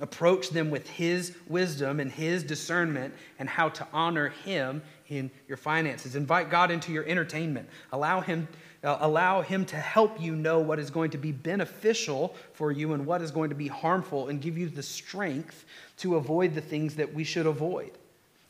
Approach 0.00 0.50
them 0.50 0.68
with 0.68 0.90
His 0.90 1.36
wisdom 1.46 2.00
and 2.00 2.10
His 2.10 2.42
discernment 2.42 3.14
and 3.38 3.48
how 3.48 3.68
to 3.68 3.86
honor 3.92 4.30
Him 4.30 4.82
in 5.08 5.30
your 5.46 5.56
finances. 5.56 6.16
Invite 6.16 6.50
God 6.50 6.72
into 6.72 6.90
your 6.90 7.06
entertainment. 7.06 7.68
Allow 7.92 8.20
Him, 8.20 8.48
uh, 8.82 8.98
allow 9.00 9.40
him 9.40 9.64
to 9.66 9.76
help 9.76 10.20
you 10.20 10.34
know 10.34 10.58
what 10.58 10.80
is 10.80 10.90
going 10.90 11.12
to 11.12 11.18
be 11.18 11.30
beneficial 11.30 12.34
for 12.52 12.72
you 12.72 12.94
and 12.94 13.06
what 13.06 13.22
is 13.22 13.30
going 13.30 13.50
to 13.50 13.54
be 13.54 13.68
harmful 13.68 14.26
and 14.26 14.42
give 14.42 14.58
you 14.58 14.68
the 14.68 14.82
strength 14.82 15.66
to 15.98 16.16
avoid 16.16 16.52
the 16.52 16.60
things 16.60 16.96
that 16.96 17.14
we 17.14 17.22
should 17.22 17.46
avoid. 17.46 17.92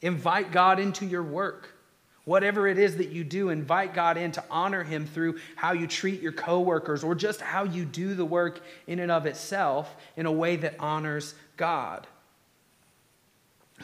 Invite 0.01 0.53
God 0.53 0.81
into 0.81 1.05
your 1.05 1.23
work. 1.23 1.74
Whatever 2.25 2.67
it 2.67 2.79
is 2.79 2.97
that 2.97 3.11
you 3.11 3.23
do, 3.23 3.51
invite 3.51 3.93
God 3.93 4.17
in 4.17 4.33
to 4.33 4.45
honor 4.51 4.83
Him 4.83 5.07
through 5.07 5.39
how 5.57 5.73
you 5.73 5.87
treat 5.87 6.23
your 6.23 6.33
coworkers 6.33 7.05
or 7.05 7.15
just 7.15 7.41
how 7.41 7.65
you 7.65 7.85
do 7.85 8.15
the 8.15 8.25
work 8.25 8.61
in 8.87 8.99
and 8.99 9.11
of 9.11 9.27
itself 9.27 9.95
in 10.17 10.25
a 10.25 10.33
way 10.33 10.57
that 10.57 10.77
honors 10.79 11.35
God. 11.57 12.07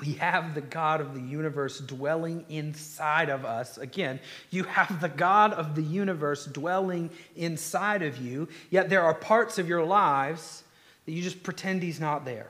We 0.01 0.15
have 0.15 0.55
the 0.55 0.63
God 0.63 1.01
of 1.01 1.15
the 1.15 1.21
universe 1.21 1.81
dwelling 1.81 2.47
inside 2.49 3.29
of 3.29 3.45
us. 3.45 3.77
Again, 3.77 4.21
you 4.49 4.63
have 4.63 5.01
the 5.01 5.09
God 5.09 5.53
of 5.53 5.75
the 5.75 5.83
universe 5.83 6.47
dwelling 6.47 7.11
inside 7.37 8.03
of 8.03 8.17
you, 8.17 8.49
yet 8.71 8.89
there 8.89 9.03
are 9.03 9.13
parts 9.13 9.59
of 9.59 9.69
your 9.69 9.85
lives 9.85 10.63
that 11.05 11.13
you 11.13 11.23
just 11.23 11.43
pretend 11.43 11.83
He's 11.83 12.01
not 12.01 12.25
there. 12.25 12.49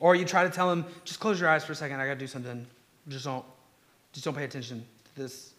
Or 0.00 0.14
you 0.14 0.26
try 0.26 0.44
to 0.44 0.50
tell 0.50 0.70
Him, 0.70 0.84
just 1.04 1.20
close 1.20 1.40
your 1.40 1.48
eyes 1.48 1.64
for 1.64 1.72
a 1.72 1.76
second, 1.76 2.00
I 2.00 2.06
gotta 2.06 2.18
do 2.18 2.26
something. 2.26 2.66
Just 3.08 3.24
don't, 3.24 3.44
just 4.12 4.24
don't 4.24 4.34
pay 4.34 4.44
attention 4.44 4.84
to 5.04 5.20
this. 5.20 5.52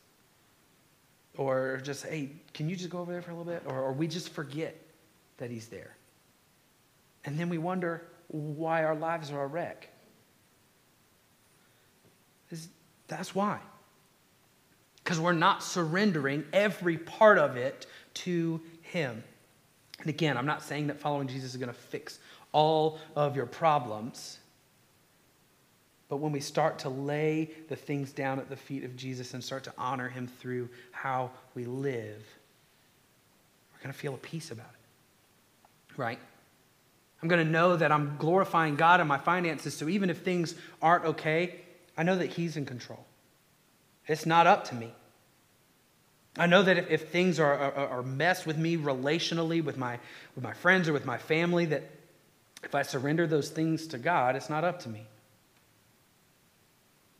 Or 1.37 1.79
just, 1.83 2.05
hey, 2.05 2.31
can 2.53 2.69
you 2.69 2.75
just 2.75 2.89
go 2.89 2.99
over 2.99 3.11
there 3.11 3.21
for 3.21 3.31
a 3.31 3.35
little 3.35 3.51
bit? 3.51 3.63
Or, 3.65 3.79
or 3.79 3.93
we 3.93 4.07
just 4.07 4.29
forget 4.29 4.75
that 5.37 5.49
He's 5.49 5.67
there. 5.67 5.95
And 7.25 7.39
then 7.39 7.49
we 7.49 7.57
wonder 7.57 8.03
why 8.27 8.83
our 8.83 8.95
lives 8.95 9.31
are 9.31 9.43
a 9.43 9.47
wreck. 9.47 9.89
That's 13.07 13.33
why. 13.33 13.59
Because 15.03 15.19
we're 15.19 15.33
not 15.33 15.63
surrendering 15.63 16.45
every 16.53 16.97
part 16.97 17.37
of 17.37 17.57
it 17.57 17.87
to 18.15 18.61
Him. 18.81 19.23
And 19.99 20.09
again, 20.09 20.37
I'm 20.37 20.45
not 20.45 20.63
saying 20.63 20.87
that 20.87 20.99
following 20.99 21.27
Jesus 21.27 21.51
is 21.51 21.57
going 21.57 21.69
to 21.69 21.73
fix 21.73 22.19
all 22.51 22.99
of 23.15 23.35
your 23.35 23.45
problems. 23.45 24.38
But 26.09 26.17
when 26.17 26.31
we 26.31 26.39
start 26.39 26.79
to 26.79 26.89
lay 26.89 27.51
the 27.69 27.75
things 27.75 28.11
down 28.11 28.39
at 28.39 28.49
the 28.49 28.55
feet 28.55 28.83
of 28.83 28.97
Jesus 28.97 29.33
and 29.35 29.43
start 29.43 29.63
to 29.65 29.73
honor 29.77 30.09
Him 30.09 30.27
through 30.27 30.69
how 30.91 31.29
we 31.53 31.65
live, 31.65 32.25
we're 33.73 33.83
going 33.83 33.93
to 33.93 33.99
feel 33.99 34.15
a 34.15 34.17
peace 34.17 34.49
about 34.49 34.65
it. 34.65 35.95
Right? 35.97 36.19
I'm 37.21 37.29
going 37.29 37.45
to 37.45 37.51
know 37.51 37.75
that 37.75 37.91
I'm 37.91 38.15
glorifying 38.17 38.75
God 38.75 39.01
in 39.01 39.07
my 39.07 39.17
finances, 39.17 39.75
so 39.75 39.87
even 39.87 40.09
if 40.09 40.19
things 40.19 40.55
aren't 40.81 41.05
okay, 41.05 41.55
I 41.95 42.03
know 42.03 42.17
that 42.17 42.31
He's 42.31 42.57
in 42.57 42.65
control. 42.65 43.05
It's 44.07 44.25
not 44.25 44.47
up 44.47 44.65
to 44.69 44.75
me. 44.75 44.91
I 46.37 46.47
know 46.47 46.63
that 46.63 46.77
if, 46.77 46.89
if 46.89 47.09
things 47.09 47.39
are, 47.39 47.53
are, 47.53 47.87
are 47.89 48.03
messed 48.03 48.47
with 48.47 48.57
me 48.57 48.77
relationally, 48.77 49.63
with 49.63 49.77
my, 49.77 49.99
with 50.33 50.43
my 50.43 50.53
friends 50.53 50.87
or 50.87 50.93
with 50.93 51.05
my 51.05 51.17
family, 51.17 51.65
that 51.65 51.83
if 52.63 52.73
I 52.73 52.81
surrender 52.81 53.27
those 53.27 53.49
things 53.49 53.87
to 53.87 53.97
God, 53.99 54.35
it's 54.35 54.49
not 54.49 54.63
up 54.63 54.79
to 54.81 54.89
me. 54.89 55.05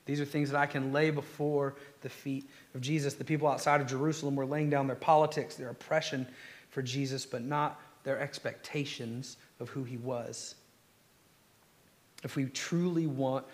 These 0.10 0.22
are 0.22 0.26
things 0.26 0.50
that 0.50 0.60
I 0.60 0.66
can 0.66 0.92
lay 0.92 1.12
before 1.12 1.76
the 2.02 2.10
feet 2.10 2.50
of 2.74 2.82
Jesus. 2.82 3.14
The 3.14 3.24
people 3.24 3.48
outside 3.48 3.80
of 3.80 3.86
Jerusalem 3.86 4.36
were 4.36 4.46
laying 4.48 4.68
down 4.68 4.88
their 4.88 4.96
politics, 4.96 5.54
their 5.54 5.70
oppression 5.70 6.26
for 6.72 6.82
Jesus, 6.82 7.28
but 7.28 7.44
not 7.44 7.80
their 8.04 8.20
expectations 8.20 9.38
of 9.60 9.70
who 9.70 9.84
he 9.84 9.98
was. 9.98 10.56
If 12.24 12.36
we 12.36 12.46
truly 12.46 13.06
want 13.06 13.46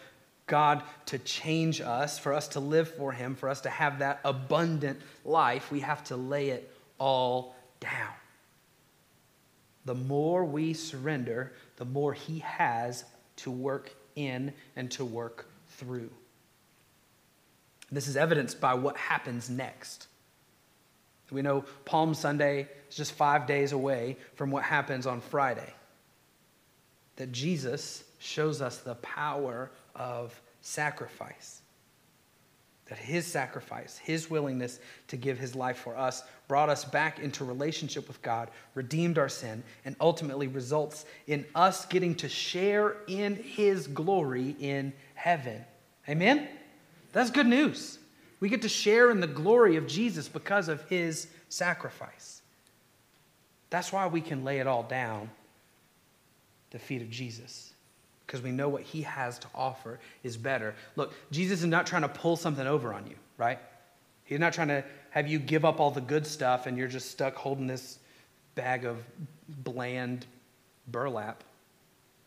God 0.48 0.84
to 1.08 1.18
change 1.18 1.82
us, 1.82 2.18
for 2.18 2.32
us 2.32 2.48
to 2.50 2.62
live 2.62 2.89
for 2.89 3.12
Him, 3.12 3.36
for 3.36 3.50
us 3.50 3.60
to 3.62 3.70
have 3.70 4.00
that 4.00 4.22
abundant 4.24 5.02
life, 5.26 5.70
we 5.74 5.82
have 5.82 6.06
to 6.06 6.15
lay 6.15 6.52
it 6.52 6.72
all 7.00 7.54
down. 7.82 8.13
The 9.84 9.96
more 9.96 10.46
we 10.46 10.74
surrender, 10.74 11.52
the 11.76 11.86
more 11.86 12.13
He 12.13 12.39
has 12.39 13.04
to 13.38 13.52
work 13.52 13.94
in 14.15 14.54
and 14.78 14.89
to 14.91 15.04
work 15.04 15.48
through. 15.68 16.12
This 17.91 18.08
is 18.08 18.17
evidenced 18.17 18.60
by 18.60 18.74
what 18.74 18.98
happens 18.98 19.50
next. 19.50 20.08
We 21.32 21.41
know 21.41 21.65
Palm 21.86 22.13
Sunday 22.13 22.67
is 22.89 22.95
just 22.95 23.13
five 23.13 23.48
days 23.48 23.71
away 23.71 24.17
from 24.36 24.52
what 24.52 24.63
happens 24.63 25.08
on 25.08 25.21
Friday. 25.21 25.74
That 27.15 27.32
Jesus 27.32 28.04
shows 28.19 28.62
us 28.62 28.78
the 28.78 28.95
power 28.95 29.71
of 29.95 30.39
sacrifice. 30.62 31.62
That 32.88 33.00
his 33.00 33.26
sacrifice, 33.26 33.98
his 33.98 34.30
willingness 34.30 34.80
to 35.08 35.17
give 35.17 35.39
his 35.39 35.56
life 35.56 35.78
for 35.78 35.98
us, 35.98 36.24
brought 36.48 36.69
us 36.69 36.86
back 36.86 37.17
into 37.19 37.43
relationship 37.43 38.08
with 38.08 38.21
God, 38.21 38.52
redeemed 38.76 39.17
our 39.17 39.30
sin, 39.30 39.63
and 39.86 39.95
ultimately 40.00 40.48
results 40.48 41.06
in 41.26 41.45
us 41.56 41.86
getting 41.88 42.13
to 42.15 42.30
share 42.30 42.98
in 43.08 43.36
his 43.36 43.88
glory 43.88 44.56
in 44.60 44.93
heaven. 45.15 45.65
Amen? 46.08 46.48
That's 47.15 47.32
good 47.32 47.47
news. 47.47 47.97
We 48.41 48.49
get 48.49 48.63
to 48.63 48.69
share 48.69 49.10
in 49.10 49.21
the 49.21 49.28
glory 49.28 49.78
of 49.78 49.88
Jesus 49.88 50.28
because 50.28 50.67
of 50.67 50.84
his 50.89 51.28
sacrifice. 51.47 52.41
That's 53.69 53.93
why 53.93 54.08
we 54.08 54.19
can 54.19 54.43
lay 54.43 54.60
it 54.60 54.67
all 54.67 54.84
down 54.84 55.30
the 56.71 56.78
feet 56.78 57.01
of 57.01 57.10
Jesus 57.10 57.71
because 58.28 58.41
we 58.41 58.51
know 58.51 58.67
what 58.67 58.82
he 58.82 59.04
has 59.04 59.39
to 59.39 59.47
offer 59.56 59.97
is 60.23 60.36
better. 60.36 60.75
Look, 60.97 61.13
Jesus 61.32 61.62
is 61.62 61.67
not 61.67 61.88
trying 61.88 62.01
to 62.01 62.10
pull 62.10 62.36
something 62.36 62.67
over 62.67 62.93
on 62.93 63.08
you, 63.08 63.15
right? 63.38 63.60
He's 64.25 64.39
not 64.41 64.51
trying 64.51 64.67
to 64.67 64.84
have 65.12 65.25
you 65.30 65.39
give 65.39 65.63
up 65.63 65.80
all 65.80 65.91
the 65.91 66.01
good 66.01 66.28
stuff 66.28 66.65
and 66.65 66.78
you're 66.78 66.89
just 66.89 67.12
stuck 67.12 67.36
holding 67.36 67.65
this 67.65 67.97
bag 68.56 68.84
of 68.84 69.01
bland 69.63 70.25
burlap, 70.89 71.45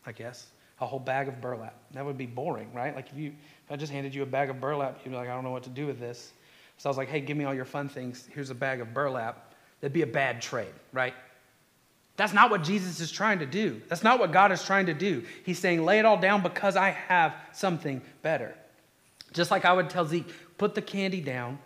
I 0.07 0.13
guess. 0.13 0.47
A 0.81 0.87
whole 0.87 0.99
bag 0.99 1.27
of 1.27 1.41
burlap. 1.41 1.75
That 1.91 2.03
would 2.03 2.17
be 2.17 2.25
boring, 2.25 2.73
right? 2.73 2.95
Like 2.95 3.11
if 3.11 3.17
you 3.19 3.33
if 3.69 3.73
I 3.73 3.75
just 3.75 3.91
handed 3.91 4.15
you 4.15 4.23
a 4.23 4.25
bag 4.25 4.49
of 4.49 4.59
burlap, 4.59 4.99
you'd 5.05 5.11
be 5.11 5.15
like, 5.15 5.29
I 5.29 5.35
don't 5.35 5.43
know 5.43 5.51
what 5.51 5.61
to 5.61 5.69
do 5.69 5.85
with 5.85 5.99
this. 5.99 6.33
So 6.77 6.89
I 6.89 6.91
was 6.91 6.97
like, 6.97 7.07
hey, 7.07 7.21
give 7.21 7.37
me 7.37 7.45
all 7.45 7.53
your 7.53 7.65
fun 7.65 7.87
things. 7.87 8.27
Here's 8.33 8.49
a 8.49 8.55
bag 8.55 8.81
of 8.81 8.95
burlap. 8.95 9.53
That'd 9.79 9.93
be 9.93 10.01
a 10.01 10.07
bad 10.07 10.41
trade, 10.41 10.73
right? 10.91 11.13
That's 12.17 12.33
not 12.33 12.49
what 12.49 12.63
Jesus 12.63 12.99
is 12.99 13.11
trying 13.11 13.37
to 13.39 13.45
do. 13.45 13.79
That's 13.87 14.01
not 14.01 14.17
what 14.17 14.31
God 14.31 14.51
is 14.51 14.63
trying 14.63 14.87
to 14.87 14.95
do. 14.95 15.23
He's 15.45 15.59
saying, 15.59 15.85
lay 15.85 15.99
it 15.99 16.05
all 16.05 16.17
down 16.17 16.41
because 16.41 16.75
I 16.75 16.89
have 16.89 17.35
something 17.53 18.01
better. 18.23 18.55
Just 19.33 19.51
like 19.51 19.65
I 19.65 19.71
would 19.71 19.87
tell 19.87 20.03
Zeke, 20.03 20.33
put 20.57 20.73
the 20.73 20.81
candy 20.81 21.21
down, 21.21 21.59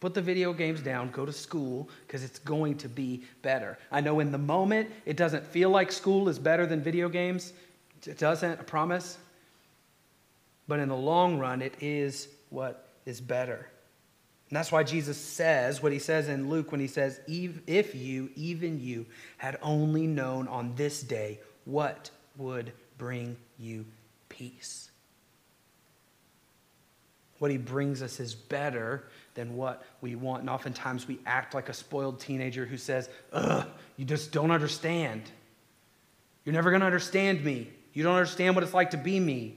put 0.00 0.14
the 0.14 0.22
video 0.22 0.54
games 0.54 0.80
down, 0.80 1.10
go 1.10 1.26
to 1.26 1.32
school 1.34 1.90
because 2.06 2.24
it's 2.24 2.38
going 2.38 2.78
to 2.78 2.88
be 2.88 3.24
better. 3.42 3.78
I 3.90 4.00
know 4.00 4.20
in 4.20 4.32
the 4.32 4.38
moment 4.38 4.88
it 5.04 5.18
doesn't 5.18 5.46
feel 5.46 5.68
like 5.68 5.92
school 5.92 6.30
is 6.30 6.38
better 6.38 6.64
than 6.64 6.80
video 6.80 7.10
games. 7.10 7.52
It 8.06 8.16
doesn't, 8.16 8.58
I 8.58 8.62
promise. 8.62 9.18
But 10.68 10.80
in 10.80 10.88
the 10.88 10.96
long 10.96 11.38
run, 11.38 11.62
it 11.62 11.74
is 11.80 12.28
what 12.50 12.88
is 13.04 13.20
better. 13.20 13.68
And 14.52 14.56
that's 14.58 14.70
why 14.70 14.82
Jesus 14.82 15.16
says 15.16 15.82
what 15.82 15.92
he 15.92 15.98
says 15.98 16.28
in 16.28 16.50
Luke 16.50 16.72
when 16.72 16.80
he 16.80 16.86
says, 16.86 17.18
If 17.26 17.94
you, 17.94 18.30
even 18.36 18.80
you, 18.80 19.06
had 19.38 19.58
only 19.62 20.06
known 20.06 20.46
on 20.46 20.74
this 20.74 21.02
day 21.02 21.40
what 21.64 22.10
would 22.36 22.72
bring 22.98 23.38
you 23.58 23.86
peace. 24.28 24.90
What 27.38 27.50
he 27.50 27.56
brings 27.56 28.02
us 28.02 28.20
is 28.20 28.34
better 28.34 29.04
than 29.34 29.56
what 29.56 29.84
we 30.00 30.14
want. 30.16 30.42
And 30.42 30.50
oftentimes 30.50 31.08
we 31.08 31.18
act 31.24 31.54
like 31.54 31.70
a 31.70 31.74
spoiled 31.74 32.20
teenager 32.20 32.66
who 32.66 32.76
says, 32.76 33.08
Ugh, 33.32 33.66
you 33.96 34.04
just 34.04 34.32
don't 34.32 34.50
understand. 34.50 35.22
You're 36.44 36.52
never 36.52 36.70
going 36.70 36.80
to 36.80 36.86
understand 36.86 37.42
me. 37.42 37.70
You 37.94 38.02
don't 38.04 38.16
understand 38.16 38.54
what 38.54 38.64
it's 38.64 38.74
like 38.74 38.90
to 38.90 38.98
be 38.98 39.18
me. 39.18 39.56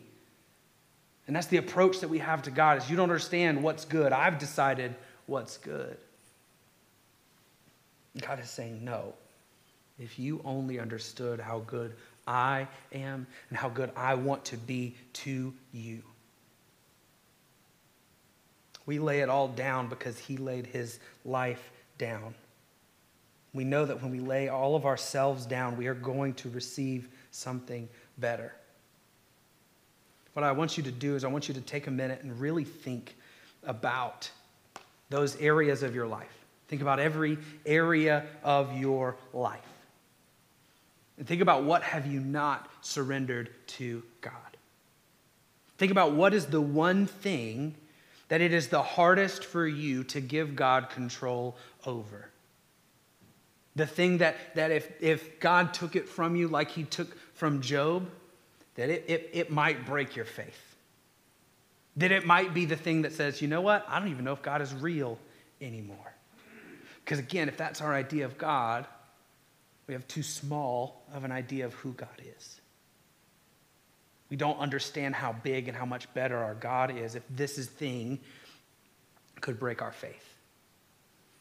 And 1.28 1.36
that's 1.36 1.48
the 1.48 1.58
approach 1.58 2.02
that 2.02 2.08
we 2.08 2.20
have 2.20 2.44
to 2.44 2.52
God 2.52 2.78
is 2.78 2.90
you 2.90 2.96
don't 2.96 3.10
understand 3.10 3.62
what's 3.64 3.86
good. 3.86 4.14
I've 4.14 4.38
decided 4.38 4.96
what's 5.26 5.58
good. 5.58 5.98
God 8.22 8.40
is 8.40 8.50
saying, 8.50 8.84
no. 8.84 9.14
If 9.98 10.20
you 10.20 10.42
only 10.44 10.80
understood 10.80 11.40
how 11.40 11.60
good 11.60 11.96
I 12.28 12.68
am 12.92 13.28
and 13.50 13.58
how 13.58 13.70
good 13.70 13.92
I 13.96 14.16
want 14.16 14.46
to 14.46 14.58
be 14.58 14.96
to 15.14 15.54
you. 15.72 16.02
We 18.86 19.00
lay 19.00 19.22
it 19.22 19.30
all 19.30 19.48
down 19.48 19.88
because 19.88 20.18
he 20.20 20.38
laid 20.38 20.68
his 20.68 21.00
life 21.24 21.72
down. 21.98 22.36
We 23.54 23.64
know 23.64 23.86
that 23.86 24.02
when 24.02 24.12
we 24.12 24.20
lay 24.20 24.50
all 24.50 24.76
of 24.76 24.86
ourselves 24.86 25.46
down, 25.46 25.78
we 25.78 25.88
are 25.88 25.96
going 25.96 26.34
to 26.36 26.50
receive 26.50 27.08
something 27.32 27.88
better. 28.18 28.54
What 30.36 30.44
I 30.44 30.52
want 30.52 30.76
you 30.76 30.84
to 30.84 30.92
do 30.92 31.16
is, 31.16 31.24
I 31.24 31.30
want 31.30 31.48
you 31.48 31.54
to 31.54 31.62
take 31.62 31.88
a 31.88 31.92
minute 31.92 32.22
and 32.22 32.38
really 32.42 32.66
think 32.66 33.16
about 33.64 34.30
those 35.10 35.38
areas 35.38 35.82
of 35.82 35.96
your 35.96 36.08
life. 36.08 36.46
Think 36.68 36.82
about 36.82 37.00
every 37.00 37.38
area 37.66 38.26
of 38.44 38.78
your 38.78 39.16
life. 39.32 39.62
And 41.18 41.26
think 41.26 41.42
about 41.42 41.64
what 41.64 41.84
have 41.84 42.06
you 42.06 42.20
not 42.20 42.70
surrendered 42.82 43.50
to 43.68 44.04
God. 44.20 44.34
Think 45.78 45.94
about 45.94 46.12
what 46.12 46.34
is 46.34 46.48
the 46.48 46.60
one 46.60 47.06
thing 47.06 47.74
that 48.28 48.42
it 48.42 48.52
is 48.52 48.68
the 48.68 48.84
hardest 48.84 49.46
for 49.46 49.66
you 49.66 50.04
to 50.04 50.20
give 50.20 50.54
God 50.54 50.90
control 50.90 51.56
over. 51.86 52.30
The 53.78 53.88
thing 53.88 54.18
that, 54.18 54.36
that 54.56 54.72
if, 54.72 55.02
if 55.02 55.40
God 55.40 55.74
took 55.74 55.96
it 55.96 56.10
from 56.10 56.36
you 56.36 56.50
like 56.50 56.72
he 56.72 56.84
took 56.84 57.16
from 57.36 57.62
Job, 57.62 58.10
that 58.76 58.90
it, 58.90 59.06
it, 59.08 59.30
it 59.34 59.52
might 59.52 59.86
break 59.86 60.16
your 60.16 60.26
faith. 60.26 60.76
That 61.98 62.12
it 62.12 62.26
might 62.26 62.54
be 62.54 62.66
the 62.66 62.76
thing 62.76 63.04
that 63.04 63.14
says, 63.14 63.42
you 63.42 63.48
know 63.48 63.62
what? 63.62 63.86
I 63.88 64.00
don't 64.00 64.10
even 64.10 64.26
know 64.26 64.34
if 64.34 64.42
God 64.42 64.62
is 64.62 64.74
real 64.74 65.18
anymore. 65.62 66.14
Because 67.04 67.20
again, 67.20 67.48
if 67.48 67.58
that's 67.58 67.82
our 67.82 67.94
idea 67.94 68.26
of 68.26 68.38
God, 68.38 68.86
we 69.88 69.94
have 69.94 70.08
too 70.08 70.24
small 70.24 71.04
of 71.14 71.24
an 71.24 71.32
idea 71.32 71.66
of 71.66 71.74
who 71.76 71.94
God 71.94 72.22
is. 72.38 72.60
We 74.30 74.38
don't 74.38 74.58
understand 74.58 75.16
how 75.16 75.34
big 75.34 75.68
and 75.68 75.78
how 75.78 75.86
much 75.86 76.12
better 76.14 76.38
our 76.38 76.56
God 76.56 76.98
is 76.98 77.16
if 77.16 77.24
this 77.30 77.58
is 77.58 77.68
thing 77.68 78.20
could 79.40 79.60
break 79.60 79.82
our 79.82 79.92
faith. 79.92 80.34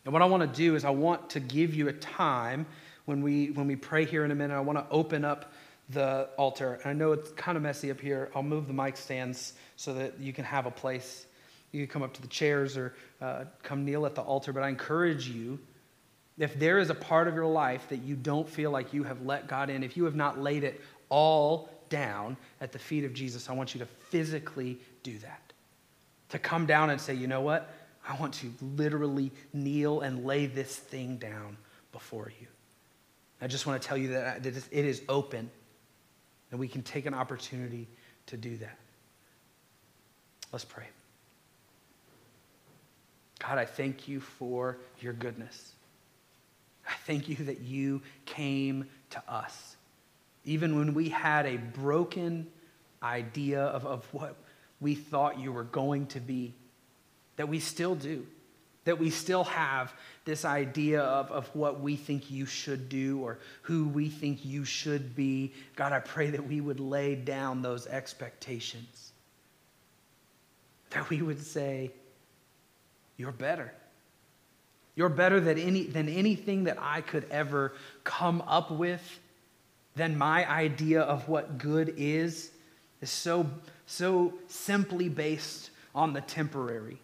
And 0.05 0.13
what 0.13 0.21
I 0.21 0.27
want 0.27 0.43
to 0.43 0.59
do 0.59 0.77
is 0.77 0.85
I 0.85 0.91
want 0.91 1.31
to 1.31 1.41
give 1.41 1.75
you 1.75 1.89
a 1.89 1.93
time 1.95 2.67
when 3.07 3.23
we 3.23 3.51
when 3.51 3.67
we 3.67 3.77
pray 3.77 4.05
here 4.05 4.25
in 4.25 4.31
a 4.31 4.35
minute. 4.35 4.55
I 4.55 4.61
want 4.61 4.79
to 4.79 4.87
open 4.91 5.25
up 5.25 5.54
the 5.91 6.29
altar. 6.37 6.81
And 6.83 6.91
I 6.91 6.93
know 6.93 7.13
it's 7.13 7.31
kind 7.33 7.57
of 7.57 7.63
messy 7.63 7.91
up 7.91 8.01
here. 8.01 8.31
I'll 8.35 8.43
move 8.43 8.67
the 8.67 8.73
mic 8.73 8.97
stands 8.97 9.53
so 9.77 9.95
that 9.95 10.19
you 10.19 10.33
can 10.33 10.45
have 10.45 10.67
a 10.67 10.71
place. 10.71 11.27
You 11.73 11.87
can 11.87 11.93
come 11.93 12.03
up 12.03 12.15
to 12.15 12.23
the 12.23 12.29
chairs 12.29 12.77
or 12.77 12.95
uh, 13.21 13.45
come 13.63 13.85
kneel 13.85 14.07
at 14.07 14.15
the 14.15 14.23
altar. 14.23 14.53
But 14.53 14.63
I 14.63 14.69
encourage 14.69 15.29
you, 15.29 15.59
if 16.39 16.59
there 16.59 16.79
is 16.79 16.91
a 16.91 16.95
part 16.95 17.29
of 17.29 17.35
your 17.35 17.47
life 17.47 17.89
that 17.91 18.03
you 18.03 18.17
don't 18.17 18.49
feel 18.49 18.71
like 18.71 18.93
you 18.93 19.05
have 19.05 19.23
let 19.23 19.47
God 19.47 19.71
in, 19.71 19.83
if 19.83 19.97
you 19.97 20.05
have 20.05 20.17
not 20.17 20.41
laid 20.41 20.65
it 20.65 20.81
all 21.09 21.69
down 21.91 22.37
at 22.61 22.73
the 22.73 22.79
feet 22.79 23.05
of 23.05 23.13
Jesus, 23.13 23.49
I 23.51 23.53
want 23.53 23.75
you 23.75 23.81
to 23.81 23.87
physically 24.09 24.79
do 25.03 25.19
that. 25.19 25.53
To 26.31 26.39
come 26.39 26.67
down 26.67 26.91
and 26.91 27.01
say, 27.01 27.15
you 27.15 27.27
know 27.27 27.43
what? 27.43 27.73
I 28.09 28.17
want 28.17 28.35
to 28.35 28.53
literally 28.61 29.31
kneel 29.53 30.01
and 30.01 30.25
lay 30.25 30.47
this 30.47 30.75
thing 30.77 31.17
down 31.17 31.57
before 31.93 32.33
you. 32.41 32.47
I 33.41 33.47
just 33.47 33.67
want 33.67 33.81
to 33.81 33.87
tell 33.87 33.97
you 33.97 34.09
that 34.09 34.45
it 34.47 34.73
is 34.73 35.03
open 35.09 35.51
and 36.55 36.61
we 36.61 36.69
can 36.69 36.83
take 36.83 37.05
an 37.05 37.15
opportunity 37.15 37.89
to 38.27 38.37
do 38.37 38.57
that. 38.59 38.79
Let's 40.53 40.65
pray. 40.65 40.85
God, 43.41 43.59
I 43.59 43.65
thank 43.65 44.07
you 44.07 44.21
for 44.21 44.79
your 45.01 45.15
goodness. 45.15 45.73
I 46.89 46.93
thank 47.09 47.29
you 47.29 47.35
that 47.47 47.63
you 47.63 48.03
came 48.25 48.87
to 49.11 49.23
us. 49.27 49.75
Even 50.45 50.79
when 50.79 50.95
we 50.95 51.09
had 51.09 51.45
a 51.45 51.57
broken 51.57 52.47
idea 53.03 53.61
of, 53.61 53.85
of 53.85 54.05
what 54.15 54.37
we 54.81 54.95
thought 54.95 55.41
you 55.41 55.51
were 55.51 55.65
going 55.65 56.07
to 56.07 56.21
be, 56.21 56.55
that 57.35 57.49
we 57.49 57.59
still 57.59 57.97
do 57.97 58.25
that 58.85 58.99
we 58.99 59.11
still 59.11 59.45
have 59.45 59.93
this 60.25 60.45
idea 60.45 61.01
of, 61.01 61.31
of 61.31 61.55
what 61.55 61.81
we 61.81 61.97
think 61.97 62.31
you 62.31 62.47
should 62.47 62.89
do 62.89 63.21
or 63.21 63.39
who 63.63 63.89
we 63.89 64.09
think 64.09 64.45
you 64.45 64.65
should 64.65 65.15
be. 65.17 65.53
God, 65.77 65.93
I 65.93 66.01
pray 66.01 66.31
that 66.31 66.47
we 66.47 66.61
would 66.61 66.81
lay 66.81 67.15
down 67.15 67.63
those 67.63 67.87
expectations. 67.87 69.13
That 70.91 71.09
we 71.11 71.23
would 71.23 71.43
say, 71.43 71.91
You're 73.17 73.33
better. 73.33 73.73
You're 74.97 75.09
better 75.09 75.41
than, 75.41 75.59
any, 75.59 75.85
than 75.85 76.09
anything 76.09 76.65
that 76.65 76.79
I 76.81 77.01
could 77.01 77.27
ever 77.31 77.73
come 78.05 78.43
up 78.43 78.71
with, 78.71 79.21
than 79.97 80.17
my 80.17 80.49
idea 80.49 81.01
of 81.01 81.29
what 81.29 81.59
good 81.59 81.95
is, 81.97 82.53
is 83.01 83.11
so, 83.11 83.51
so 83.87 84.35
simply 84.47 85.09
based 85.09 85.71
on 85.95 86.13
the 86.13 86.21
temporary. 86.21 87.01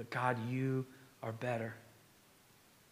But 0.00 0.08
God, 0.08 0.38
you 0.48 0.86
are 1.22 1.32
better. 1.32 1.74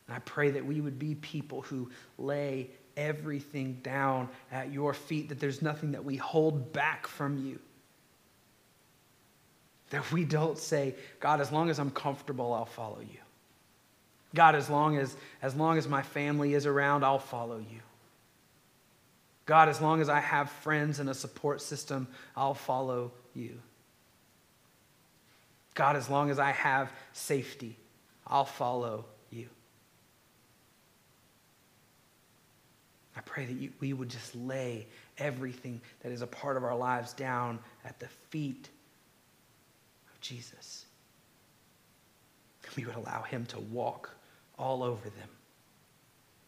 And 0.06 0.14
I 0.14 0.18
pray 0.18 0.50
that 0.50 0.66
we 0.66 0.82
would 0.82 0.98
be 0.98 1.14
people 1.14 1.62
who 1.62 1.88
lay 2.18 2.68
everything 2.98 3.80
down 3.82 4.28
at 4.52 4.70
your 4.70 4.92
feet, 4.92 5.30
that 5.30 5.40
there's 5.40 5.62
nothing 5.62 5.92
that 5.92 6.04
we 6.04 6.16
hold 6.16 6.70
back 6.74 7.06
from 7.06 7.38
you. 7.38 7.58
That 9.88 10.12
we 10.12 10.26
don't 10.26 10.58
say, 10.58 10.96
God, 11.18 11.40
as 11.40 11.50
long 11.50 11.70
as 11.70 11.78
I'm 11.78 11.90
comfortable, 11.90 12.52
I'll 12.52 12.66
follow 12.66 13.00
you. 13.00 13.20
God, 14.34 14.54
as 14.54 14.68
long 14.68 14.98
as, 14.98 15.16
as 15.40 15.54
long 15.54 15.78
as 15.78 15.88
my 15.88 16.02
family 16.02 16.52
is 16.52 16.66
around, 16.66 17.06
I'll 17.06 17.18
follow 17.18 17.56
you. 17.56 17.80
God, 19.46 19.70
as 19.70 19.80
long 19.80 20.02
as 20.02 20.10
I 20.10 20.20
have 20.20 20.50
friends 20.50 21.00
and 21.00 21.08
a 21.08 21.14
support 21.14 21.62
system, 21.62 22.06
I'll 22.36 22.52
follow 22.52 23.12
you. 23.34 23.58
God, 25.78 25.94
as 25.94 26.10
long 26.10 26.28
as 26.28 26.40
I 26.40 26.50
have 26.50 26.90
safety, 27.12 27.78
I'll 28.26 28.44
follow 28.44 29.04
you. 29.30 29.46
I 33.16 33.20
pray 33.20 33.44
that 33.46 33.52
you, 33.52 33.70
we 33.78 33.92
would 33.92 34.08
just 34.08 34.34
lay 34.34 34.88
everything 35.18 35.80
that 36.00 36.10
is 36.10 36.20
a 36.20 36.26
part 36.26 36.56
of 36.56 36.64
our 36.64 36.74
lives 36.74 37.12
down 37.12 37.60
at 37.84 37.96
the 38.00 38.08
feet 38.30 38.68
of 40.12 40.20
Jesus. 40.20 40.86
We 42.76 42.84
would 42.84 42.96
allow 42.96 43.22
him 43.22 43.46
to 43.46 43.60
walk 43.60 44.10
all 44.58 44.82
over 44.82 45.08
them 45.08 45.28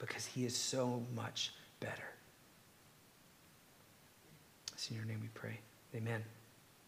because 0.01 0.27
he 0.27 0.45
is 0.45 0.57
so 0.57 1.05
much 1.15 1.53
better. 1.79 1.93
It's 4.73 4.91
in 4.91 4.97
your 4.97 5.05
name 5.05 5.21
we 5.23 5.29
pray. 5.35 5.61
Amen. 5.95 6.21